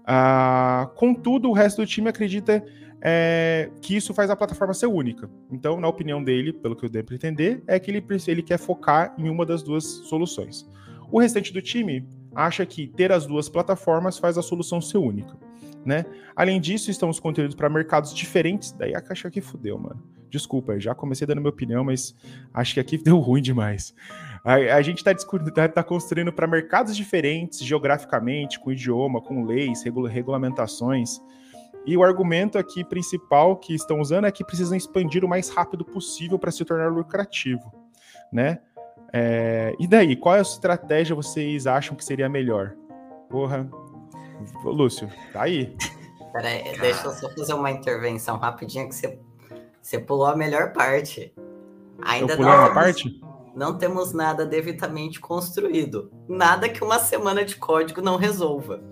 Ah, 0.07 0.91
contudo, 0.95 1.51
o 1.51 1.53
resto 1.53 1.83
do 1.83 1.87
time 1.87 2.09
acredita 2.09 2.65
é, 3.01 3.71
que 3.81 3.97
isso 3.97 4.15
faz 4.15 4.31
a 4.31 4.37
plataforma 4.37 4.75
ser 4.75 4.87
única. 4.87 5.29
Então, 5.51 5.81
na 5.81 5.89
opinião 5.89 6.23
dele, 6.23 6.53
pelo 6.53 6.75
que 6.75 6.85
eu 6.85 6.89
devo 6.89 7.15
entender, 7.15 7.63
é 7.67 7.79
que 7.79 7.91
ele, 7.91 8.05
ele 8.27 8.43
quer 8.43 8.59
focar 8.59 9.15
em 9.19 9.29
uma 9.29 9.45
das 9.45 9.63
duas 9.63 9.85
soluções. 9.85 10.69
O 11.11 11.21
restante 11.21 11.53
do 11.53 11.63
time 11.63 12.07
acha 12.35 12.67
que 12.67 12.87
ter 12.87 13.13
as 13.13 13.27
duas 13.27 13.49
plataformas 13.49 14.19
faz 14.19 14.37
a 14.37 14.43
solução 14.43 14.81
ser 14.81 14.99
única. 14.99 15.37
Né? 15.85 16.05
Além 16.35 16.61
disso, 16.61 16.91
estamos 16.91 17.21
conteúdos 17.21 17.55
para 17.55 17.69
mercados 17.69 18.13
diferentes. 18.13 18.73
Daí 18.73 18.95
a 18.95 19.01
caixa 19.01 19.29
aqui 19.29 19.41
fudeu, 19.41 19.79
mano. 19.79 20.03
Desculpa, 20.29 20.79
já 20.81 20.95
comecei 20.95 21.27
dando 21.27 21.41
minha 21.41 21.51
opinião, 21.51 21.85
mas 21.85 22.15
acho 22.53 22.75
que 22.75 22.81
aqui 22.81 22.99
deu 23.03 23.19
ruim 23.19 23.41
demais. 23.41 23.95
A, 24.45 24.55
a 24.55 24.83
gente 24.83 24.99
está 24.99 25.15
tá, 25.55 25.69
tá 25.69 25.83
construindo 25.85 26.33
para 26.33 26.47
mercados 26.47 26.97
diferentes, 26.97 27.61
geograficamente, 27.61 28.59
com 28.59 28.73
idioma, 28.73 29.21
com 29.21 29.45
leis, 29.45 29.83
regula, 29.85 30.09
regulamentações. 30.09 31.21
E 31.87 31.97
o 31.97 32.03
argumento 32.03 32.59
aqui 32.59 32.85
principal 32.85 33.57
que 33.57 33.73
estão 33.73 34.01
usando 34.01 34.27
é 34.27 34.33
que 34.33 34.45
precisam 34.45 34.77
expandir 34.77 35.25
o 35.25 35.29
mais 35.29 35.49
rápido 35.49 35.85
possível 35.85 36.37
para 36.37 36.51
se 36.51 36.65
tornar 36.65 36.89
lucrativo, 36.89 37.73
né? 38.33 38.59
É, 39.13 39.73
e 39.79 39.87
daí, 39.87 40.17
qual 40.17 40.35
é 40.35 40.41
a 40.41 40.43
estratégia 40.43 41.15
vocês 41.15 41.67
acham 41.67 41.97
que 41.97 42.05
seria 42.05 42.29
melhor? 42.29 42.75
Porra, 43.31 43.71
Lúcio, 44.65 45.09
tá 45.33 45.43
aí. 45.43 45.77
Peraí, 46.33 46.77
deixa 46.79 47.07
eu 47.07 47.13
só 47.13 47.31
fazer 47.31 47.55
uma 47.55 47.71
intervenção 47.71 48.37
rapidinha 48.37 48.87
que 48.87 48.95
você, 48.95 49.19
você 49.81 49.99
pulou 49.99 50.27
a 50.27 50.37
melhor 50.37 50.73
parte. 50.73 51.33
Ainda 52.03 52.33
eu 52.33 52.37
pulei 52.37 52.53
não 52.53 52.59
uma 52.59 52.75
parte? 52.75 53.21
Não 53.55 53.79
temos 53.79 54.13
nada 54.13 54.45
devidamente 54.45 55.19
construído. 55.19 56.13
Nada 56.29 56.69
que 56.69 56.85
uma 56.85 56.99
semana 56.99 57.43
de 57.43 57.57
código 57.57 58.03
não 58.03 58.17
resolva. 58.17 58.83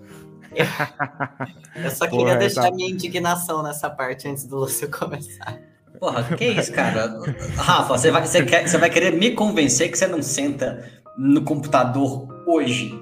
Eu 1.75 1.91
só 1.91 2.05
queria 2.05 2.25
Porra, 2.25 2.37
deixar 2.37 2.63
tá... 2.63 2.71
minha 2.71 2.89
indignação 2.89 3.61
nessa 3.61 3.89
parte 3.89 4.27
antes 4.27 4.45
do 4.45 4.57
Lúcio 4.57 4.89
começar. 4.91 5.59
Porra, 5.99 6.23
que 6.35 6.45
isso, 6.45 6.71
cara? 6.71 7.19
Rafa, 7.55 7.97
você 7.97 8.11
vai, 8.11 8.25
você, 8.25 8.43
quer, 8.43 8.67
você 8.67 8.77
vai 8.77 8.89
querer 8.89 9.11
me 9.11 9.31
convencer 9.31 9.89
que 9.89 9.97
você 9.97 10.07
não 10.07 10.21
senta 10.21 10.83
no 11.17 11.41
computador 11.43 12.27
hoje? 12.47 12.93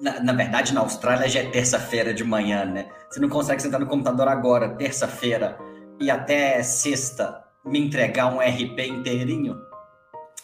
Na, 0.00 0.20
na 0.20 0.32
verdade, 0.32 0.74
na 0.74 0.80
Austrália 0.80 1.28
já 1.28 1.40
é 1.40 1.50
terça-feira 1.50 2.12
de 2.12 2.24
manhã, 2.24 2.64
né? 2.64 2.86
Você 3.08 3.20
não 3.20 3.28
consegue 3.28 3.62
sentar 3.62 3.78
no 3.78 3.86
computador 3.86 4.26
agora, 4.26 4.70
terça-feira, 4.70 5.56
e 6.00 6.10
até 6.10 6.62
sexta 6.62 7.42
me 7.64 7.78
entregar 7.78 8.26
um 8.26 8.38
RP 8.38 8.80
inteirinho? 8.88 9.56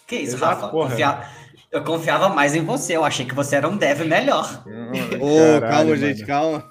Que 0.06 0.16
isso, 0.16 0.36
Exato, 0.36 0.62
Rafa? 0.62 0.68
Confiar, 0.68 1.32
eu 1.70 1.84
confiava 1.84 2.28
mais 2.28 2.54
em 2.54 2.64
você, 2.64 2.96
eu 2.96 3.04
achei 3.04 3.26
que 3.26 3.34
você 3.34 3.56
era 3.56 3.68
um 3.68 3.76
dev 3.76 4.00
melhor. 4.00 4.64
Ô, 5.20 5.56
oh, 5.56 5.60
calma, 5.60 5.96
gente, 5.96 6.24
calma. 6.24 6.64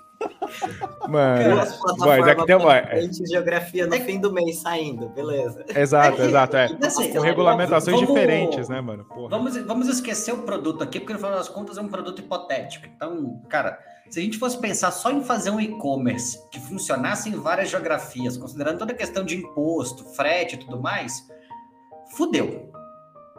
Mano, 1.07 1.61
vai, 1.99 2.23
já 2.23 2.35
que 2.35 2.45
tem 2.45 2.55
uma... 2.55 2.81
geografia 3.29 3.85
no 3.85 3.93
é 3.93 3.99
fim 3.99 4.19
do 4.19 4.33
mês 4.33 4.59
saindo, 4.59 5.09
beleza. 5.09 5.63
Exato, 5.75 6.13
é 6.13 6.15
que, 6.15 6.21
exato. 6.23 6.57
É. 6.57 6.77
Assim, 6.83 7.13
Com 7.13 7.19
regulamentações 7.19 7.95
vamos, 7.95 8.09
diferentes, 8.09 8.67
né, 8.67 8.81
mano? 8.81 9.05
Vamos, 9.29 9.55
vamos 9.57 9.87
esquecer 9.87 10.33
o 10.33 10.39
produto 10.39 10.83
aqui, 10.83 10.99
porque 10.99 11.13
no 11.13 11.19
final 11.19 11.35
das 11.35 11.47
contas 11.47 11.77
é 11.77 11.81
um 11.81 11.87
produto 11.87 12.19
hipotético. 12.19 12.87
Então, 12.87 13.41
cara, 13.47 13.77
se 14.09 14.19
a 14.19 14.23
gente 14.23 14.37
fosse 14.37 14.57
pensar 14.57 14.91
só 14.91 15.11
em 15.11 15.23
fazer 15.23 15.51
um 15.51 15.59
e-commerce 15.59 16.39
que 16.49 16.59
funcionasse 16.59 17.29
em 17.29 17.33
várias 17.33 17.69
geografias, 17.69 18.37
considerando 18.37 18.79
toda 18.79 18.93
a 18.93 18.95
questão 18.95 19.23
de 19.23 19.37
imposto, 19.37 20.03
frete 20.15 20.55
e 20.55 20.59
tudo 20.59 20.81
mais, 20.81 21.27
fudeu. 22.15 22.71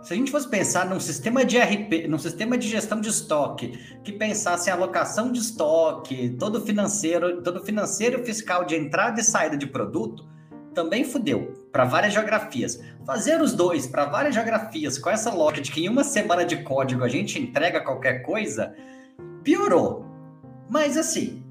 Se 0.02 0.14
a 0.14 0.16
gente 0.16 0.30
fosse 0.30 0.48
pensar 0.48 0.88
num 0.88 1.00
sistema 1.00 1.44
de 1.44 1.58
RP, 1.58 2.06
num 2.08 2.18
sistema 2.18 2.56
de 2.56 2.68
gestão 2.68 3.00
de 3.00 3.08
estoque, 3.08 3.78
que 4.04 4.12
pensasse 4.12 4.70
em 4.70 4.72
alocação 4.72 5.32
de 5.32 5.40
estoque, 5.40 6.36
todo 6.38 6.60
financeiro, 6.60 7.42
todo 7.42 7.64
financeiro 7.64 8.24
fiscal 8.24 8.64
de 8.64 8.76
entrada 8.76 9.20
e 9.20 9.24
saída 9.24 9.56
de 9.56 9.66
produto, 9.66 10.26
também 10.72 11.04
fudeu 11.04 11.68
para 11.72 11.84
várias 11.84 12.14
geografias. 12.14 12.80
Fazer 13.04 13.40
os 13.40 13.52
dois 13.52 13.86
para 13.86 14.04
várias 14.04 14.34
geografias 14.34 14.98
com 14.98 15.10
essa 15.10 15.32
lógica 15.32 15.62
de 15.62 15.72
que 15.72 15.84
em 15.84 15.88
uma 15.88 16.04
semana 16.04 16.44
de 16.44 16.62
código 16.62 17.02
a 17.02 17.08
gente 17.08 17.40
entrega 17.40 17.80
qualquer 17.80 18.22
coisa, 18.22 18.74
piorou. 19.42 20.06
Mas 20.70 20.96
assim, 20.96 21.42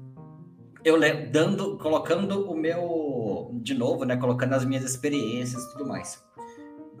eu 0.82 0.98
dando, 1.30 1.76
colocando 1.76 2.50
o 2.50 2.56
meu 2.56 3.50
de 3.60 3.74
novo, 3.74 4.04
né, 4.04 4.16
colocando 4.16 4.54
as 4.54 4.64
minhas 4.64 4.84
experiências 4.84 5.62
e 5.62 5.72
tudo 5.72 5.86
mais 5.86 6.27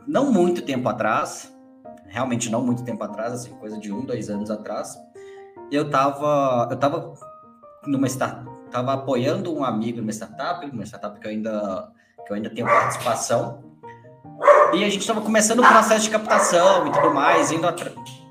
não 0.08 0.32
muito 0.32 0.62
tempo 0.62 0.88
atrás, 0.88 1.54
realmente 2.06 2.50
não 2.50 2.64
muito 2.64 2.82
tempo 2.82 3.04
atrás, 3.04 3.34
assim, 3.34 3.50
coisa 3.50 3.78
de 3.78 3.92
um, 3.92 4.06
dois 4.06 4.30
anos 4.30 4.50
atrás, 4.50 4.96
eu 5.70 5.90
tava, 5.90 6.66
eu 6.70 6.76
tava 6.78 7.12
numa 7.86 8.06
startup, 8.06 8.48
tava 8.70 8.94
apoiando 8.94 9.54
um 9.54 9.62
amigo 9.62 9.98
numa 9.98 10.10
startup, 10.10 10.64
uma 10.66 10.84
startup 10.84 11.20
que 11.20 11.26
eu 11.26 11.30
ainda, 11.30 11.92
que 12.26 12.32
eu 12.32 12.36
ainda 12.36 12.48
tenho 12.48 12.66
participação, 12.66 13.62
e 14.72 14.82
a 14.82 14.88
gente 14.88 15.00
estava 15.00 15.20
começando 15.20 15.60
o 15.60 15.68
processo 15.68 16.04
de 16.04 16.10
captação 16.10 16.86
e 16.86 16.92
tudo 16.92 17.12
mais, 17.12 17.52
indo, 17.52 17.66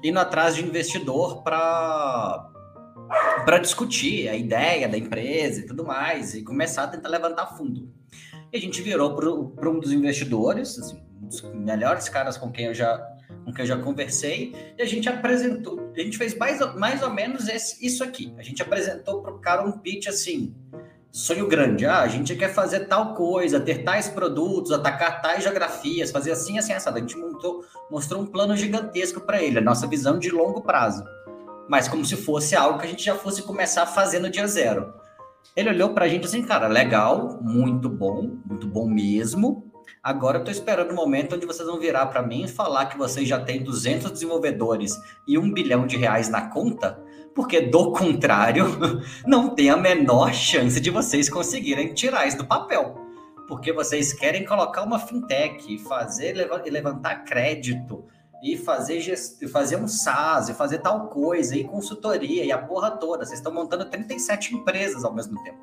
indo 0.03 0.19
atrás 0.19 0.55
de 0.55 0.65
investidor 0.65 1.43
para 1.43 2.51
para 3.45 3.59
discutir 3.59 4.27
a 4.27 4.35
ideia 4.35 4.89
da 4.89 4.97
empresa 4.97 5.61
e 5.61 5.65
tudo 5.65 5.85
mais, 5.85 6.35
e 6.35 6.43
começar 6.43 6.83
a 6.83 6.87
tentar 6.87 7.07
levantar 7.07 7.45
fundo. 7.55 7.89
E 8.51 8.57
a 8.57 8.59
gente 8.59 8.81
virou 8.81 9.15
para 9.15 9.69
um 9.69 9.79
dos 9.79 9.93
investidores, 9.93 10.77
assim, 10.77 11.06
dos 11.27 11.41
melhores 11.53 12.09
caras 12.09 12.37
com 12.37 12.51
quem 12.51 12.65
eu 12.65 12.73
já 12.73 12.97
com 13.43 13.53
quem 13.53 13.63
eu 13.63 13.67
já 13.67 13.77
conversei, 13.77 14.53
e 14.77 14.81
a 14.81 14.85
gente 14.85 15.07
apresentou, 15.07 15.91
a 15.95 15.99
gente 15.99 16.17
fez 16.17 16.37
mais, 16.37 16.59
mais 16.75 17.01
ou 17.01 17.09
menos 17.09 17.47
esse, 17.47 17.85
isso 17.85 18.03
aqui. 18.03 18.33
A 18.37 18.43
gente 18.43 18.61
apresentou 18.61 19.21
para 19.21 19.33
o 19.33 19.39
cara 19.39 19.63
um 19.63 19.71
pitch 19.71 20.07
assim, 20.07 20.53
sonho 21.11 21.47
grande. 21.47 21.85
Ah, 21.85 22.01
a 22.01 22.07
gente 22.07 22.35
quer 22.35 22.53
fazer 22.53 22.81
tal 22.87 23.13
coisa, 23.15 23.59
ter 23.59 23.83
tais 23.83 24.07
produtos, 24.07 24.71
atacar 24.71 25.21
tais 25.21 25.43
geografias, 25.43 26.11
fazer 26.11 26.31
assim, 26.31 26.57
assim, 26.57 26.73
assado. 26.73 26.97
A 26.97 26.99
gente 26.99 27.17
montou, 27.17 27.63
mostrou 27.89 28.21
um 28.21 28.25
plano 28.25 28.55
gigantesco 28.55 29.21
para 29.21 29.41
ele, 29.41 29.57
a 29.57 29.61
nossa 29.61 29.87
visão 29.87 30.19
de 30.19 30.29
longo 30.29 30.61
prazo. 30.61 31.03
Mas 31.67 31.87
como 31.87 32.05
se 32.05 32.15
fosse 32.15 32.55
algo 32.55 32.79
que 32.79 32.85
a 32.85 32.89
gente 32.89 33.03
já 33.03 33.15
fosse 33.15 33.41
começar 33.43 33.83
a 33.83 33.87
fazer 33.87 34.19
no 34.19 34.29
dia 34.29 34.47
zero. 34.47 34.93
Ele 35.55 35.69
olhou 35.69 35.89
para 35.89 36.05
a 36.05 36.07
gente 36.07 36.25
assim, 36.25 36.43
cara, 36.43 36.67
legal, 36.67 37.39
muito 37.41 37.89
bom, 37.89 38.37
muito 38.45 38.67
bom 38.67 38.87
mesmo. 38.87 39.66
Agora 40.01 40.37
eu 40.37 40.41
estou 40.41 40.51
esperando 40.51 40.91
o 40.91 40.95
momento 40.95 41.35
onde 41.35 41.45
vocês 41.45 41.67
vão 41.67 41.79
virar 41.79 42.05
para 42.07 42.21
mim 42.21 42.43
e 42.43 42.47
falar 42.47 42.87
que 42.87 42.97
vocês 42.97 43.27
já 43.27 43.39
têm 43.39 43.63
200 43.63 44.11
desenvolvedores 44.11 44.93
e 45.27 45.37
um 45.37 45.51
bilhão 45.51 45.85
de 45.85 45.97
reais 45.97 46.29
na 46.29 46.49
conta, 46.49 47.01
porque 47.33 47.61
do 47.61 47.91
contrário, 47.91 48.65
não 49.25 49.53
tem 49.53 49.69
a 49.69 49.77
menor 49.77 50.33
chance 50.33 50.79
de 50.79 50.89
vocês 50.89 51.29
conseguirem 51.29 51.93
tirar 51.93 52.27
isso 52.27 52.37
do 52.37 52.45
papel. 52.45 53.05
Porque 53.47 53.71
vocês 53.71 54.11
querem 54.11 54.43
colocar 54.43 54.83
uma 54.83 54.99
fintech, 54.99 55.77
fazer 55.79 56.33
levantar 56.33 57.23
crédito, 57.23 58.03
e 58.41 58.55
fazer, 58.55 58.99
gest... 59.01 59.45
fazer 59.47 59.77
um 59.77 59.87
SaaS, 59.87 60.49
e 60.49 60.53
fazer 60.53 60.79
tal 60.79 61.07
coisa, 61.07 61.55
e 61.55 61.63
consultoria, 61.63 62.45
e 62.45 62.51
a 62.51 62.57
porra 62.57 62.91
toda. 62.91 63.25
Vocês 63.25 63.39
estão 63.39 63.53
montando 63.53 63.85
37 63.85 64.55
empresas 64.55 65.03
ao 65.03 65.13
mesmo 65.13 65.41
tempo. 65.43 65.59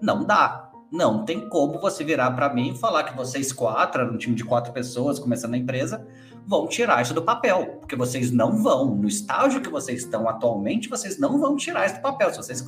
Não 0.00 0.24
dá. 0.24 0.67
Não 0.90 1.24
tem 1.24 1.48
como 1.48 1.78
você 1.78 2.02
virar 2.02 2.30
para 2.30 2.52
mim 2.52 2.72
e 2.72 2.78
falar 2.78 3.04
que 3.04 3.16
vocês 3.16 3.52
quatro, 3.52 4.04
um 4.04 4.16
time 4.16 4.34
de 4.34 4.44
quatro 4.44 4.72
pessoas 4.72 5.18
começando 5.18 5.54
a 5.54 5.58
empresa, 5.58 6.06
vão 6.46 6.66
tirar 6.66 7.02
isso 7.02 7.12
do 7.12 7.22
papel, 7.22 7.76
porque 7.78 7.94
vocês 7.94 8.30
não 8.30 8.62
vão, 8.62 8.94
no 8.94 9.06
estágio 9.06 9.60
que 9.60 9.68
vocês 9.68 10.00
estão 10.00 10.26
atualmente, 10.26 10.88
vocês 10.88 11.18
não 11.18 11.38
vão 11.38 11.56
tirar 11.56 11.84
isso 11.84 11.96
do 11.96 12.00
papel. 12.00 12.30
Se, 12.30 12.38
vocês, 12.38 12.64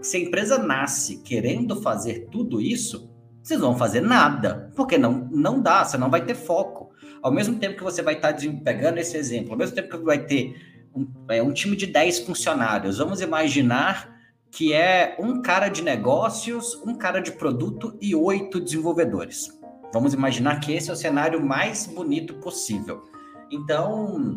se 0.00 0.16
a 0.16 0.20
empresa 0.20 0.58
nasce 0.58 1.18
querendo 1.18 1.80
fazer 1.80 2.26
tudo 2.30 2.60
isso, 2.60 3.08
vocês 3.40 3.60
vão 3.60 3.76
fazer 3.76 4.00
nada, 4.00 4.72
porque 4.74 4.98
não, 4.98 5.28
não 5.30 5.60
dá, 5.60 5.84
você 5.84 5.96
não 5.96 6.10
vai 6.10 6.24
ter 6.24 6.34
foco. 6.34 6.90
Ao 7.22 7.30
mesmo 7.30 7.56
tempo 7.56 7.76
que 7.76 7.84
você 7.84 8.02
vai 8.02 8.14
estar 8.14 8.32
tá 8.32 8.40
pegando 8.64 8.98
esse 8.98 9.16
exemplo, 9.16 9.52
ao 9.52 9.58
mesmo 9.58 9.76
tempo 9.76 9.96
que 9.96 10.04
vai 10.04 10.18
ter 10.18 10.56
um, 10.92 11.06
é, 11.28 11.42
um 11.42 11.52
time 11.52 11.76
de 11.76 11.86
10 11.86 12.20
funcionários, 12.20 12.98
vamos 12.98 13.20
imaginar 13.20 14.13
que 14.54 14.72
é 14.72 15.16
um 15.18 15.42
cara 15.42 15.68
de 15.68 15.82
negócios, 15.82 16.80
um 16.86 16.94
cara 16.94 17.20
de 17.20 17.32
produto 17.32 17.98
e 18.00 18.14
oito 18.14 18.60
desenvolvedores. 18.60 19.48
Vamos 19.92 20.14
imaginar 20.14 20.60
que 20.60 20.72
esse 20.72 20.90
é 20.90 20.92
o 20.92 20.96
cenário 20.96 21.44
mais 21.44 21.86
bonito 21.86 22.34
possível. 22.34 23.02
Então, 23.50 24.36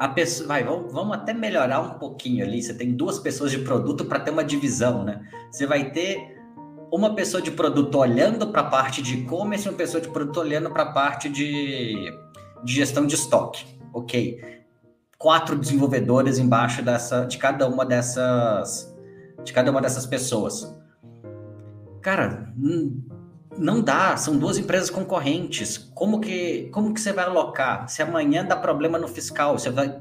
a 0.00 0.08
pessoa, 0.08 0.48
vai, 0.48 0.64
vamos, 0.64 0.90
vamos 0.90 1.14
até 1.14 1.34
melhorar 1.34 1.80
um 1.80 1.98
pouquinho 1.98 2.42
ali. 2.42 2.62
Você 2.62 2.72
tem 2.72 2.94
duas 2.94 3.18
pessoas 3.18 3.50
de 3.50 3.58
produto 3.58 4.06
para 4.06 4.20
ter 4.20 4.30
uma 4.30 4.44
divisão, 4.44 5.04
né? 5.04 5.20
Você 5.50 5.66
vai 5.66 5.90
ter 5.90 6.38
uma 6.90 7.14
pessoa 7.14 7.42
de 7.42 7.50
produto 7.50 7.94
olhando 7.98 8.48
para 8.48 8.62
a 8.62 8.70
parte 8.70 9.02
de 9.02 9.18
e-commerce 9.18 9.68
uma 9.68 9.76
pessoa 9.76 10.00
de 10.00 10.08
produto 10.08 10.40
olhando 10.40 10.70
para 10.70 10.84
a 10.84 10.92
parte 10.92 11.28
de, 11.28 12.10
de 12.64 12.72
gestão 12.72 13.06
de 13.06 13.16
estoque. 13.16 13.66
Ok 13.92 14.57
quatro 15.18 15.56
desenvolvedores 15.58 16.38
embaixo 16.38 16.80
dessa, 16.80 17.26
de 17.26 17.36
cada 17.38 17.68
uma 17.68 17.84
dessas, 17.84 18.96
de 19.44 19.52
cada 19.52 19.70
uma 19.70 19.82
dessas 19.82 20.06
pessoas. 20.06 20.72
Cara, 22.00 22.54
não 23.58 23.80
dá, 23.82 24.16
são 24.16 24.38
duas 24.38 24.56
empresas 24.56 24.88
concorrentes. 24.88 25.76
Como 25.76 26.20
que, 26.20 26.68
como 26.72 26.94
que 26.94 27.00
você 27.00 27.12
vai 27.12 27.24
alocar? 27.24 27.88
Se 27.88 28.00
amanhã 28.00 28.44
dá 28.44 28.54
problema 28.54 28.96
no 28.98 29.08
fiscal, 29.08 29.58
você 29.58 29.68
vai, 29.68 30.00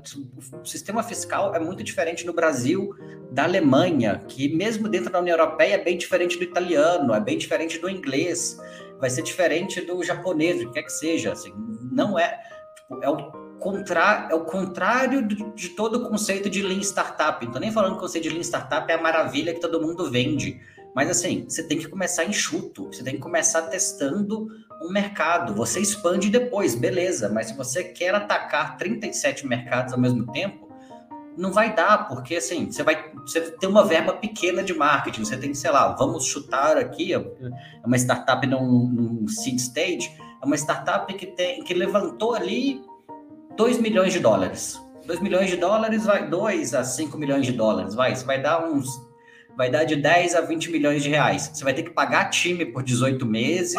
o 0.62 0.66
sistema 0.66 1.02
fiscal 1.02 1.56
é 1.56 1.60
muito 1.60 1.84
diferente 1.84 2.24
no 2.26 2.34
Brasil 2.34 2.96
da 3.32 3.44
Alemanha, 3.44 4.24
que 4.28 4.56
mesmo 4.56 4.88
dentro 4.88 5.12
da 5.12 5.20
União 5.20 5.36
Europeia 5.36 5.74
é 5.74 5.84
bem 5.84 5.98
diferente 5.98 6.38
do 6.38 6.44
italiano, 6.44 7.14
é 7.14 7.20
bem 7.20 7.38
diferente 7.38 7.80
do 7.80 7.90
inglês, 7.90 8.58
vai 9.00 9.10
ser 9.10 9.24
diferente 9.24 9.82
do 9.82 10.04
japonês, 10.04 10.62
o 10.62 10.68
que 10.68 10.74
quer 10.74 10.84
que 10.84 10.94
seja. 10.94 11.34
Assim, 11.34 11.52
não 11.92 12.18
é, 12.18 12.40
tipo, 12.76 13.04
é 13.04 13.10
o 13.10 13.47
contra, 13.60 14.28
é 14.32 14.36
o 14.36 14.42
contrário 14.46 15.28
de, 15.28 15.70
todo 15.70 15.96
o 15.96 16.10
conceito 16.10 16.50
de 16.50 16.62
Lean 16.62 16.82
Startup. 16.82 17.44
Não 17.46 17.52
tô 17.52 17.60
nem 17.60 17.72
falando 17.72 17.92
que 17.92 17.98
o 17.98 18.02
conceito 18.02 18.24
de 18.24 18.30
Lean 18.30 18.44
Startup 18.44 18.92
é 18.92 18.96
a 18.96 19.02
maravilha 19.02 19.54
que 19.54 19.60
todo 19.60 19.82
mundo 19.82 20.10
vende. 20.10 20.60
Mas 20.96 21.10
assim, 21.10 21.46
você 21.48 21.64
tem 21.64 21.78
que 21.78 21.88
começar 21.88 22.26
enxuto, 22.26 22.88
você 22.88 23.04
tem 23.04 23.16
que 23.16 23.22
começar 23.22 23.64
testando 23.64 24.48
um 24.82 24.92
mercado. 24.92 25.54
Você 25.54 25.80
expande 25.80 26.30
depois, 26.30 26.76
beleza, 26.76 27.30
mas 27.30 27.48
se 27.48 27.54
você 27.56 27.84
quer 27.84 28.16
atacar 28.16 28.78
37 28.78 29.46
mercados 29.46 29.94
ao 29.94 30.00
mesmo 30.00 30.32
tempo, 30.32 30.68
não 31.38 31.52
vai 31.52 31.76
dar, 31.76 32.08
porque 32.08 32.38
assim, 32.38 32.72
você 32.72 32.82
vai 32.82 33.12
você 33.14 33.42
tem 33.42 33.70
uma 33.70 33.86
verba 33.86 34.14
pequena 34.14 34.64
de 34.64 34.74
marketing, 34.74 35.24
você 35.24 35.38
tem, 35.38 35.54
sei 35.54 35.70
lá, 35.70 35.94
vamos 35.94 36.26
chutar 36.26 36.78
aqui, 36.78 37.14
é 37.14 37.24
uma 37.86 37.98
startup 37.98 38.48
num, 38.48 38.88
num 38.88 39.28
seed 39.28 39.60
stage, 39.60 40.12
é 40.42 40.46
uma 40.46 40.56
startup 40.56 41.14
que 41.14 41.28
tem 41.28 41.64
que 41.64 41.76
levantou 41.76 42.34
ali 42.34 42.82
2 43.58 43.80
milhões 43.80 44.14
de 44.14 44.20
dólares. 44.20 44.80
2 45.08 45.20
milhões 45.20 45.50
de 45.50 45.58
dólares 45.58 46.06
vai 46.06 46.30
2 46.30 46.74
a 46.76 46.84
5 46.84 47.18
milhões 47.18 47.46
de 47.46 47.54
dólares, 47.54 47.96
vai, 47.96 48.12
isso 48.12 48.26
vai 48.26 48.42
dar 48.42 48.64
uns 48.64 49.08
vai 49.56 49.72
dar 49.72 49.86
de 49.86 49.96
10 49.96 50.36
a 50.36 50.42
20 50.42 50.70
milhões 50.70 51.02
de 51.02 51.10
reais. 51.10 51.50
Você 51.52 51.64
vai 51.64 51.74
ter 51.74 51.82
que 51.82 51.90
pagar 51.90 52.30
time 52.30 52.64
por 52.64 52.84
18 52.84 53.26
meses, 53.26 53.76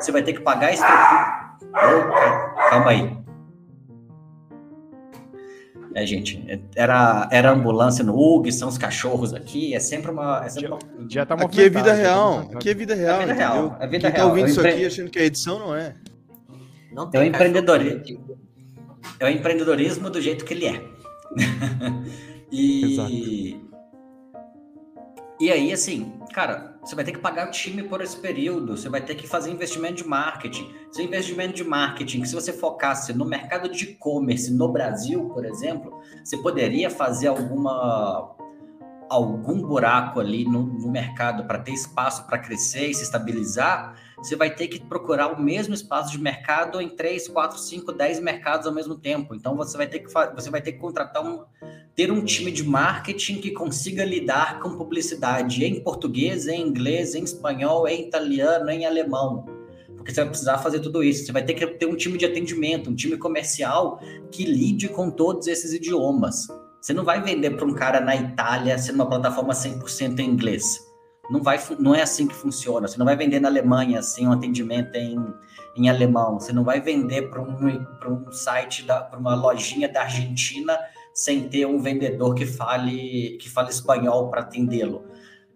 você 0.00 0.10
vai 0.10 0.22
ter 0.22 0.32
que 0.32 0.40
pagar 0.40 0.72
estrutura. 0.72 1.48
Opa, 1.70 2.70
calma 2.70 2.90
aí. 2.90 3.18
É, 5.94 6.06
gente, 6.06 6.62
era, 6.74 7.28
era 7.30 7.50
ambulância 7.50 8.02
no 8.02 8.16
UG, 8.16 8.52
são 8.52 8.68
os 8.68 8.78
cachorros 8.78 9.34
aqui, 9.34 9.74
é 9.74 9.80
sempre 9.80 10.10
uma. 10.10 10.44
É 10.46 10.48
sempre 10.48 10.70
uma... 10.70 10.78
Já 11.10 11.26
tá 11.26 11.34
aqui 11.34 11.62
é 11.62 11.68
vida 11.68 11.92
real, 11.92 12.48
aqui 12.54 12.70
é 12.70 12.74
vida 12.74 12.94
real. 12.94 13.20
É 13.20 13.26
vida 13.26 13.34
real. 13.34 13.76
É 13.80 13.86
vida 13.86 14.10
Quem 14.10 14.16
real. 14.16 14.26
tá 14.26 14.32
ouvindo 14.32 14.48
isso 14.48 14.60
aqui 14.66 14.86
achando 14.86 15.10
que 15.10 15.18
é 15.18 15.24
edição, 15.24 15.58
não 15.58 15.74
é. 15.74 15.94
Não 16.90 17.10
tem 17.10 17.20
é 17.20 17.24
o 17.24 17.26
empreendedorismo 17.26 18.37
é 19.18 19.24
o 19.26 19.28
empreendedorismo 19.28 20.10
do 20.10 20.20
jeito 20.20 20.44
que 20.44 20.54
ele 20.54 20.66
é. 20.66 20.84
e, 22.50 22.92
Exato. 22.94 23.12
e 25.40 25.52
aí, 25.52 25.72
assim, 25.72 26.12
cara, 26.32 26.78
você 26.82 26.94
vai 26.94 27.04
ter 27.04 27.12
que 27.12 27.18
pagar 27.18 27.48
o 27.48 27.50
time 27.50 27.82
por 27.82 28.00
esse 28.00 28.16
período, 28.16 28.76
você 28.76 28.88
vai 28.88 29.00
ter 29.00 29.14
que 29.14 29.26
fazer 29.26 29.50
investimento 29.50 29.94
de 29.96 30.04
marketing. 30.04 30.72
Seu 30.90 31.04
investimento 31.04 31.54
de 31.54 31.64
marketing, 31.64 32.24
se 32.24 32.34
você 32.34 32.52
focasse 32.52 33.12
no 33.12 33.24
mercado 33.24 33.68
de 33.68 33.84
e-commerce 33.84 34.52
no 34.52 34.72
Brasil, 34.72 35.28
por 35.28 35.44
exemplo, 35.44 36.00
você 36.24 36.36
poderia 36.38 36.88
fazer 36.88 37.28
alguma 37.28 38.34
algum 39.08 39.62
buraco 39.62 40.20
ali 40.20 40.44
no, 40.44 40.62
no 40.62 40.90
mercado 40.90 41.44
para 41.44 41.58
ter 41.58 41.72
espaço 41.72 42.26
para 42.26 42.38
crescer 42.38 42.88
e 42.88 42.94
se 42.94 43.02
estabilizar, 43.02 43.94
você 44.16 44.36
vai 44.36 44.54
ter 44.54 44.68
que 44.68 44.80
procurar 44.80 45.28
o 45.28 45.40
mesmo 45.40 45.74
espaço 45.74 46.12
de 46.12 46.20
mercado 46.20 46.80
em 46.80 46.88
3, 46.88 47.28
4, 47.28 47.58
5, 47.58 47.92
10 47.92 48.20
mercados 48.20 48.66
ao 48.66 48.74
mesmo 48.74 48.96
tempo. 48.96 49.34
Então 49.34 49.56
você 49.56 49.76
vai 49.76 49.86
ter 49.86 50.00
que 50.00 50.12
você 50.34 50.50
vai 50.50 50.60
ter 50.60 50.72
que 50.72 50.78
contratar 50.78 51.24
um 51.24 51.44
ter 51.94 52.12
um 52.12 52.24
time 52.24 52.52
de 52.52 52.62
marketing 52.62 53.40
que 53.40 53.50
consiga 53.50 54.04
lidar 54.04 54.60
com 54.60 54.76
publicidade 54.76 55.64
em 55.64 55.82
português, 55.82 56.46
em 56.46 56.60
inglês, 56.60 57.16
em 57.16 57.24
espanhol, 57.24 57.88
em 57.88 58.06
italiano, 58.06 58.70
em 58.70 58.86
alemão. 58.86 59.46
Porque 59.96 60.12
você 60.12 60.20
vai 60.20 60.30
precisar 60.30 60.58
fazer 60.58 60.78
tudo 60.78 61.02
isso. 61.02 61.26
Você 61.26 61.32
vai 61.32 61.44
ter 61.44 61.54
que 61.54 61.66
ter 61.66 61.86
um 61.86 61.96
time 61.96 62.16
de 62.16 62.24
atendimento, 62.24 62.88
um 62.88 62.94
time 62.94 63.16
comercial 63.16 64.00
que 64.30 64.44
lide 64.44 64.88
com 64.88 65.10
todos 65.10 65.48
esses 65.48 65.72
idiomas. 65.72 66.46
Você 66.80 66.92
não 66.92 67.04
vai 67.04 67.20
vender 67.20 67.50
para 67.50 67.66
um 67.66 67.74
cara 67.74 68.00
na 68.00 68.14
Itália 68.14 68.78
sendo 68.78 68.96
uma 68.96 69.08
plataforma 69.08 69.52
100% 69.52 70.18
em 70.18 70.30
inglês. 70.30 70.78
Não, 71.30 71.42
vai, 71.42 71.60
não 71.78 71.94
é 71.94 72.02
assim 72.02 72.26
que 72.26 72.34
funciona. 72.34 72.88
Você 72.88 72.98
não 72.98 73.04
vai 73.04 73.16
vender 73.16 73.40
na 73.40 73.48
Alemanha 73.48 73.98
assim 73.98 74.26
um 74.26 74.32
atendimento 74.32 74.94
em, 74.94 75.18
em 75.76 75.88
alemão. 75.88 76.40
Você 76.40 76.52
não 76.52 76.64
vai 76.64 76.80
vender 76.80 77.28
para 77.28 77.42
um, 77.42 78.26
um 78.26 78.32
site, 78.32 78.84
para 78.84 79.18
uma 79.18 79.34
lojinha 79.34 79.88
da 79.88 80.02
Argentina 80.02 80.78
sem 81.12 81.48
ter 81.48 81.66
um 81.66 81.80
vendedor 81.80 82.34
que 82.34 82.46
fale, 82.46 83.36
que 83.40 83.50
fale 83.50 83.70
espanhol 83.70 84.30
para 84.30 84.40
atendê-lo. 84.40 85.04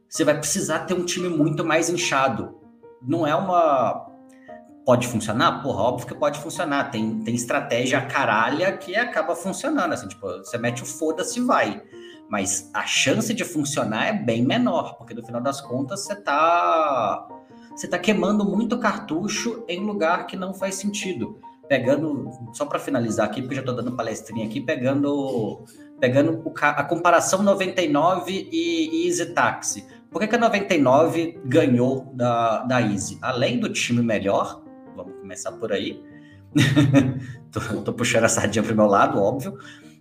Você 0.09 0.25
vai 0.25 0.37
precisar 0.37 0.81
ter 0.81 0.93
um 0.93 1.05
time 1.05 1.29
muito 1.29 1.65
mais 1.65 1.89
inchado. 1.89 2.59
Não 3.01 3.27
é 3.27 3.35
uma. 3.35 4.12
Pode 4.85 5.07
funcionar? 5.07 5.63
Porra, 5.63 5.83
óbvio 5.83 6.07
que 6.09 6.15
pode 6.15 6.41
funcionar. 6.41 6.91
Tem, 6.91 7.21
tem 7.21 7.35
estratégia 7.35 8.01
caralha 8.03 8.77
que 8.77 8.97
acaba 8.97 9.35
funcionando. 9.35 9.93
Assim, 9.93 10.09
tipo, 10.09 10.27
você 10.27 10.59
mete 10.59 10.83
o 10.83 10.87
foda-se 10.87 11.39
e 11.39 11.43
vai 11.43 11.83
mas 12.33 12.71
a 12.73 12.87
chance 12.87 13.35
de 13.35 13.45
funcionar 13.45 14.07
é 14.07 14.13
bem 14.15 14.43
menor, 14.43 14.97
porque 14.97 15.13
no 15.13 15.23
final 15.23 15.39
das 15.39 15.61
contas 15.61 16.01
você 16.01 16.15
está 16.15 17.29
você 17.77 17.87
tá 17.87 17.99
queimando 17.99 18.43
muito 18.43 18.79
cartucho 18.79 19.63
em 19.69 19.81
lugar 19.81 20.27
que 20.27 20.35
não 20.35 20.55
faz 20.55 20.77
sentido. 20.77 21.39
Pegando, 21.69 22.31
só 22.55 22.65
para 22.65 22.79
finalizar 22.79 23.27
aqui, 23.27 23.43
porque 23.43 23.57
já 23.57 23.61
estou 23.61 23.77
dando 23.77 23.95
palestrinha 23.95 24.47
aqui, 24.47 24.63
pegando, 24.63 25.63
pegando 26.01 26.43
o, 26.43 26.55
a 26.59 26.83
comparação 26.85 27.43
99 27.43 28.49
e, 28.51 29.05
e 29.05 29.07
Easy 29.09 29.27
Taxi. 29.35 29.87
Por 30.11 30.19
que, 30.19 30.29
que 30.29 30.37
a 30.37 30.39
99 30.39 31.39
ganhou 31.45 32.11
da, 32.15 32.63
da 32.65 32.81
Easy? 32.81 33.19
Além 33.21 33.61
do 33.61 33.71
time 33.71 34.03
melhor, 34.03 34.62
vamos 34.97 35.15
começar 35.21 35.53
por 35.53 35.73
aí. 35.73 36.03
tô, 37.51 37.61
tô 37.83 37.93
puxando 37.93 38.25
a 38.25 38.29
sardinha 38.29 38.63
para 38.63 38.73
o 38.73 38.77
meu 38.77 38.87
lado, 38.87 39.21
óbvio. 39.21 39.59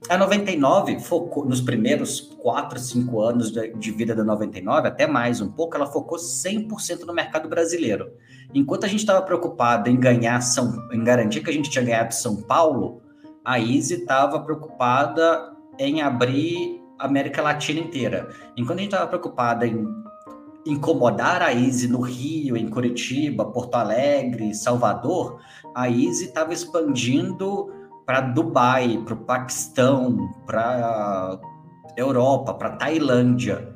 A 0.10 0.18
99 0.18 1.00
focou 1.00 1.46
nos 1.46 1.62
primeiros 1.62 2.22
4, 2.42 2.80
5 2.80 3.22
anos 3.22 3.52
de 3.52 3.92
vida 3.92 4.16
da 4.16 4.24
99, 4.24 4.88
até 4.88 5.06
mais 5.06 5.42
um 5.42 5.52
pouco, 5.52 5.76
ela 5.76 5.86
focou 5.86 6.18
100% 6.18 7.02
no 7.02 7.14
mercado 7.14 7.48
brasileiro. 7.48 8.12
Enquanto 8.54 8.86
a 8.86 8.88
gente 8.88 9.02
estava 9.02 9.22
preocupado 9.22 9.90
em 9.90 10.00
ganhar 10.00 10.42
São, 10.42 10.90
em 10.92 11.04
garantir 11.04 11.42
que 11.42 11.52
a 11.52 11.54
gente 11.54 11.70
tinha 11.70 11.86
ganhado 11.86 12.14
São 12.14 12.38
Paulo, 12.42 13.02
a 13.46 13.60
Easy 13.60 13.94
estava 13.94 14.40
preocupada 14.40 15.54
em 15.78 16.02
abrir 16.02 16.82
América 16.98 17.42
Latina 17.42 17.80
inteira. 17.80 18.30
Enquanto 18.58 18.80
a 18.80 18.82
gente 18.82 18.94
estava 18.94 19.08
preocupada 19.08 19.68
em 19.68 19.86
incomodar 20.66 21.42
a 21.42 21.54
Easy 21.54 21.88
no 21.88 22.02
Rio, 22.02 22.56
em 22.56 22.70
Curitiba, 22.70 23.46
Porto 23.46 23.76
Alegre, 23.76 24.54
Salvador, 24.54 25.40
a 25.76 25.90
Easy 25.90 26.26
estava 26.26 26.54
expandindo 26.54 27.72
para 28.06 28.22
Dubai, 28.22 29.02
para 29.06 29.14
o 29.14 29.18
Paquistão, 29.18 30.32
para 30.46 31.40
Europa, 31.96 32.54
para 32.54 32.72
Tailândia. 32.72 33.76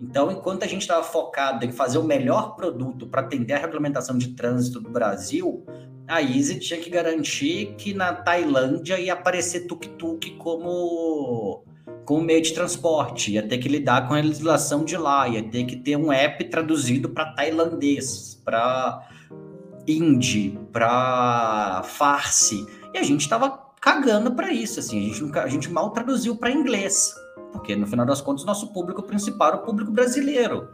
Então, 0.00 0.30
enquanto 0.30 0.62
a 0.62 0.66
gente 0.66 0.82
estava 0.82 1.02
focado 1.02 1.64
em 1.64 1.72
fazer 1.72 1.98
o 1.98 2.04
melhor 2.04 2.54
produto 2.54 3.06
para 3.06 3.22
atender 3.22 3.54
a 3.54 3.58
regulamentação 3.58 4.16
de 4.16 4.28
trânsito 4.28 4.80
do 4.80 4.90
Brasil, 4.90 5.64
a 6.06 6.22
Easy 6.22 6.58
tinha 6.60 6.80
que 6.80 6.88
garantir 6.88 7.74
que 7.76 7.92
na 7.92 8.14
Tailândia 8.14 8.98
ia 8.98 9.12
aparecer 9.12 9.66
tuk-tuk 9.66 10.36
como, 10.38 11.64
como 12.04 12.22
meio 12.22 12.40
de 12.40 12.54
transporte, 12.54 13.32
ia 13.32 13.46
ter 13.46 13.58
que 13.58 13.68
lidar 13.68 14.08
com 14.08 14.14
a 14.14 14.16
legislação 14.16 14.84
de 14.84 14.96
lá, 14.96 15.28
ia 15.28 15.42
ter 15.42 15.64
que 15.64 15.76
ter 15.76 15.96
um 15.96 16.10
app 16.10 16.42
traduzido 16.44 17.10
para 17.10 17.32
tailandês, 17.32 18.40
para 18.44 19.06
hindi, 19.86 20.58
para 20.72 21.82
farsi. 21.84 22.66
E 22.94 22.98
a 22.98 23.02
gente 23.02 23.20
estava 23.20 23.50
cagando 23.80 24.34
para 24.34 24.50
isso, 24.52 24.80
assim, 24.80 24.98
a 24.98 25.14
gente, 25.14 25.38
a 25.38 25.48
gente 25.48 25.70
mal 25.70 25.90
traduziu 25.90 26.36
para 26.36 26.50
inglês, 26.50 27.12
porque 27.52 27.76
no 27.76 27.86
final 27.86 28.06
das 28.06 28.20
contas 28.20 28.44
nosso 28.44 28.72
público 28.72 29.02
principal 29.02 29.48
era 29.48 29.56
o 29.58 29.62
público 29.62 29.92
brasileiro. 29.92 30.68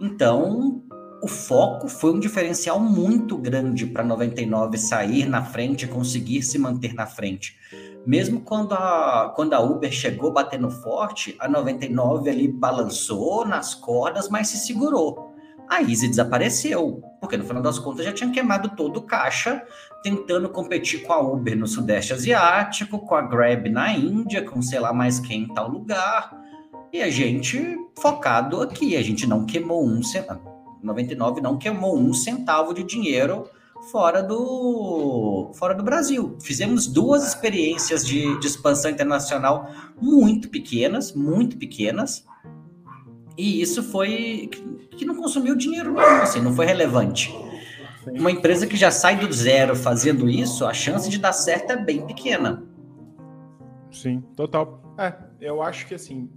Então, 0.00 0.82
o 1.26 1.28
foco 1.28 1.88
foi 1.88 2.12
um 2.12 2.20
diferencial 2.20 2.78
muito 2.78 3.36
grande 3.36 3.84
para 3.84 4.04
99 4.04 4.78
sair 4.78 5.28
na 5.28 5.42
frente, 5.42 5.84
conseguir 5.88 6.40
se 6.40 6.56
manter 6.56 6.94
na 6.94 7.04
frente. 7.04 7.58
Mesmo 8.06 8.42
quando 8.42 8.74
a, 8.74 9.32
quando 9.34 9.52
a 9.54 9.58
Uber 9.58 9.90
chegou 9.90 10.32
batendo 10.32 10.70
forte, 10.70 11.34
a 11.40 11.48
99 11.48 12.30
ali 12.30 12.46
balançou 12.46 13.44
nas 13.44 13.74
cordas, 13.74 14.28
mas 14.28 14.46
se 14.46 14.58
segurou. 14.58 15.34
A 15.68 15.82
Easy 15.82 16.06
desapareceu, 16.06 17.02
porque 17.20 17.36
no 17.36 17.44
final 17.44 17.60
das 17.60 17.80
contas 17.80 18.04
já 18.04 18.12
tinha 18.12 18.30
queimado 18.30 18.76
todo 18.76 18.98
o 18.98 19.02
caixa, 19.02 19.60
tentando 20.04 20.48
competir 20.48 21.02
com 21.02 21.12
a 21.12 21.20
Uber 21.20 21.58
no 21.58 21.66
Sudeste 21.66 22.12
Asiático, 22.12 23.00
com 23.00 23.16
a 23.16 23.22
Grab 23.22 23.68
na 23.68 23.92
Índia, 23.92 24.44
com 24.44 24.62
sei 24.62 24.78
lá 24.78 24.92
mais 24.92 25.18
quem 25.18 25.42
em 25.42 25.48
tal 25.48 25.68
lugar. 25.68 26.30
E 26.92 27.02
a 27.02 27.10
gente 27.10 27.76
focado 27.98 28.62
aqui, 28.62 28.96
a 28.96 29.02
gente 29.02 29.26
não 29.26 29.44
queimou 29.44 29.84
um 29.84 30.04
centavo. 30.04 30.55
99 30.86 31.40
não 31.40 31.58
queimou 31.58 31.98
um 31.98 32.14
centavo 32.14 32.72
de 32.72 32.82
dinheiro 32.82 33.48
fora 33.90 34.22
do, 34.22 35.50
fora 35.54 35.74
do 35.74 35.82
Brasil. 35.82 36.36
Fizemos 36.40 36.86
duas 36.86 37.26
experiências 37.26 38.06
de, 38.06 38.38
de 38.40 38.46
expansão 38.46 38.90
internacional 38.90 39.70
muito 40.00 40.48
pequenas, 40.48 41.12
muito 41.12 41.56
pequenas, 41.56 42.24
e 43.36 43.60
isso 43.60 43.82
foi 43.82 44.48
que 44.96 45.04
não 45.04 45.14
consumiu 45.14 45.54
dinheiro 45.54 45.92
não, 45.92 46.22
assim, 46.22 46.40
não 46.40 46.54
foi 46.54 46.64
relevante. 46.64 47.34
Uma 48.06 48.30
empresa 48.30 48.66
que 48.66 48.76
já 48.76 48.90
sai 48.90 49.16
do 49.16 49.30
zero 49.30 49.76
fazendo 49.76 50.28
isso, 50.28 50.64
a 50.64 50.72
chance 50.72 51.10
de 51.10 51.18
dar 51.18 51.32
certo 51.32 51.72
é 51.72 51.76
bem 51.76 52.06
pequena. 52.06 52.62
Sim, 53.90 54.22
total. 54.34 54.80
É, 54.96 55.12
eu 55.40 55.60
acho 55.60 55.86
que 55.86 55.94
assim, 55.94 56.30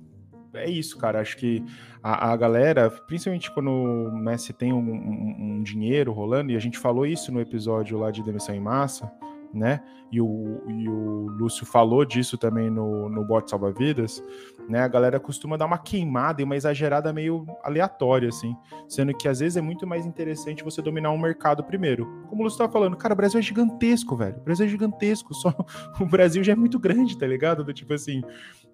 é 0.53 0.69
isso, 0.69 0.97
cara. 0.97 1.19
Acho 1.19 1.37
que 1.37 1.63
a, 2.01 2.31
a 2.31 2.37
galera, 2.37 2.89
principalmente 2.89 3.51
quando 3.51 4.11
né, 4.13 4.37
se 4.37 4.53
tem 4.53 4.73
um, 4.73 4.79
um, 4.79 5.35
um, 5.39 5.63
dinheiro 5.63 6.11
rolando, 6.11 6.51
e 6.51 6.55
a 6.55 6.59
gente 6.59 6.77
falou 6.77 7.05
isso 7.05 7.31
no 7.31 7.39
episódio 7.39 7.97
lá 7.97 8.11
de 8.11 8.23
demissão 8.23 8.55
em 8.55 8.59
massa, 8.59 9.11
né? 9.53 9.81
E 10.11 10.21
o, 10.21 10.61
e 10.67 10.89
o 10.89 11.27
Lúcio 11.37 11.65
falou 11.65 12.05
disso 12.05 12.37
também 12.37 12.69
no, 12.69 13.09
no 13.09 13.23
Bot 13.25 13.49
Salva 13.49 13.71
Vidas, 13.71 14.23
né? 14.69 14.81
A 14.81 14.87
galera 14.87 15.19
costuma 15.19 15.57
dar 15.57 15.65
uma 15.65 15.79
queimada 15.79 16.41
e 16.41 16.45
uma 16.45 16.55
exagerada 16.55 17.11
meio 17.11 17.45
aleatória, 17.63 18.29
assim, 18.29 18.55
sendo 18.87 19.13
que 19.17 19.27
às 19.27 19.39
vezes 19.39 19.57
é 19.57 19.61
muito 19.61 19.87
mais 19.87 20.05
interessante 20.05 20.63
você 20.63 20.81
dominar 20.81 21.11
um 21.11 21.17
mercado 21.17 21.63
primeiro. 21.63 22.05
Como 22.29 22.41
o 22.41 22.43
Lúcio 22.43 22.59
tava 22.59 22.71
falando, 22.71 22.95
cara, 22.95 23.13
o 23.13 23.17
Brasil 23.17 23.39
é 23.39 23.41
gigantesco, 23.41 24.15
velho. 24.15 24.37
O 24.37 24.41
Brasil 24.41 24.67
é 24.67 24.69
gigantesco, 24.69 25.33
só 25.33 25.53
o 25.99 26.05
Brasil 26.05 26.43
já 26.43 26.53
é 26.53 26.55
muito 26.55 26.77
grande, 26.77 27.17
tá 27.17 27.25
ligado? 27.25 27.63
Do 27.63 27.73
tipo 27.73 27.93
assim. 27.93 28.21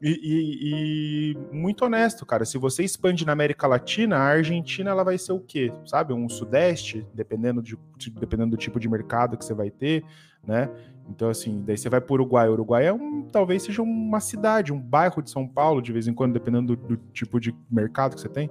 E, 0.01 0.09
e, 0.11 1.31
e, 1.31 1.55
muito 1.55 1.85
honesto, 1.85 2.25
cara. 2.25 2.43
Se 2.43 2.57
você 2.57 2.83
expande 2.83 3.25
na 3.25 3.31
América 3.31 3.65
Latina, 3.65 4.17
a 4.17 4.23
Argentina 4.23 4.91
ela 4.91 5.05
vai 5.05 5.17
ser 5.17 5.31
o 5.31 5.39
quê? 5.39 5.71
Sabe? 5.85 6.13
Um 6.13 6.27
Sudeste, 6.27 7.07
dependendo, 7.13 7.61
de, 7.61 7.77
dependendo 8.11 8.51
do 8.51 8.57
tipo 8.57 8.77
de 8.77 8.89
mercado 8.89 9.37
que 9.37 9.45
você 9.45 9.53
vai 9.53 9.71
ter 9.71 10.03
né? 10.45 10.69
Então, 11.09 11.29
assim, 11.29 11.63
daí 11.65 11.77
você 11.77 11.89
vai 11.89 12.01
para 12.01 12.11
o 12.11 12.15
Uruguai. 12.15 12.49
O 12.49 12.53
Uruguai 12.53 12.87
é 12.87 12.93
um, 12.93 13.23
talvez 13.31 13.63
seja 13.63 13.81
uma 13.81 14.19
cidade, 14.19 14.73
um 14.73 14.79
bairro 14.79 15.21
de 15.21 15.29
São 15.29 15.47
Paulo, 15.47 15.81
de 15.81 15.91
vez 15.91 16.07
em 16.07 16.13
quando, 16.13 16.33
dependendo 16.33 16.75
do, 16.75 16.95
do 16.95 16.97
tipo 17.13 17.39
de 17.39 17.55
mercado 17.69 18.15
que 18.15 18.21
você 18.21 18.29
tem. 18.29 18.49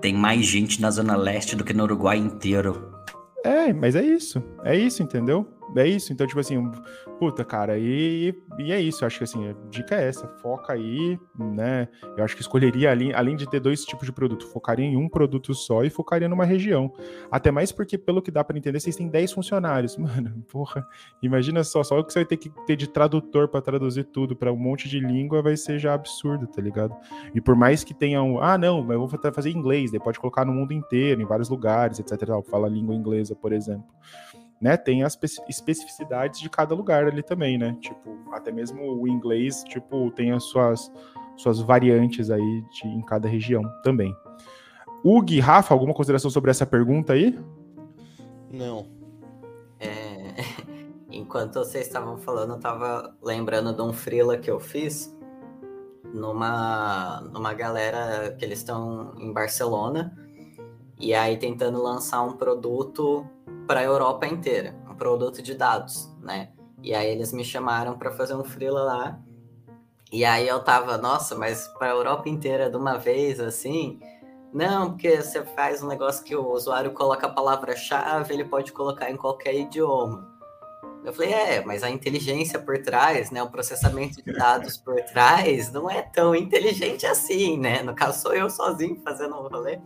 Tem 0.00 0.14
mais 0.14 0.46
gente 0.46 0.80
na 0.80 0.90
Zona 0.90 1.16
Leste 1.16 1.56
do 1.56 1.64
que 1.64 1.72
no 1.72 1.82
Uruguai 1.82 2.16
inteiro. 2.16 2.92
É, 3.44 3.72
mas 3.72 3.96
é 3.96 4.02
isso. 4.02 4.42
É 4.64 4.76
isso, 4.76 5.02
entendeu? 5.02 5.46
É 5.76 5.86
isso. 5.86 6.12
Então, 6.12 6.26
tipo 6.26 6.40
assim, 6.40 6.70
puta, 7.18 7.44
cara, 7.44 7.78
e, 7.78 8.34
e 8.58 8.72
é 8.72 8.80
isso. 8.80 9.04
Eu 9.04 9.06
acho 9.06 9.18
que 9.18 9.24
assim, 9.24 9.48
a 9.48 9.54
dica 9.68 9.94
é 9.94 10.08
essa: 10.08 10.26
foca 10.40 10.72
aí, 10.72 11.18
né? 11.38 11.88
Eu 12.16 12.24
acho 12.24 12.34
que 12.34 12.42
escolheria, 12.42 12.90
além, 12.90 13.12
além 13.12 13.36
de 13.36 13.48
ter 13.48 13.60
dois 13.60 13.84
tipos 13.84 14.06
de 14.06 14.12
produto, 14.12 14.46
focaria 14.46 14.84
em 14.84 14.96
um 14.96 15.08
produto 15.08 15.54
só 15.54 15.84
e 15.84 15.90
focaria 15.90 16.28
numa 16.28 16.44
região. 16.44 16.92
Até 17.30 17.50
mais 17.50 17.72
porque, 17.72 17.98
pelo 17.98 18.22
que 18.22 18.30
dá 18.30 18.42
para 18.42 18.56
entender, 18.56 18.80
vocês 18.80 18.96
têm 18.96 19.08
10 19.08 19.32
funcionários. 19.32 19.96
Mano, 19.98 20.44
porra, 20.50 20.86
imagina 21.22 21.62
só, 21.64 21.82
só 21.82 21.98
o 21.98 22.04
que 22.04 22.12
você 22.12 22.20
vai 22.20 22.26
ter 22.26 22.36
que 22.36 22.50
ter 22.66 22.76
de 22.76 22.88
tradutor 22.88 23.48
para 23.48 23.60
traduzir 23.60 24.04
tudo 24.04 24.34
para 24.34 24.52
um 24.52 24.56
monte 24.56 24.88
de 24.88 25.00
língua 25.00 25.42
vai 25.42 25.56
ser 25.56 25.78
já 25.78 25.94
absurdo, 25.94 26.46
tá 26.46 26.62
ligado? 26.62 26.94
E 27.34 27.40
por 27.40 27.54
mais 27.54 27.84
que 27.84 27.92
tenham, 27.92 28.40
ah, 28.42 28.56
não, 28.56 28.82
mas 28.82 28.92
eu 28.92 29.06
vou 29.06 29.32
fazer 29.32 29.50
inglês, 29.50 29.90
daí 29.90 30.00
pode 30.00 30.18
colocar 30.18 30.44
no 30.44 30.52
mundo 30.52 30.72
inteiro, 30.72 31.20
em 31.20 31.26
vários 31.26 31.48
lugares, 31.48 31.98
etc. 31.98 32.18
Fala 32.50 32.68
língua 32.68 32.94
inglesa, 32.94 33.34
por 33.34 33.52
exemplo 33.52 33.86
né, 34.60 34.76
tem 34.76 35.02
as 35.04 35.18
especificidades 35.48 36.40
de 36.40 36.50
cada 36.50 36.74
lugar 36.74 37.06
ali 37.06 37.22
também, 37.22 37.56
né? 37.56 37.76
Tipo, 37.80 38.18
até 38.32 38.50
mesmo 38.50 39.00
o 39.00 39.06
inglês, 39.06 39.62
tipo, 39.64 40.10
tem 40.12 40.32
as 40.32 40.44
suas, 40.44 40.92
suas 41.36 41.60
variantes 41.60 42.30
aí 42.30 42.64
de, 42.72 42.88
em 42.88 43.02
cada 43.02 43.28
região 43.28 43.62
também. 43.82 44.14
Ug, 45.04 45.38
Rafa, 45.38 45.72
alguma 45.72 45.94
consideração 45.94 46.30
sobre 46.30 46.50
essa 46.50 46.66
pergunta 46.66 47.12
aí? 47.12 47.38
Não. 48.50 48.86
É... 49.78 50.34
Enquanto 51.10 51.54
vocês 51.54 51.86
estavam 51.86 52.18
falando, 52.18 52.54
eu 52.54 52.60
tava 52.60 53.16
lembrando 53.22 53.72
de 53.74 53.80
um 53.80 53.92
freela 53.92 54.36
que 54.36 54.50
eu 54.50 54.60
fiz 54.60 55.16
numa, 56.12 57.20
numa 57.32 57.54
galera 57.54 58.34
que 58.38 58.44
eles 58.44 58.58
estão 58.58 59.14
em 59.18 59.32
Barcelona 59.32 60.16
e 60.98 61.14
aí 61.14 61.36
tentando 61.36 61.82
lançar 61.82 62.22
um 62.22 62.36
produto 62.36 63.26
para 63.68 63.80
a 63.80 63.84
Europa 63.84 64.26
inteira, 64.26 64.74
um 64.90 64.94
produto 64.94 65.42
de 65.42 65.54
dados, 65.54 66.10
né? 66.22 66.48
E 66.82 66.94
aí 66.94 67.06
eles 67.06 67.34
me 67.34 67.44
chamaram 67.44 67.98
para 67.98 68.10
fazer 68.10 68.34
um 68.34 68.42
freela 68.42 68.82
lá. 68.82 69.20
E 70.10 70.24
aí 70.24 70.48
eu 70.48 70.58
tava, 70.64 70.96
nossa, 70.96 71.36
mas 71.36 71.68
para 71.78 71.88
a 71.88 71.90
Europa 71.90 72.30
inteira 72.30 72.70
de 72.70 72.76
uma 72.78 72.96
vez 72.96 73.38
assim? 73.38 74.00
Não, 74.54 74.92
porque 74.92 75.20
você 75.20 75.44
faz 75.44 75.82
um 75.82 75.86
negócio 75.86 76.24
que 76.24 76.34
o 76.34 76.50
usuário 76.50 76.92
coloca 76.92 77.26
a 77.26 77.30
palavra-chave, 77.30 78.32
ele 78.32 78.46
pode 78.46 78.72
colocar 78.72 79.10
em 79.10 79.16
qualquer 79.16 79.54
idioma. 79.54 80.37
Eu 81.08 81.14
falei, 81.14 81.32
é, 81.32 81.64
mas 81.64 81.82
a 81.82 81.88
inteligência 81.88 82.58
por 82.58 82.76
trás, 82.82 83.30
né, 83.30 83.42
o 83.42 83.48
processamento 83.48 84.22
de 84.22 84.30
dados 84.30 84.76
por 84.76 84.94
trás 85.04 85.72
não 85.72 85.90
é 85.90 86.02
tão 86.02 86.34
inteligente 86.34 87.06
assim, 87.06 87.56
né? 87.56 87.82
No 87.82 87.94
caso, 87.94 88.20
sou 88.20 88.34
eu 88.34 88.50
sozinho 88.50 89.00
fazendo 89.02 89.34
o 89.34 89.48
rolê. 89.48 89.80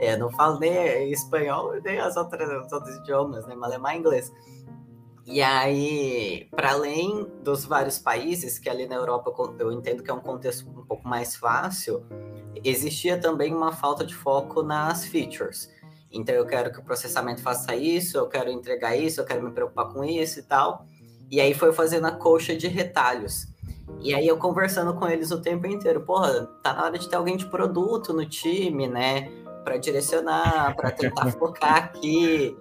É, 0.00 0.16
não 0.16 0.28
falo 0.28 0.58
nem 0.58 1.12
espanhol 1.12 1.80
nem 1.84 2.00
as 2.00 2.16
outras, 2.16 2.66
os 2.66 2.72
outros 2.72 2.96
idiomas, 2.96 3.46
né? 3.46 3.54
Alemão 3.62 3.92
e 3.92 3.96
inglês. 3.96 4.32
E 5.24 5.40
aí, 5.40 6.48
para 6.50 6.72
além 6.72 7.24
dos 7.44 7.64
vários 7.64 8.00
países, 8.00 8.58
que 8.58 8.68
ali 8.68 8.88
na 8.88 8.96
Europa 8.96 9.32
eu 9.60 9.70
entendo 9.70 10.02
que 10.02 10.10
é 10.10 10.14
um 10.14 10.20
contexto 10.20 10.68
um 10.68 10.84
pouco 10.84 11.06
mais 11.06 11.36
fácil, 11.36 12.04
existia 12.64 13.16
também 13.16 13.54
uma 13.54 13.70
falta 13.70 14.04
de 14.04 14.16
foco 14.16 14.64
nas 14.64 15.04
features. 15.04 15.70
Então, 16.16 16.34
eu 16.34 16.46
quero 16.46 16.72
que 16.72 16.78
o 16.78 16.82
processamento 16.82 17.42
faça 17.42 17.74
isso, 17.74 18.16
eu 18.16 18.28
quero 18.28 18.50
entregar 18.50 18.96
isso, 18.96 19.20
eu 19.20 19.24
quero 19.24 19.42
me 19.42 19.50
preocupar 19.50 19.92
com 19.92 20.04
isso 20.04 20.40
e 20.40 20.42
tal. 20.42 20.86
E 21.30 21.40
aí 21.40 21.54
foi 21.54 21.72
fazendo 21.72 22.06
a 22.06 22.12
coxa 22.12 22.56
de 22.56 22.68
retalhos. 22.68 23.46
E 24.00 24.14
aí 24.14 24.26
eu 24.26 24.36
conversando 24.36 24.94
com 24.94 25.08
eles 25.08 25.30
o 25.30 25.40
tempo 25.40 25.66
inteiro, 25.66 26.00
porra, 26.02 26.46
tá 26.62 26.72
na 26.72 26.84
hora 26.84 26.98
de 26.98 27.08
ter 27.08 27.16
alguém 27.16 27.36
de 27.36 27.46
produto 27.46 28.12
no 28.12 28.26
time, 28.26 28.88
né? 28.88 29.30
para 29.66 29.78
direcionar, 29.78 30.76
para 30.76 30.92
tentar 30.92 31.32
focar 31.32 31.74
aqui. 31.74 32.56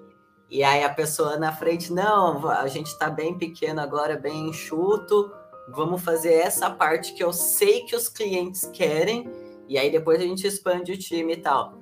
E 0.49 0.63
aí 0.63 0.83
a 0.83 0.89
pessoa 0.89 1.37
na 1.37 1.51
frente, 1.51 1.93
não, 1.93 2.49
a 2.49 2.67
gente 2.67 2.87
está 2.87 3.11
bem 3.11 3.37
pequeno 3.37 3.79
agora, 3.79 4.17
bem 4.17 4.49
enxuto, 4.49 5.31
vamos 5.69 6.01
fazer 6.01 6.33
essa 6.33 6.67
parte 6.67 7.13
que 7.13 7.23
eu 7.23 7.31
sei 7.31 7.81
que 7.81 7.95
os 7.95 8.09
clientes 8.09 8.65
querem, 8.73 9.29
e 9.69 9.77
aí 9.77 9.91
depois 9.91 10.19
a 10.19 10.23
gente 10.23 10.47
expande 10.47 10.93
o 10.93 10.97
time 10.97 11.33
e 11.33 11.37
tal. 11.37 11.77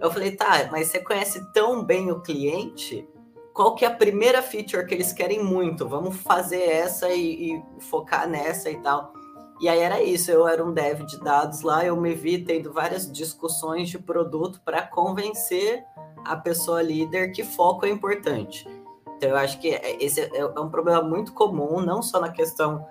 Eu 0.00 0.10
falei, 0.10 0.32
tá, 0.32 0.68
mas 0.70 0.88
você 0.88 0.98
conhece 0.98 1.44
tão 1.52 1.82
bem 1.82 2.10
o 2.10 2.20
cliente, 2.20 3.08
qual 3.54 3.74
que 3.74 3.84
é 3.84 3.88
a 3.88 3.94
primeira 3.94 4.42
feature 4.42 4.86
que 4.86 4.94
eles 4.94 5.12
querem 5.12 5.42
muito? 5.42 5.88
Vamos 5.88 6.16
fazer 6.16 6.62
essa 6.62 7.08
e, 7.08 7.52
e 7.52 7.62
focar 7.80 8.28
nessa 8.28 8.70
e 8.70 8.76
tal. 8.82 9.14
E 9.58 9.68
aí 9.68 9.78
era 9.78 10.02
isso, 10.02 10.30
eu 10.30 10.46
era 10.46 10.62
um 10.62 10.70
dev 10.70 11.02
de 11.06 11.18
dados 11.18 11.62
lá, 11.62 11.82
eu 11.82 11.96
me 11.96 12.14
vi 12.14 12.44
tendo 12.44 12.70
várias 12.70 13.10
discussões 13.10 13.88
de 13.88 13.98
produto 13.98 14.60
para 14.62 14.82
convencer 14.82 15.82
a 16.22 16.36
pessoa 16.36 16.82
líder 16.82 17.32
que 17.32 17.42
foco 17.42 17.86
é 17.86 17.88
importante. 17.88 18.68
Então 19.16 19.30
eu 19.30 19.36
acho 19.36 19.58
que 19.58 19.70
é, 19.70 20.04
esse 20.04 20.20
é, 20.20 20.30
é 20.36 20.60
um 20.60 20.68
problema 20.68 21.00
muito 21.00 21.32
comum, 21.32 21.80
não 21.80 22.02
só 22.02 22.20
na 22.20 22.28
questão 22.28 22.86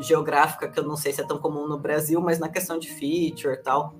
geográfica, 0.00 0.68
que 0.68 0.80
eu 0.80 0.82
não 0.82 0.96
sei 0.96 1.12
se 1.12 1.20
é 1.20 1.24
tão 1.24 1.38
comum 1.38 1.68
no 1.68 1.78
Brasil, 1.78 2.20
mas 2.20 2.40
na 2.40 2.48
questão 2.48 2.76
de 2.76 2.88
feature 2.88 3.54
e 3.54 3.62
tal. 3.62 3.94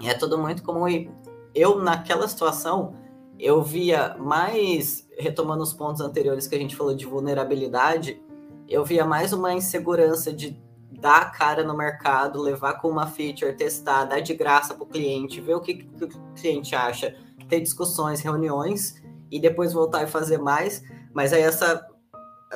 E 0.00 0.08
é 0.08 0.14
tudo 0.14 0.38
muito 0.38 0.62
comum. 0.62 0.86
E 0.86 1.10
eu, 1.54 1.80
naquela 1.80 2.26
situação, 2.28 2.94
eu 3.38 3.62
via 3.62 4.16
mais, 4.18 5.08
retomando 5.18 5.62
os 5.62 5.72
pontos 5.72 6.00
anteriores 6.00 6.46
que 6.46 6.54
a 6.54 6.58
gente 6.58 6.76
falou 6.76 6.94
de 6.94 7.06
vulnerabilidade, 7.06 8.22
eu 8.68 8.84
via 8.84 9.04
mais 9.04 9.32
uma 9.32 9.52
insegurança 9.52 10.32
de 10.32 10.60
dar 10.90 11.22
a 11.22 11.24
cara 11.26 11.64
no 11.64 11.76
mercado, 11.76 12.40
levar 12.40 12.74
com 12.74 12.88
uma 12.88 13.06
feature, 13.06 13.56
testar, 13.56 14.04
dar 14.04 14.20
de 14.20 14.34
graça 14.34 14.74
para 14.74 14.84
o 14.84 14.86
cliente, 14.86 15.40
ver 15.40 15.54
o 15.54 15.60
que, 15.60 15.74
que, 15.74 16.04
o 16.04 16.08
cliente 16.34 16.74
acha, 16.74 17.16
ter 17.48 17.60
discussões, 17.60 18.20
reuniões 18.20 19.02
e 19.30 19.40
depois 19.40 19.72
voltar 19.72 20.04
e 20.04 20.06
fazer 20.06 20.38
mais. 20.38 20.82
Mas 21.12 21.32
aí 21.32 21.42
essa 21.42 21.86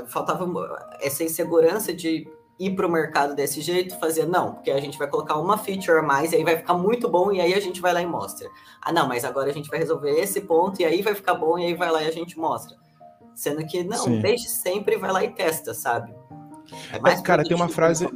faltava 0.07 0.47
essa 1.01 1.25
insegurança 1.25 1.93
de 1.93 2.29
ir 2.59 2.75
para 2.75 2.87
o 2.87 2.91
mercado 2.91 3.35
desse 3.35 3.61
jeito, 3.61 3.99
fazer, 3.99 4.27
não, 4.27 4.55
porque 4.55 4.71
a 4.71 4.81
gente 4.81 4.99
vai 4.99 5.09
colocar 5.09 5.37
uma 5.37 5.59
feature 5.59 5.99
a 5.99 6.03
mais 6.03 6.33
e 6.33 6.37
aí 6.37 6.45
vai 6.45 6.57
ficar 6.57 6.75
muito 6.75 7.09
bom 7.09 7.31
e 7.31 7.41
aí 7.41 7.53
a 7.53 7.61
gente 7.61 7.81
vai 7.81 7.93
lá 7.93 8.01
e 8.01 8.07
mostra. 8.07 8.49
Ah, 8.81 8.93
não, 8.93 9.07
mas 9.07 9.25
agora 9.25 9.51
a 9.51 9.53
gente 9.53 9.69
vai 9.69 9.79
resolver 9.79 10.11
esse 10.11 10.41
ponto 10.41 10.81
e 10.81 10.85
aí 10.85 11.03
vai 11.03 11.15
ficar 11.15 11.35
bom 11.35 11.59
e 11.59 11.67
aí 11.67 11.75
vai 11.75 11.91
lá 11.91 12.03
e 12.03 12.09
a 12.09 12.13
gente 12.13 12.39
mostra. 12.39 12.77
Sendo 13.35 13.65
que, 13.67 13.85
não, 13.85 13.99
Sim. 13.99 14.21
desde 14.23 14.49
sempre 14.49 14.97
vai 14.97 15.13
lá 15.13 15.23
e 15.23 15.31
testa, 15.31 15.75
sabe? 15.75 16.15
É 16.93 16.99
mais 16.99 17.21
cara, 17.21 17.45
tem 17.45 17.55
uma 17.55 17.69
frase. 17.69 18.09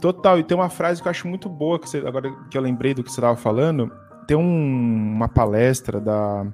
Total, 0.00 0.38
e 0.38 0.44
tem 0.44 0.56
uma 0.56 0.68
frase 0.68 1.00
que 1.00 1.06
eu 1.06 1.10
acho 1.10 1.28
muito 1.28 1.48
boa, 1.48 1.78
que 1.78 1.88
você, 1.88 1.98
agora 1.98 2.30
que 2.50 2.58
eu 2.58 2.62
lembrei 2.62 2.92
do 2.92 3.02
que 3.02 3.10
você 3.10 3.20
estava 3.20 3.36
falando. 3.36 3.90
Tem 4.26 4.36
um, 4.36 5.14
uma 5.14 5.28
palestra 5.28 6.00
da 6.00 6.46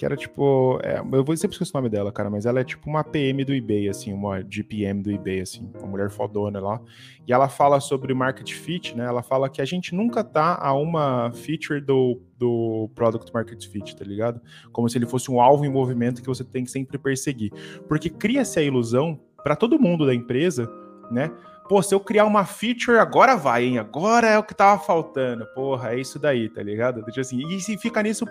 que 0.00 0.06
era 0.06 0.16
tipo. 0.16 0.80
É, 0.82 0.98
eu 0.98 1.22
vou 1.22 1.36
sempre 1.36 1.54
esquecer 1.54 1.72
o 1.74 1.78
nome 1.78 1.90
dela, 1.90 2.10
cara, 2.10 2.30
mas 2.30 2.46
ela 2.46 2.58
é 2.58 2.64
tipo 2.64 2.88
uma 2.88 3.04
PM 3.04 3.44
do 3.44 3.52
eBay, 3.52 3.86
assim, 3.86 4.14
uma 4.14 4.40
GPM 4.40 5.02
do 5.02 5.10
eBay, 5.10 5.42
assim, 5.42 5.70
uma 5.78 5.86
mulher 5.86 6.08
fodona 6.08 6.58
lá. 6.58 6.80
E 7.28 7.32
ela 7.34 7.50
fala 7.50 7.78
sobre 7.80 8.14
market 8.14 8.50
fit, 8.50 8.96
né? 8.96 9.04
Ela 9.04 9.22
fala 9.22 9.50
que 9.50 9.60
a 9.60 9.64
gente 9.66 9.94
nunca 9.94 10.24
tá 10.24 10.58
a 10.58 10.72
uma 10.72 11.30
feature 11.34 11.82
do, 11.82 12.18
do 12.38 12.88
product 12.94 13.30
market 13.30 13.62
fit, 13.68 13.94
tá 13.94 14.02
ligado? 14.02 14.40
Como 14.72 14.88
se 14.88 14.96
ele 14.96 15.04
fosse 15.04 15.30
um 15.30 15.38
alvo 15.38 15.66
em 15.66 15.70
movimento 15.70 16.22
que 16.22 16.28
você 16.28 16.44
tem 16.44 16.64
que 16.64 16.70
sempre 16.70 16.96
perseguir. 16.96 17.52
Porque 17.86 18.08
cria-se 18.08 18.58
a 18.58 18.62
ilusão 18.62 19.20
para 19.44 19.54
todo 19.54 19.78
mundo 19.78 20.06
da 20.06 20.14
empresa, 20.14 20.66
né? 21.10 21.30
Pô, 21.68 21.82
se 21.82 21.94
eu 21.94 22.00
criar 22.00 22.24
uma 22.24 22.46
feature, 22.46 22.96
agora 22.96 23.36
vai, 23.36 23.64
hein? 23.64 23.78
Agora 23.78 24.26
é 24.26 24.38
o 24.38 24.42
que 24.42 24.54
tava 24.54 24.82
faltando. 24.82 25.44
Porra, 25.54 25.92
é 25.92 26.00
isso 26.00 26.18
daí, 26.18 26.48
tá 26.48 26.62
ligado? 26.62 27.04
Tipo 27.04 27.20
assim, 27.20 27.46
e 27.46 27.60
se 27.60 27.76
fica 27.76 28.02
nisso 28.02 28.24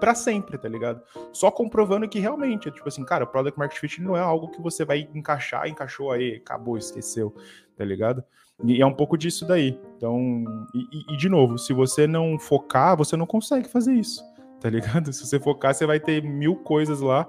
para 0.00 0.14
sempre, 0.14 0.58
tá 0.58 0.68
ligado? 0.68 1.02
Só 1.32 1.50
comprovando 1.50 2.08
que 2.08 2.18
realmente, 2.18 2.70
tipo 2.70 2.88
assim, 2.88 3.04
cara, 3.04 3.24
o 3.24 3.26
Product 3.26 3.58
Market 3.58 3.78
Fit 3.78 4.02
não 4.02 4.16
é 4.16 4.20
algo 4.20 4.48
que 4.48 4.60
você 4.60 4.84
vai 4.84 5.08
encaixar, 5.14 5.68
encaixou 5.68 6.10
aí, 6.10 6.36
acabou, 6.36 6.76
esqueceu, 6.76 7.34
tá 7.76 7.84
ligado? 7.84 8.22
E 8.62 8.80
é 8.80 8.86
um 8.86 8.94
pouco 8.94 9.18
disso 9.18 9.46
daí. 9.46 9.78
Então, 9.96 10.44
e, 10.74 11.14
e 11.14 11.16
de 11.16 11.28
novo, 11.28 11.58
se 11.58 11.72
você 11.72 12.06
não 12.06 12.38
focar, 12.38 12.96
você 12.96 13.16
não 13.16 13.26
consegue 13.26 13.68
fazer 13.68 13.92
isso, 13.94 14.22
tá 14.60 14.70
ligado? 14.70 15.10
Se 15.12 15.26
você 15.26 15.40
focar, 15.40 15.74
você 15.74 15.86
vai 15.86 15.98
ter 15.98 16.22
mil 16.22 16.56
coisas 16.56 17.00
lá, 17.00 17.26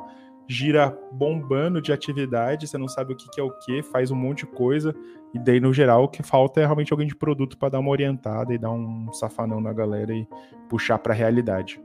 gira 0.47 0.97
bombando 1.11 1.81
de 1.81 1.91
atividade, 1.91 2.67
você 2.67 2.77
não 2.77 2.87
sabe 2.87 3.13
o 3.13 3.15
que, 3.15 3.29
que 3.29 3.41
é 3.41 3.43
o 3.43 3.51
que, 3.59 3.81
faz 3.81 4.11
um 4.11 4.15
monte 4.15 4.45
de 4.45 4.51
coisa, 4.51 4.95
e 5.33 5.39
daí, 5.39 5.59
no 5.59 5.73
geral, 5.73 6.03
o 6.03 6.07
que 6.07 6.23
falta 6.23 6.61
é 6.61 6.65
realmente 6.65 6.93
alguém 6.93 7.07
de 7.07 7.15
produto 7.15 7.57
para 7.57 7.69
dar 7.69 7.79
uma 7.79 7.91
orientada 7.91 8.53
e 8.53 8.57
dar 8.57 8.71
um 8.71 9.11
safanão 9.11 9.59
na 9.59 9.73
galera 9.73 10.13
e 10.13 10.27
puxar 10.69 10.99
para 10.99 11.13
a 11.13 11.15
realidade. 11.15 11.79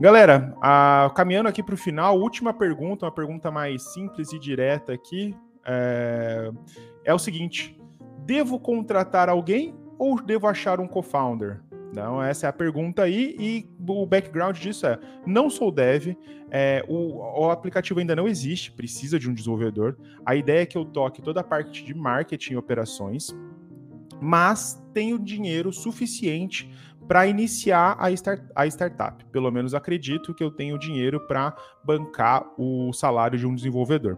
Galera, 0.00 0.56
caminhando 1.14 1.50
aqui 1.50 1.62
para 1.62 1.74
o 1.74 1.78
final, 1.78 2.18
última 2.18 2.54
pergunta, 2.54 3.04
uma 3.04 3.12
pergunta 3.12 3.50
mais 3.50 3.92
simples 3.92 4.32
e 4.32 4.38
direta 4.38 4.94
aqui. 4.94 5.36
É, 5.62 6.50
é 7.04 7.12
o 7.12 7.18
seguinte: 7.18 7.78
devo 8.24 8.58
contratar 8.58 9.28
alguém 9.28 9.74
ou 9.98 10.18
devo 10.18 10.46
achar 10.46 10.80
um 10.80 10.88
co-founder? 10.88 11.60
Então, 11.90 12.22
essa 12.22 12.46
é 12.46 12.48
a 12.48 12.52
pergunta 12.52 13.02
aí, 13.02 13.36
e 13.38 13.68
o 13.86 14.06
background 14.06 14.56
disso 14.56 14.86
é: 14.86 14.98
não 15.26 15.50
sou 15.50 15.70
dev, 15.70 16.16
é, 16.50 16.82
o, 16.88 17.42
o, 17.42 17.50
aplicativo 17.50 18.00
ainda 18.00 18.16
não 18.16 18.26
existe, 18.26 18.72
precisa 18.72 19.18
de 19.18 19.28
um 19.28 19.34
desenvolvedor. 19.34 19.98
A 20.24 20.34
ideia 20.34 20.62
é 20.62 20.66
que 20.66 20.78
eu 20.78 20.86
toque 20.86 21.20
toda 21.20 21.42
a 21.42 21.44
parte 21.44 21.84
de 21.84 21.92
marketing 21.92 22.54
e 22.54 22.56
operações, 22.56 23.36
mas 24.18 24.82
tenho 24.94 25.18
dinheiro 25.18 25.70
suficiente 25.70 26.70
para 27.10 27.26
iniciar 27.26 27.96
a, 27.98 28.08
start, 28.12 28.40
a 28.54 28.68
startup. 28.68 29.24
Pelo 29.32 29.50
menos 29.50 29.74
acredito 29.74 30.32
que 30.32 30.44
eu 30.44 30.48
tenho 30.48 30.78
dinheiro 30.78 31.18
para 31.26 31.56
bancar 31.82 32.46
o 32.56 32.92
salário 32.92 33.36
de 33.36 33.44
um 33.44 33.52
desenvolvedor. 33.52 34.16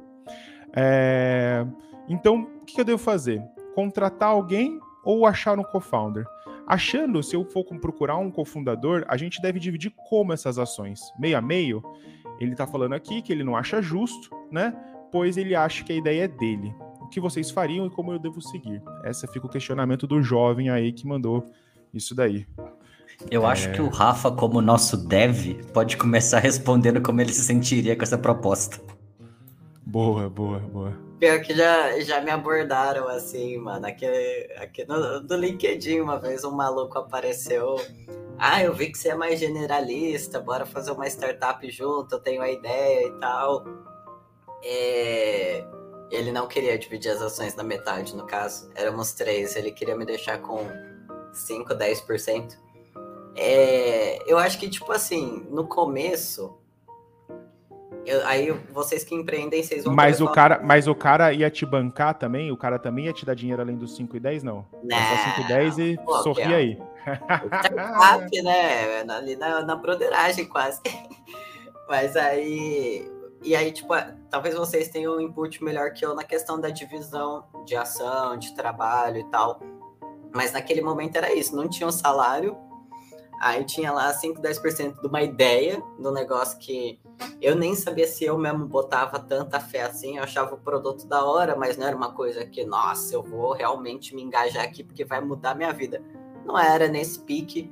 É... 0.77 1.67
Então, 2.07 2.43
o 2.61 2.67
que 2.67 2.79
eu 2.79 2.85
devo 2.85 2.99
fazer? 2.99 3.43
Contratar 3.75 4.29
alguém 4.29 4.79
ou 5.03 5.25
achar 5.25 5.59
um 5.59 5.63
co-founder? 5.63 6.27
Achando, 6.67 7.23
se 7.23 7.35
eu 7.35 7.47
for 7.47 7.65
procurar 7.65 8.19
um 8.19 8.31
cofundador, 8.31 9.07
a 9.09 9.17
gente 9.17 9.41
deve 9.41 9.59
dividir 9.59 9.95
como 10.11 10.35
essas 10.35 10.59
ações? 10.59 11.01
Meio 11.19 11.39
a 11.39 11.41
meio? 11.41 11.83
Ele 12.39 12.53
está 12.53 12.67
falando 12.67 12.93
aqui 12.93 13.23
que 13.23 13.33
ele 13.33 13.43
não 13.43 13.57
acha 13.57 13.81
justo, 13.81 14.29
né? 14.51 14.71
Pois 15.11 15.39
ele 15.39 15.55
acha 15.55 15.83
que 15.83 15.95
a 15.95 15.97
ideia 15.97 16.25
é 16.25 16.29
dele. 16.29 16.75
O 17.01 17.09
que 17.09 17.21
vocês 17.21 17.51
fariam 17.51 17.87
e 17.87 17.91
como 17.91 18.13
eu 18.13 18.19
devo 18.19 18.43
seguir? 18.43 18.83
Esse 19.03 19.27
fica 19.29 19.47
o 19.47 19.51
questionamento 19.51 20.07
do 20.07 20.23
jovem 20.23 20.69
aí 20.69 20.93
que 20.93 21.07
mandou 21.07 21.47
isso 21.95 22.15
daí. 22.15 22.47
Eu 23.31 23.47
é... 23.47 23.51
acho 23.51 23.73
que 23.73 23.81
o 23.81 23.89
Rafa, 23.89 24.31
como 24.31 24.61
nosso 24.61 24.97
dev, 24.97 25.63
pode 25.73 25.97
começar 25.97 26.39
respondendo 26.41 27.01
como 27.01 27.21
ele 27.21 27.33
se 27.33 27.43
sentiria 27.43 27.97
com 27.97 28.03
essa 28.03 28.19
proposta. 28.19 28.81
Boa, 29.85 30.29
boa, 30.31 30.59
boa. 30.59 30.93
Pior 31.19 31.41
que 31.41 31.55
já, 31.55 32.01
já 32.01 32.21
me 32.21 32.31
abordaram 32.31 33.07
assim, 33.09 33.57
mano. 33.59 33.87
Aqui, 33.87 34.07
aqui 34.57 34.85
no, 34.89 35.21
no 35.21 35.37
LinkedIn, 35.37 36.01
uma 36.01 36.19
vez 36.19 36.45
um 36.45 36.51
maluco 36.51 36.99
apareceu. 36.99 37.77
Ah, 38.39 38.63
eu 38.63 38.75
vi 38.75 38.91
que 38.91 38.99
você 38.99 39.11
é 39.11 39.15
mais 39.15 39.39
generalista, 39.39 40.41
bora 40.41 40.67
fazer 40.67 40.91
uma 40.91 41.07
startup 41.07 41.71
junto, 41.71 42.17
eu 42.17 42.19
tenho 42.19 42.43
a 42.43 42.51
ideia 42.51 43.07
e 43.07 43.13
tal. 43.21 43.65
É... 44.65 45.65
Ele 46.11 46.33
não 46.33 46.49
queria 46.49 46.77
dividir 46.77 47.13
as 47.13 47.23
ações 47.23 47.55
na 47.55 47.63
metade, 47.63 48.17
no 48.17 48.27
caso. 48.27 48.69
Éramos 48.75 49.13
três, 49.13 49.55
ele 49.55 49.71
queria 49.71 49.97
me 49.97 50.05
deixar 50.05 50.39
com 50.39 50.67
5, 51.33 51.73
10%. 51.73 52.57
É, 53.37 54.31
eu 54.31 54.39
acho 54.39 54.59
que, 54.59 54.69
tipo 54.69 54.91
assim, 54.93 55.47
no 55.51 55.67
começo. 55.67 56.59
Eu, 58.05 58.27
aí 58.27 58.51
vocês 58.73 59.05
que 59.05 59.15
empreendem, 59.15 59.63
vocês 59.63 59.85
vão. 59.85 59.95
Mas 59.95 60.21
o, 60.21 60.29
cara, 60.29 60.61
mas 60.63 60.89
o 60.89 60.95
cara 60.95 61.33
ia 61.33 61.49
te 61.51 61.65
bancar 61.65 62.15
também? 62.15 62.51
O 62.51 62.57
cara 62.57 62.79
também 62.79 63.07
ia 63.07 63.13
te 63.13 63.25
dar 63.25 63.35
dinheiro 63.35 63.63
além 63.63 63.77
dos 63.77 63.95
5 63.97 64.17
e 64.17 64.21
10, 64.21 64.43
não? 64.43 64.67
Não. 64.83 64.97
É 64.97 65.17
só 65.17 65.31
5 65.37 65.41
e 65.41 65.49
10 65.49 65.79
e 65.79 65.97
pô, 66.05 66.23
sorri 66.23 66.43
é, 66.43 66.55
aí. 66.55 66.79
Startup, 67.03 68.43
né? 68.43 69.03
Ali 69.09 69.37
na, 69.37 69.63
na 69.63 69.77
broderagem 69.77 70.47
quase. 70.47 70.81
Mas 71.89 72.17
aí. 72.17 73.11
E 73.45 73.57
aí, 73.57 73.73
tipo, 73.73 73.93
talvez 74.31 74.55
vocês 74.55 74.89
tenham 74.89 75.17
um 75.17 75.21
input 75.21 75.63
melhor 75.65 75.93
que 75.93 76.07
eu 76.07 76.15
na 76.15 76.23
questão 76.23 76.61
da 76.61 76.71
divisão 76.71 77.45
de 77.65 77.75
ação, 77.75 78.37
de 78.37 78.55
trabalho 78.55 79.19
e 79.19 79.25
tal. 79.25 79.61
Mas 80.33 80.53
naquele 80.53 80.81
momento 80.81 81.17
era 81.17 81.33
isso, 81.35 81.55
não 81.55 81.69
tinha 81.69 81.87
um 81.87 81.93
salário, 81.93 82.57
Aí 83.43 83.65
tinha 83.65 83.91
lá 83.91 84.13
5, 84.13 84.41
10% 84.41 85.01
de 85.01 85.07
uma 85.09 85.21
ideia 85.21 85.83
do 85.99 86.13
negócio 86.13 86.57
que 86.61 87.01
eu 87.41 87.57
nem 87.57 87.75
sabia 87.75 88.07
se 88.07 88.25
eu 88.25 88.39
mesmo 88.39 88.69
botava 88.69 89.19
tanta 89.19 89.59
fé 89.59 89.83
assim. 89.83 90.19
Eu 90.19 90.23
achava 90.23 90.55
o 90.55 90.59
produto 90.59 91.09
da 91.09 91.25
hora, 91.25 91.57
mas 91.57 91.77
não 91.77 91.85
era 91.85 91.97
uma 91.97 92.13
coisa 92.13 92.47
que, 92.47 92.65
nossa, 92.65 93.13
eu 93.17 93.21
vou 93.21 93.53
realmente 93.53 94.15
me 94.15 94.23
engajar 94.23 94.63
aqui 94.63 94.85
porque 94.85 95.05
vai 95.05 95.21
mudar 95.21 95.57
minha 95.57 95.73
vida. 95.73 96.01
Não 96.47 96.57
era 96.57 96.87
nesse 96.87 97.19
pique. 97.19 97.69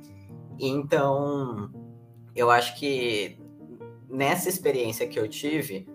Então, 0.59 1.71
eu 2.35 2.51
acho 2.51 2.77
que 2.77 3.39
nessa 4.09 4.49
experiência 4.49 5.07
que 5.07 5.17
eu 5.17 5.29
tive, 5.29 5.87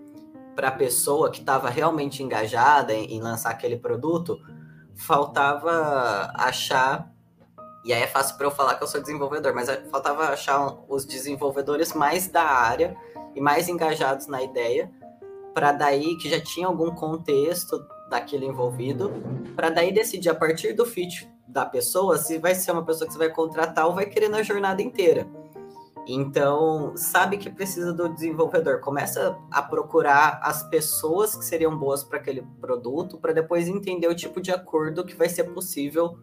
para 0.55 0.69
a 0.69 0.71
pessoa 0.71 1.29
que 1.29 1.41
estava 1.41 1.69
realmente 1.69 2.23
engajada 2.23 2.95
em, 2.95 3.13
em 3.13 3.21
lançar 3.21 3.51
aquele 3.51 3.77
produto, 3.77 4.39
faltava 4.95 6.31
achar 6.33 7.15
e 7.83 7.93
aí 7.93 8.01
é 8.01 8.07
fácil 8.07 8.37
para 8.37 8.47
eu 8.47 8.51
falar 8.51 8.75
que 8.75 8.83
eu 8.83 8.87
sou 8.87 9.01
desenvolvedor, 9.01 9.53
mas 9.53 9.69
faltava 9.89 10.23
achar 10.29 10.77
os 10.89 11.05
desenvolvedores 11.05 11.93
mais 11.93 12.27
da 12.27 12.43
área 12.43 12.95
e 13.35 13.41
mais 13.41 13.69
engajados 13.69 14.27
na 14.27 14.41
ideia, 14.41 14.91
para 15.53 15.71
daí 15.71 16.17
que 16.17 16.29
já 16.29 16.39
tinha 16.39 16.67
algum 16.67 16.93
contexto 16.93 17.77
daquilo 18.09 18.45
envolvido, 18.45 19.11
para 19.55 19.69
daí 19.69 19.91
decidir 19.91 20.29
a 20.29 20.35
partir 20.35 20.73
do 20.73 20.85
fit 20.85 21.29
da 21.47 21.65
pessoa 21.65 22.17
se 22.17 22.37
vai 22.37 22.53
ser 22.53 22.71
uma 22.71 22.85
pessoa 22.85 23.07
que 23.07 23.13
você 23.13 23.19
vai 23.19 23.29
contratar 23.29 23.87
ou 23.87 23.95
vai 23.95 24.05
querer 24.05 24.29
na 24.29 24.43
jornada 24.43 24.81
inteira. 24.81 25.27
Então, 26.07 26.95
sabe 26.95 27.37
que 27.37 27.49
precisa 27.49 27.91
do 27.91 28.07
desenvolvedor. 28.07 28.79
Começa 28.79 29.37
a 29.51 29.61
procurar 29.61 30.39
as 30.41 30.63
pessoas 30.63 31.35
que 31.35 31.43
seriam 31.43 31.77
boas 31.77 32.01
para 32.01 32.17
aquele 32.17 32.43
produto, 32.61 33.17
para 33.17 33.33
depois 33.33 33.67
entender 33.67 34.07
o 34.07 34.15
tipo 34.15 34.39
de 34.39 34.51
acordo 34.51 35.03
que 35.03 35.15
vai 35.15 35.27
ser 35.27 35.43
possível 35.45 36.17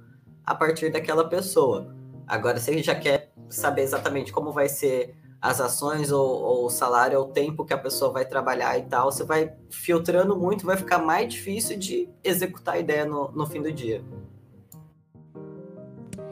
a 0.45 0.55
partir 0.55 0.91
daquela 0.91 1.29
pessoa. 1.29 1.95
Agora, 2.27 2.59
se 2.59 2.83
já 2.83 2.95
quer 2.95 3.33
saber 3.49 3.83
exatamente 3.83 4.33
como 4.33 4.53
vai 4.53 4.69
ser 4.69 5.15
as 5.41 5.61
ações 5.61 6.11
ou, 6.11 6.27
ou, 6.27 6.67
o 6.67 6.71
salário, 6.71 7.19
ou 7.19 7.27
o 7.27 7.29
tempo 7.29 7.67
que 7.67 7.75
a 7.75 7.79
pessoa 7.79 8.11
vai 8.11 8.25
trabalhar 8.25 8.79
e 8.79 8.83
tal, 8.85 9.13
você 9.13 9.25
vai 9.25 9.53
filtrando 9.71 10.35
muito, 10.35 10.65
vai 10.65 10.77
ficar 10.77 10.99
mais 10.99 11.33
difícil 11.33 11.79
de 11.79 12.09
executar 12.25 12.77
a 12.77 12.79
ideia 12.79 13.05
no, 13.05 13.31
no 13.31 13.47
fim 13.47 13.61
do 13.61 13.71
dia. 13.71 14.03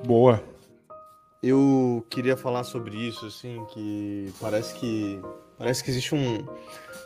Boa. 0.07 0.43
Eu 1.43 2.07
queria 2.09 2.37
falar 2.39 2.65
sobre 2.65 2.97
isso, 2.97 3.27
assim, 3.27 3.63
que 3.67 4.33
parece 4.41 4.75
que 4.77 5.21
parece 5.59 5.85
que 5.85 5.91
existe 5.91 6.15
um 6.15 6.47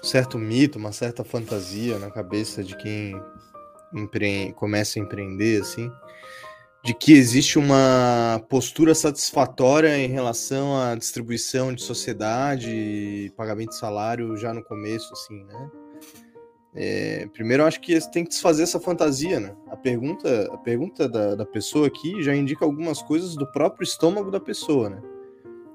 certo 0.02 0.38
mito, 0.38 0.78
uma 0.78 0.92
certa 0.92 1.24
fantasia 1.24 1.98
na 1.98 2.11
cabeça 2.11 2.62
de 2.62 2.76
quem 2.76 3.20
empre... 3.92 4.52
começa 4.52 4.98
a 4.98 5.02
empreender, 5.02 5.61
assim, 5.61 5.90
de 6.87 6.95
que 6.95 7.14
existe 7.14 7.59
uma 7.59 8.41
postura 8.49 8.95
satisfatória 8.95 9.99
em 9.99 10.07
relação 10.07 10.80
à 10.80 10.95
distribuição 10.95 11.74
de 11.74 11.82
sociedade, 11.82 13.32
pagamento 13.37 13.70
de 13.70 13.78
salário 13.78 14.37
já 14.37 14.55
no 14.55 14.62
começo, 14.62 15.12
assim, 15.12 15.43
né? 15.47 15.70
É, 16.76 17.26
primeiro, 17.32 17.64
eu 17.64 17.66
acho 17.66 17.80
que 17.80 17.99
tem 18.12 18.22
que 18.22 18.30
desfazer 18.30 18.62
essa 18.62 18.78
fantasia, 18.78 19.41
né? 19.41 19.53
A 19.68 19.76
pergunta, 19.76 20.49
a 20.53 20.59
pergunta 20.59 21.09
da, 21.09 21.34
da 21.34 21.45
pessoa 21.45 21.89
aqui 21.89 22.22
já 22.22 22.37
indica 22.37 22.64
algumas 22.64 23.03
coisas 23.03 23.34
do 23.34 23.51
próprio 23.51 23.82
estômago 23.82 24.30
da 24.30 24.39
pessoa, 24.39 24.89
né? 24.89 25.03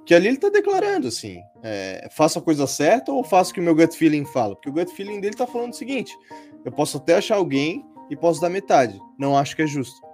Que 0.05 0.15
ali 0.15 0.29
ele 0.29 0.37
tá 0.37 0.47
declarando 0.47 1.09
assim: 1.09 1.41
é, 1.61 2.07
faço 2.09 2.39
a 2.39 2.41
coisa 2.41 2.65
certa 2.65 3.11
ou 3.11 3.21
faço 3.21 3.51
o 3.51 3.53
que 3.55 3.59
o 3.59 3.63
meu 3.63 3.75
gut 3.75 3.97
feeling 3.97 4.23
fala? 4.23 4.55
Porque 4.55 4.69
o 4.69 4.73
gut 4.73 4.93
feeling 4.93 5.19
dele 5.19 5.35
tá 5.35 5.45
falando 5.45 5.73
o 5.73 5.75
seguinte: 5.75 6.17
eu 6.63 6.71
posso 6.71 6.95
até 6.95 7.15
achar 7.15 7.35
alguém 7.35 7.83
e 8.09 8.15
posso 8.15 8.39
dar 8.39 8.49
metade. 8.49 8.97
Não 9.19 9.37
acho 9.37 9.57
que 9.57 9.63
é 9.63 9.67
justo. 9.67 10.10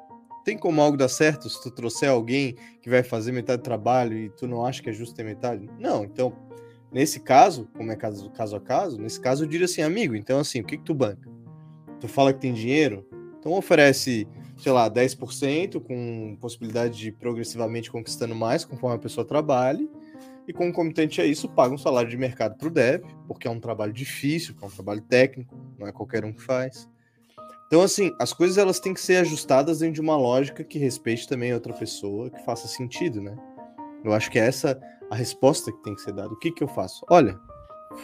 Tem 0.48 0.58
como 0.58 0.82
algo 0.82 0.96
dar 0.96 1.10
certo 1.10 1.50
se 1.50 1.62
tu 1.62 1.70
trouxer 1.70 2.10
alguém 2.10 2.56
que 2.82 2.90
vai 2.90 3.04
fazer 3.04 3.34
metade 3.34 3.62
do 3.62 3.66
trabalho 3.66 4.18
e 4.18 4.30
tu 4.30 4.48
não 4.48 4.66
acha 4.66 4.82
que 4.82 4.90
é 4.90 4.94
justo 4.94 5.14
ter 5.14 5.26
metade? 5.26 5.70
Não, 5.78 6.06
então 6.06 6.34
Nesse 6.90 7.20
caso, 7.20 7.68
como 7.76 7.92
é 7.92 7.98
caso, 7.98 8.30
caso 8.30 8.56
a 8.56 8.62
caso, 8.62 8.98
nesse 8.98 9.20
caso 9.20 9.44
eu 9.44 9.48
diria 9.50 9.66
assim, 9.66 9.82
amigo, 9.82 10.16
então 10.16 10.40
assim, 10.40 10.62
o 10.62 10.64
que 10.64 10.78
que 10.78 10.86
tu 10.86 10.94
banca? 10.94 11.30
Tu 12.00 12.08
fala 12.08 12.32
que 12.32 12.40
tem 12.40 12.54
dinheiro, 12.54 13.06
então 13.38 13.52
oferece, 13.52 14.26
sei 14.58 14.72
lá, 14.72 14.90
10% 14.90 15.82
com 15.82 16.38
possibilidade 16.40 16.98
de 16.98 17.12
progressivamente 17.12 17.92
conquistando 17.92 18.34
mais 18.34 18.64
conforme 18.64 18.96
a 18.96 19.00
pessoa 19.00 19.28
trabalhe, 19.28 19.90
e 20.48 20.54
concomitante 20.54 21.20
a 21.20 21.26
isso, 21.26 21.50
paga 21.50 21.76
um 21.76 21.78
salário 21.78 22.10
de 22.10 22.16
mercado 22.16 22.58
para 22.58 22.70
o 22.70 22.72
dev, 22.72 23.04
porque 23.28 23.50
é 23.50 23.52
um 23.52 23.60
trabalho 23.60 23.92
difícil, 23.92 24.56
é 24.62 24.66
um 24.66 24.70
trabalho 24.70 25.02
técnico, 25.02 25.60
não 25.78 25.86
é 25.86 25.92
qualquer 25.92 26.24
um 26.24 26.32
que 26.32 26.42
faz. 26.42 26.88
Então, 27.68 27.82
assim, 27.82 28.16
as 28.18 28.32
coisas 28.32 28.58
elas 28.58 28.80
têm 28.80 28.94
que 28.94 29.02
ser 29.02 29.18
ajustadas 29.18 29.80
dentro 29.80 29.96
de 29.96 30.02
uma 30.02 30.16
lógica 30.16 30.64
que 30.64 30.80
respeite 30.80 31.28
também 31.28 31.52
a 31.52 31.56
outra 31.56 31.74
pessoa, 31.74 32.30
que 32.30 32.44
faça 32.46 32.68
sentido, 32.68 33.22
né? 33.22 33.38
Eu 34.06 34.14
acho 34.14 34.32
que 34.32 34.40
é 34.40 34.48
essa 34.48 34.80
a 35.12 35.16
resposta 35.16 35.72
que 35.72 35.84
tem 35.84 35.94
que 35.94 36.02
ser 36.02 36.14
dada. 36.14 36.34
O 36.34 36.40
que, 36.40 36.52
que 36.52 36.64
eu 36.64 36.68
faço? 36.68 37.06
Olha, 37.10 37.38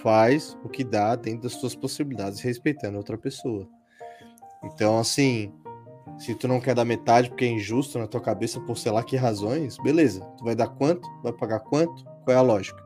faz 0.01 0.57
o 0.65 0.69
que 0.69 0.83
dá 0.83 1.15
dentro 1.15 1.43
das 1.43 1.53
suas 1.53 1.75
possibilidades, 1.75 2.41
respeitando 2.41 2.95
a 2.95 2.99
outra 2.99 3.17
pessoa. 3.17 3.65
Então, 4.65 4.99
assim, 4.99 5.53
se 6.17 6.35
tu 6.35 6.47
não 6.47 6.59
quer 6.59 6.75
dar 6.75 6.85
metade 6.85 7.29
porque 7.29 7.45
é 7.45 7.49
injusto 7.49 7.97
na 7.97 8.07
tua 8.07 8.21
cabeça 8.21 8.59
por 8.61 8.77
sei 8.77 8.91
lá 8.91 9.01
que 9.01 9.15
razões, 9.15 9.77
beleza. 9.77 10.21
Tu 10.37 10.43
vai 10.43 10.55
dar 10.55 10.67
quanto? 10.67 11.07
Vai 11.21 11.31
pagar 11.31 11.61
quanto? 11.61 12.03
Qual 12.25 12.35
é 12.35 12.35
a 12.35 12.41
lógica? 12.41 12.81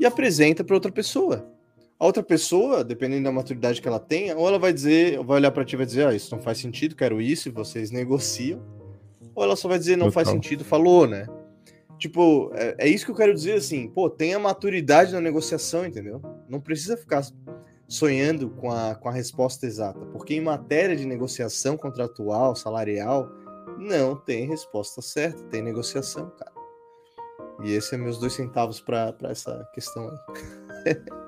E 0.00 0.06
apresenta 0.06 0.64
para 0.64 0.74
outra 0.74 0.90
pessoa. 0.90 1.53
A 1.98 2.06
outra 2.06 2.22
pessoa, 2.22 2.82
dependendo 2.82 3.24
da 3.24 3.32
maturidade 3.32 3.80
que 3.80 3.86
ela 3.86 4.00
tenha, 4.00 4.36
ou 4.36 4.48
ela 4.48 4.58
vai 4.58 4.72
dizer, 4.72 5.22
vai 5.22 5.36
olhar 5.36 5.50
para 5.50 5.64
ti 5.64 5.74
e 5.74 5.76
vai 5.76 5.86
dizer, 5.86 6.06
ah, 6.06 6.14
isso 6.14 6.34
não 6.34 6.42
faz 6.42 6.58
sentido, 6.58 6.96
quero 6.96 7.20
isso, 7.20 7.48
e 7.48 7.52
vocês 7.52 7.90
negociam. 7.90 8.60
Ou 9.34 9.44
ela 9.44 9.56
só 9.56 9.68
vai 9.68 9.78
dizer, 9.78 9.96
não 9.96 10.06
Total. 10.06 10.24
faz 10.24 10.28
sentido, 10.28 10.64
falou, 10.64 11.06
né? 11.06 11.26
Tipo, 11.98 12.50
é, 12.54 12.74
é, 12.78 12.88
isso 12.88 13.04
que 13.04 13.12
eu 13.12 13.16
quero 13.16 13.32
dizer, 13.32 13.54
assim, 13.54 13.88
pô, 13.88 14.10
tenha 14.10 14.38
maturidade 14.38 15.12
na 15.12 15.20
negociação, 15.20 15.86
entendeu? 15.86 16.20
Não 16.48 16.60
precisa 16.60 16.96
ficar 16.96 17.24
sonhando 17.86 18.50
com 18.50 18.70
a, 18.70 18.94
com 18.96 19.08
a 19.08 19.12
resposta 19.12 19.64
exata, 19.64 20.00
porque 20.06 20.34
em 20.34 20.40
matéria 20.40 20.96
de 20.96 21.06
negociação 21.06 21.76
contratual, 21.76 22.56
salarial, 22.56 23.30
não 23.78 24.16
tem 24.16 24.48
resposta 24.48 25.00
certa, 25.00 25.42
tem 25.44 25.62
negociação, 25.62 26.30
cara. 26.38 26.52
E 27.62 27.72
esse 27.72 27.94
é 27.94 27.98
meus 27.98 28.18
dois 28.18 28.32
centavos 28.32 28.80
para 28.80 29.14
essa 29.22 29.64
questão 29.72 30.08
aí. 30.08 30.96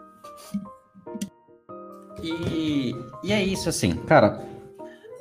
e, 2.23 2.95
e 3.23 3.33
é 3.33 3.43
isso, 3.43 3.69
assim, 3.69 3.95
cara 3.95 4.57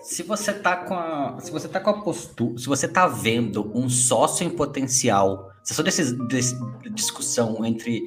se 0.05 0.21
você 0.21 0.53
tá 0.53 0.75
com 0.75 0.93
a, 0.93 1.37
se 1.39 1.49
você 1.49 1.67
tá 1.67 1.79
com 1.79 1.89
a 1.89 2.03
postura, 2.03 2.59
se 2.59 2.67
você 2.67 2.87
tá 2.87 3.07
vendo 3.07 3.71
um 3.73 3.89
sócio 3.89 4.45
em 4.45 4.51
potencial, 4.51 5.51
se 5.63 5.73
é 5.73 5.75
só 5.75 5.81
desse, 5.81 6.15
discussão 6.93 7.65
entre 7.65 8.03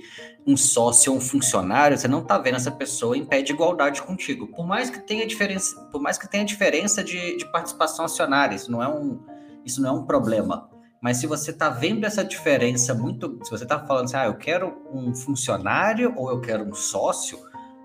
um 0.47 0.57
sócio 0.57 1.11
ou 1.11 1.19
um 1.19 1.21
funcionário, 1.21 1.99
você 1.99 2.07
não 2.07 2.23
tá 2.23 2.39
vendo 2.39 2.55
essa 2.55 2.71
pessoa 2.71 3.19
em 3.19 3.25
pé 3.25 3.43
de 3.43 3.53
igualdade 3.53 4.01
contigo. 4.01 4.47
Por 4.47 4.65
mais 4.65 4.89
que 4.89 5.01
tenha 5.01 5.27
diferença, 5.27 5.75
por 5.91 6.01
mais 6.01 6.17
que 6.17 6.31
tenha 6.31 6.45
diferença 6.45 7.03
de, 7.03 7.37
de 7.37 7.51
participação 7.51 8.05
acionária, 8.05 8.55
isso 8.55 8.71
não 8.71 8.81
é 8.81 8.89
um, 8.89 9.19
isso 9.65 9.83
não 9.83 9.89
é 9.89 9.93
um 9.93 10.05
problema. 10.05 10.68
Mas 11.01 11.19
se 11.19 11.27
você 11.27 11.53
tá 11.53 11.69
vendo 11.69 12.05
essa 12.05 12.25
diferença 12.25 12.95
muito, 12.95 13.39
se 13.45 13.51
você 13.51 13.65
tá 13.65 13.79
falando 13.79 14.07
assim, 14.07 14.17
ah, 14.17 14.27
eu 14.27 14.37
quero 14.37 14.77
um 14.93 15.15
funcionário 15.15 16.13
ou 16.17 16.31
eu 16.31 16.41
quero 16.41 16.65
um 16.65 16.75
sócio, 16.75 17.39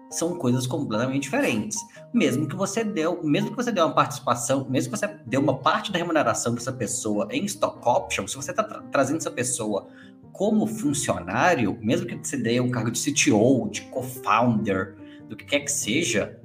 são 0.10 0.36
coisas 0.36 0.66
completamente 0.68 1.24
diferentes. 1.24 1.78
Mesmo 2.14 2.48
que 2.48 2.56
você 2.56 2.84
deu, 2.84 3.24
mesmo 3.24 3.52
que 3.52 3.56
você 3.56 3.72
deu 3.72 3.86
uma 3.86 3.96
participação, 3.96 4.68
mesmo 4.70 4.92
que 4.92 4.98
você 4.98 5.08
deu 5.26 5.42
uma 5.42 5.58
parte 5.58 5.92
da 5.92 5.98
remuneração 5.98 6.54
dessa 6.54 6.72
pessoa 6.72 7.28
em 7.32 7.46
stock 7.46 7.80
option, 7.88 8.28
se 8.28 8.36
você 8.36 8.52
está 8.52 8.64
tra 8.64 8.82
trazendo 8.92 9.18
essa 9.18 9.32
pessoa 9.32 9.88
como 10.32 10.66
funcionário, 10.66 11.78
mesmo 11.82 12.08
que 12.08 12.16
você 12.16 12.38
dê 12.38 12.60
um 12.60 12.70
cargo 12.70 12.92
de 12.92 13.00
CTO, 13.00 13.70
de 13.70 13.82
co-founder, 13.84 14.96
do 15.30 15.36
que 15.36 15.46
quer 15.46 15.60
que 15.60 15.72
seja, 15.72 16.40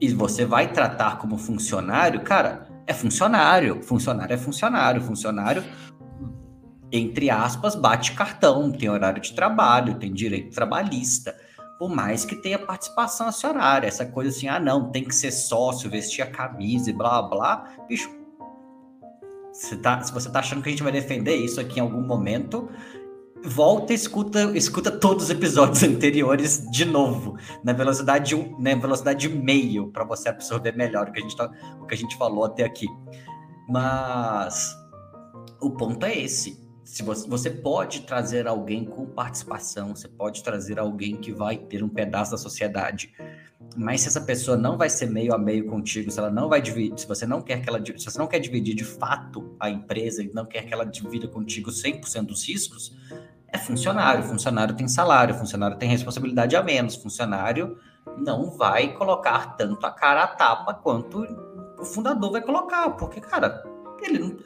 e 0.00 0.08
você 0.12 0.44
vai 0.44 0.72
tratar 0.72 1.18
como 1.18 1.36
funcionário, 1.36 2.20
cara, 2.20 2.67
é 2.88 2.94
funcionário, 2.94 3.82
funcionário 3.82 4.34
é 4.34 4.38
funcionário, 4.38 5.00
funcionário 5.00 5.64
entre 6.90 7.28
aspas, 7.28 7.74
bate 7.74 8.12
cartão, 8.12 8.72
tem 8.72 8.88
horário 8.88 9.20
de 9.20 9.34
trabalho, 9.34 9.96
tem 9.96 10.10
direito 10.12 10.54
trabalhista 10.54 11.36
por 11.78 11.88
mais 11.88 12.24
que 12.24 12.34
tenha 12.34 12.58
participação 12.58 13.28
acionária, 13.28 13.86
essa 13.86 14.04
coisa 14.04 14.30
assim, 14.30 14.48
ah, 14.48 14.58
não, 14.58 14.90
tem 14.90 15.04
que 15.04 15.14
ser 15.14 15.30
sócio, 15.30 15.88
vestir 15.88 16.22
a 16.22 16.26
camisa 16.26 16.90
e 16.90 16.92
blá 16.92 17.22
blá, 17.22 17.72
bicho. 17.88 18.10
Você 19.52 19.76
tá, 19.76 20.00
se 20.02 20.12
você 20.12 20.30
tá 20.30 20.40
achando 20.40 20.62
que 20.62 20.68
a 20.68 20.72
gente 20.72 20.82
vai 20.82 20.92
defender 20.92 21.36
isso 21.36 21.60
aqui 21.60 21.78
em 21.78 21.82
algum 21.82 22.02
momento, 22.02 22.68
volta 23.44 23.92
e 23.92 23.96
escuta, 23.96 24.56
escuta 24.56 24.90
todos 24.90 25.24
os 25.24 25.30
episódios 25.30 25.82
anteriores 25.84 26.66
de 26.70 26.84
novo, 26.84 27.36
na 27.64 27.72
velocidade 27.72 28.34
um, 28.34 28.58
na 28.58 28.74
velocidade 28.74 29.28
meio, 29.28 29.88
para 29.88 30.04
você 30.04 30.28
absorver 30.28 30.76
melhor 30.76 31.08
o 31.08 31.12
que, 31.12 31.20
a 31.20 31.22
gente 31.22 31.36
tá, 31.36 31.50
o 31.80 31.86
que 31.86 31.94
a 31.94 31.98
gente 31.98 32.16
falou 32.16 32.44
até 32.44 32.64
aqui. 32.64 32.86
Mas 33.68 34.74
o 35.60 35.70
ponto 35.70 36.04
é 36.06 36.18
esse 36.18 36.68
se 36.88 37.02
você, 37.02 37.28
você 37.28 37.50
pode 37.50 38.00
trazer 38.00 38.48
alguém 38.48 38.82
com 38.82 39.04
participação, 39.04 39.94
você 39.94 40.08
pode 40.08 40.42
trazer 40.42 40.78
alguém 40.78 41.16
que 41.16 41.30
vai 41.30 41.58
ter 41.58 41.84
um 41.84 41.88
pedaço 41.88 42.30
da 42.30 42.38
sociedade. 42.38 43.12
Mas 43.76 44.00
se 44.00 44.08
essa 44.08 44.22
pessoa 44.22 44.56
não 44.56 44.78
vai 44.78 44.88
ser 44.88 45.04
meio 45.04 45.34
a 45.34 45.38
meio 45.38 45.66
contigo, 45.66 46.10
se 46.10 46.18
ela 46.18 46.30
não 46.30 46.48
vai 46.48 46.62
dividir, 46.62 46.98
se 46.98 47.06
você 47.06 47.26
não 47.26 47.42
quer 47.42 47.60
que 47.60 47.68
ela, 47.68 47.78
se 47.84 48.02
você 48.02 48.18
não 48.18 48.26
quer 48.26 48.38
dividir 48.38 48.74
de 48.74 48.84
fato 48.84 49.54
a 49.60 49.68
empresa 49.68 50.22
e 50.22 50.30
não 50.32 50.46
quer 50.46 50.64
que 50.64 50.72
ela 50.72 50.86
divida 50.86 51.28
contigo 51.28 51.70
100% 51.70 52.24
dos 52.24 52.48
riscos, 52.48 52.96
é 53.50 53.58
funcionário, 53.58 54.22
funcionário 54.22 54.74
tem 54.74 54.88
salário, 54.88 55.34
funcionário 55.34 55.76
tem 55.76 55.88
responsabilidade 55.88 56.54
a 56.56 56.62
menos, 56.62 56.96
funcionário 56.96 57.78
não 58.16 58.50
vai 58.50 58.94
colocar 58.94 59.56
tanto 59.56 59.84
a 59.86 59.90
cara 59.90 60.24
a 60.24 60.26
tapa 60.26 60.74
quanto 60.74 61.26
o 61.78 61.84
fundador 61.84 62.32
vai 62.32 62.42
colocar, 62.42 62.90
porque 62.90 63.20
cara, 63.20 63.62
ele 64.02 64.18
não 64.18 64.36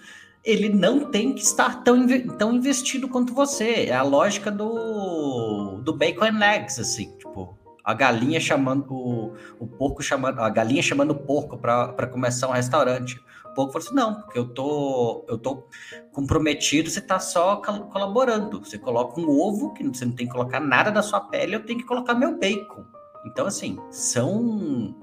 ele 0.45 0.69
não 0.69 1.11
tem 1.11 1.33
que 1.33 1.43
estar 1.43 1.85
tão, 1.85 2.07
tão 2.37 2.53
investido 2.53 3.09
quanto 3.09 3.33
você. 3.33 3.87
É 3.87 3.95
a 3.95 4.03
lógica 4.03 4.51
do, 4.51 5.79
do 5.83 5.93
bacon 5.93 6.25
and 6.25 6.45
eggs, 6.45 6.81
assim, 6.81 7.17
tipo, 7.17 7.57
a 7.85 7.95
galinha 7.95 8.41
chamando 8.41 8.93
o, 8.93 9.35
o 9.61 9.67
porco 9.67 10.03
chamando, 10.03 10.41
a 10.41 10.51
galinha 10.51 10.83
chamando 10.83 11.13
o 11.13 11.19
porco 11.19 11.57
para 11.57 12.07
começar 12.09 12.49
um 12.49 12.53
restaurante. 12.53 13.23
O 13.53 13.55
porco 13.55 13.73
falou 13.73 13.87
assim: 13.87 13.95
"Não, 13.95 14.15
porque 14.23 14.39
eu 14.39 14.49
tô 14.49 15.25
eu 15.29 15.39
tô 15.39 15.69
comprometido, 16.13 16.91
você 16.91 17.01
tá 17.01 17.19
só 17.19 17.57
colaborando. 17.57 18.65
Você 18.65 18.79
coloca 18.79 19.21
um 19.21 19.29
ovo 19.29 19.73
que 19.73 19.87
você 19.87 20.05
não 20.05 20.13
tem 20.13 20.27
que 20.27 20.33
colocar 20.33 20.61
nada 20.61 20.91
da 20.91 21.03
sua 21.03 21.21
pele, 21.21 21.55
eu 21.55 21.65
tenho 21.65 21.79
que 21.79 21.87
colocar 21.87 22.15
meu 22.15 22.39
bacon". 22.39 22.85
Então 23.27 23.47
assim, 23.47 23.79
são 23.91 24.95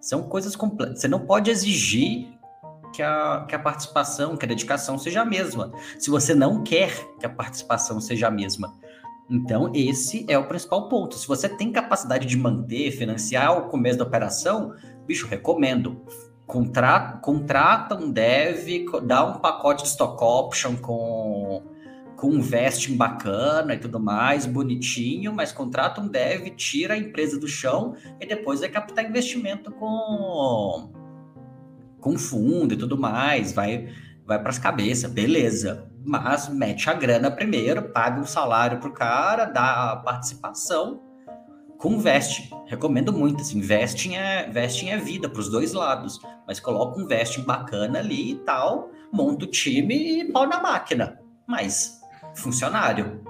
são 0.00 0.22
coisas 0.24 0.54
completas. 0.54 1.00
Você 1.00 1.08
não 1.08 1.20
pode 1.26 1.50
exigir 1.50 2.34
que 2.94 3.02
a, 3.02 3.44
que 3.48 3.54
a 3.54 3.58
participação, 3.58 4.36
que 4.36 4.44
a 4.44 4.48
dedicação 4.48 4.98
seja 4.98 5.22
a 5.22 5.24
mesma. 5.24 5.72
Se 5.98 6.10
você 6.10 6.34
não 6.34 6.62
quer 6.62 6.92
que 7.18 7.26
a 7.26 7.30
participação 7.30 8.00
seja 8.00 8.28
a 8.28 8.30
mesma. 8.30 8.74
Então, 9.28 9.72
esse 9.74 10.26
é 10.28 10.38
o 10.38 10.46
principal 10.46 10.88
ponto. 10.88 11.16
Se 11.16 11.26
você 11.26 11.48
tem 11.48 11.72
capacidade 11.72 12.26
de 12.26 12.36
manter, 12.36 12.90
financiar 12.92 13.58
o 13.58 13.68
começo 13.68 13.98
da 13.98 14.04
operação, 14.04 14.74
bicho, 15.06 15.26
recomendo. 15.26 16.04
Contra, 16.46 17.18
contrata 17.22 17.94
um 17.94 18.10
dev, 18.10 18.84
dá 19.04 19.24
um 19.24 19.38
pacote 19.38 19.82
de 19.82 19.88
stock 19.88 20.22
option 20.22 20.76
com, 20.76 21.62
com 22.16 22.28
um 22.28 22.40
vesting 22.40 22.96
bacana 22.96 23.74
e 23.74 23.78
tudo 23.78 23.98
mais, 23.98 24.44
bonitinho, 24.44 25.32
mas 25.32 25.52
contrata 25.52 26.02
um 26.02 26.08
dev, 26.08 26.48
tira 26.50 26.94
a 26.94 26.98
empresa 26.98 27.40
do 27.40 27.48
chão 27.48 27.94
e 28.20 28.26
depois 28.26 28.60
vai 28.60 28.68
captar 28.68 29.04
investimento 29.04 29.70
com 29.72 30.92
com 31.98 32.18
fundo 32.18 32.74
e 32.74 32.76
tudo 32.76 32.98
mais, 32.98 33.54
vai, 33.54 33.88
vai 34.26 34.38
para 34.38 34.50
as 34.50 34.58
cabeças, 34.58 35.10
beleza. 35.10 35.90
Mas 36.04 36.50
mete 36.50 36.90
a 36.90 36.92
grana 36.92 37.30
primeiro, 37.30 37.84
paga 37.84 38.20
um 38.20 38.26
salário 38.26 38.78
pro 38.78 38.92
cara, 38.92 39.46
dá 39.46 39.92
a 39.92 39.96
participação 39.96 41.00
com 41.78 41.98
vesting. 41.98 42.50
Recomendo 42.66 43.12
muito, 43.12 43.40
assim, 43.40 43.60
vesting 43.60 44.14
é, 44.14 44.48
vesting 44.50 44.88
é 44.88 44.96
vida 44.96 45.28
para 45.28 45.40
os 45.40 45.50
dois 45.50 45.72
lados, 45.72 46.20
mas 46.46 46.60
coloca 46.60 47.00
um 47.00 47.06
vesting 47.06 47.42
bacana 47.42 47.98
ali 47.98 48.32
e 48.32 48.34
tal, 48.36 48.90
monta 49.12 49.44
o 49.44 49.48
time 49.48 50.20
e 50.20 50.32
pau 50.32 50.46
na 50.46 50.60
máquina. 50.60 51.18
Mas 51.46 52.00
funcionário. 52.34 53.20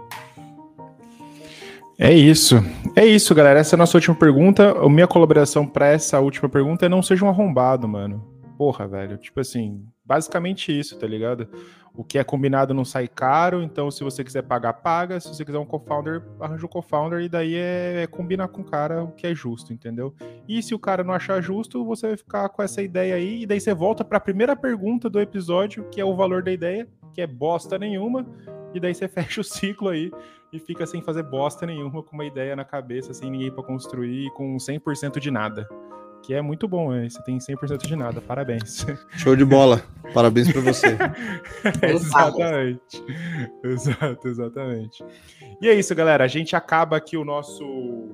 É 1.99 2.13
isso. 2.13 2.57
É 2.97 3.07
isso, 3.07 3.35
galera. 3.35 3.61
Essa 3.61 3.75
é 3.75 3.77
a 3.77 3.79
nossa 3.79 3.97
última 3.97 4.17
pergunta. 4.17 4.73
A 4.73 4.89
minha 4.89 5.07
colaboração 5.07 5.67
para 5.67 5.89
essa 5.89 6.19
última 6.21 6.49
pergunta 6.49 6.87
é 6.87 6.89
não 6.89 7.03
seja 7.03 7.25
um 7.25 7.29
arrombado, 7.29 7.87
mano. 7.87 8.25
Porra, 8.59 8.87
velho. 8.87 9.17
Tipo 9.17 9.41
assim, 9.41 9.85
basicamente 10.05 10.77
isso, 10.77 10.99
tá 10.99 11.07
ligado? 11.07 11.49
O 11.97 12.03
que 12.03 12.19
é 12.19 12.25
combinado 12.25 12.75
não 12.75 12.85
sai 12.85 13.07
caro, 13.07 13.63
então 13.63 13.89
se 13.89 14.03
você 14.03 14.25
quiser 14.25 14.43
pagar, 14.43 14.73
paga. 14.73 15.21
Se 15.21 15.29
você 15.29 15.45
quiser 15.45 15.59
um 15.59 15.65
co-founder, 15.65 16.25
arranja 16.41 16.67
um 16.67 16.69
co-founder 16.69 17.21
e 17.21 17.29
daí 17.29 17.55
é, 17.55 18.03
é, 18.03 18.07
combinar 18.09 18.49
com 18.49 18.63
o 18.63 18.65
cara 18.65 19.05
o 19.05 19.13
que 19.13 19.29
é 19.29 19.35
justo, 19.35 19.73
entendeu? 19.73 20.13
E 20.49 20.61
se 20.61 20.75
o 20.75 20.79
cara 20.79 21.05
não 21.05 21.15
achar 21.15 21.41
justo, 21.41 21.85
você 21.85 22.09
vai 22.09 22.17
ficar 22.17 22.49
com 22.49 22.61
essa 22.63 22.83
ideia 22.83 23.15
aí 23.15 23.43
e 23.43 23.47
daí 23.47 23.61
você 23.61 23.73
volta 23.73 24.05
para 24.05 24.19
a 24.19 24.21
primeira 24.21 24.57
pergunta 24.57 25.09
do 25.09 25.21
episódio, 25.21 25.89
que 25.89 26.01
é 26.01 26.05
o 26.05 26.17
valor 26.17 26.43
da 26.43 26.51
ideia, 26.51 26.89
que 27.13 27.21
é 27.21 27.29
bosta 27.29 27.79
nenhuma, 27.79 28.27
e 28.75 28.81
daí 28.81 28.93
você 28.93 29.07
fecha 29.09 29.41
o 29.41 29.45
ciclo 29.45 29.89
aí 29.89 30.11
e 30.53 30.59
fica 30.59 30.85
sem 30.87 31.01
fazer 31.01 31.23
bosta 31.23 31.65
nenhuma, 31.65 32.03
com 32.03 32.17
uma 32.17 32.25
ideia 32.25 32.57
na 32.57 32.65
cabeça, 32.65 33.15
sem 33.15 33.31
ninguém 33.31 33.53
para 33.53 33.63
construir, 33.63 34.31
com 34.33 34.57
100% 34.57 35.21
de 35.21 35.31
nada 35.31 35.69
que 36.25 36.33
é 36.33 36.41
muito 36.41 36.67
bom, 36.67 36.91
né? 36.91 37.09
Você 37.09 37.23
tem 37.23 37.37
100% 37.37 37.87
de 37.87 37.95
nada, 37.95 38.21
parabéns. 38.21 38.87
Show 39.17 39.37
de 39.37 39.45
bola, 39.45 39.83
parabéns 40.15 40.51
para 40.51 40.63
você. 40.63 40.97
exatamente, 41.87 43.05
exato, 43.63 44.29
exatamente. 44.29 45.05
E 45.61 45.69
é 45.69 45.75
isso, 45.75 45.95
galera, 45.95 46.25
a 46.25 46.29
gente 46.29 46.57
acaba 46.57 46.97
aqui 46.97 47.17
o 47.17 47.25
nosso 47.25 48.09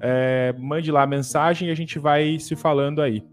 É, 0.00 0.52
mande 0.58 0.90
lá 0.90 1.02
a 1.02 1.06
mensagem 1.06 1.68
e 1.68 1.70
a 1.70 1.74
gente 1.76 1.96
vai 1.96 2.40
se 2.40 2.56
falando 2.56 3.00
aí. 3.00 3.24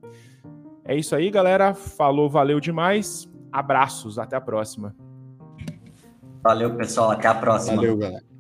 É 0.84 0.95
isso 0.95 1.16
aí, 1.16 1.32
galera. 1.32 1.74
Falou, 1.74 2.30
valeu 2.30 2.59
demais. 2.59 3.28
Abraços, 3.51 4.20
até 4.20 4.36
a 4.36 4.41
próxima. 4.41 4.95
Valeu, 6.43 6.76
pessoal. 6.76 7.09
Até 7.09 7.28
a 7.28 7.34
próxima. 7.34 7.78
Valeu, 7.78 7.97
galera. 7.97 8.35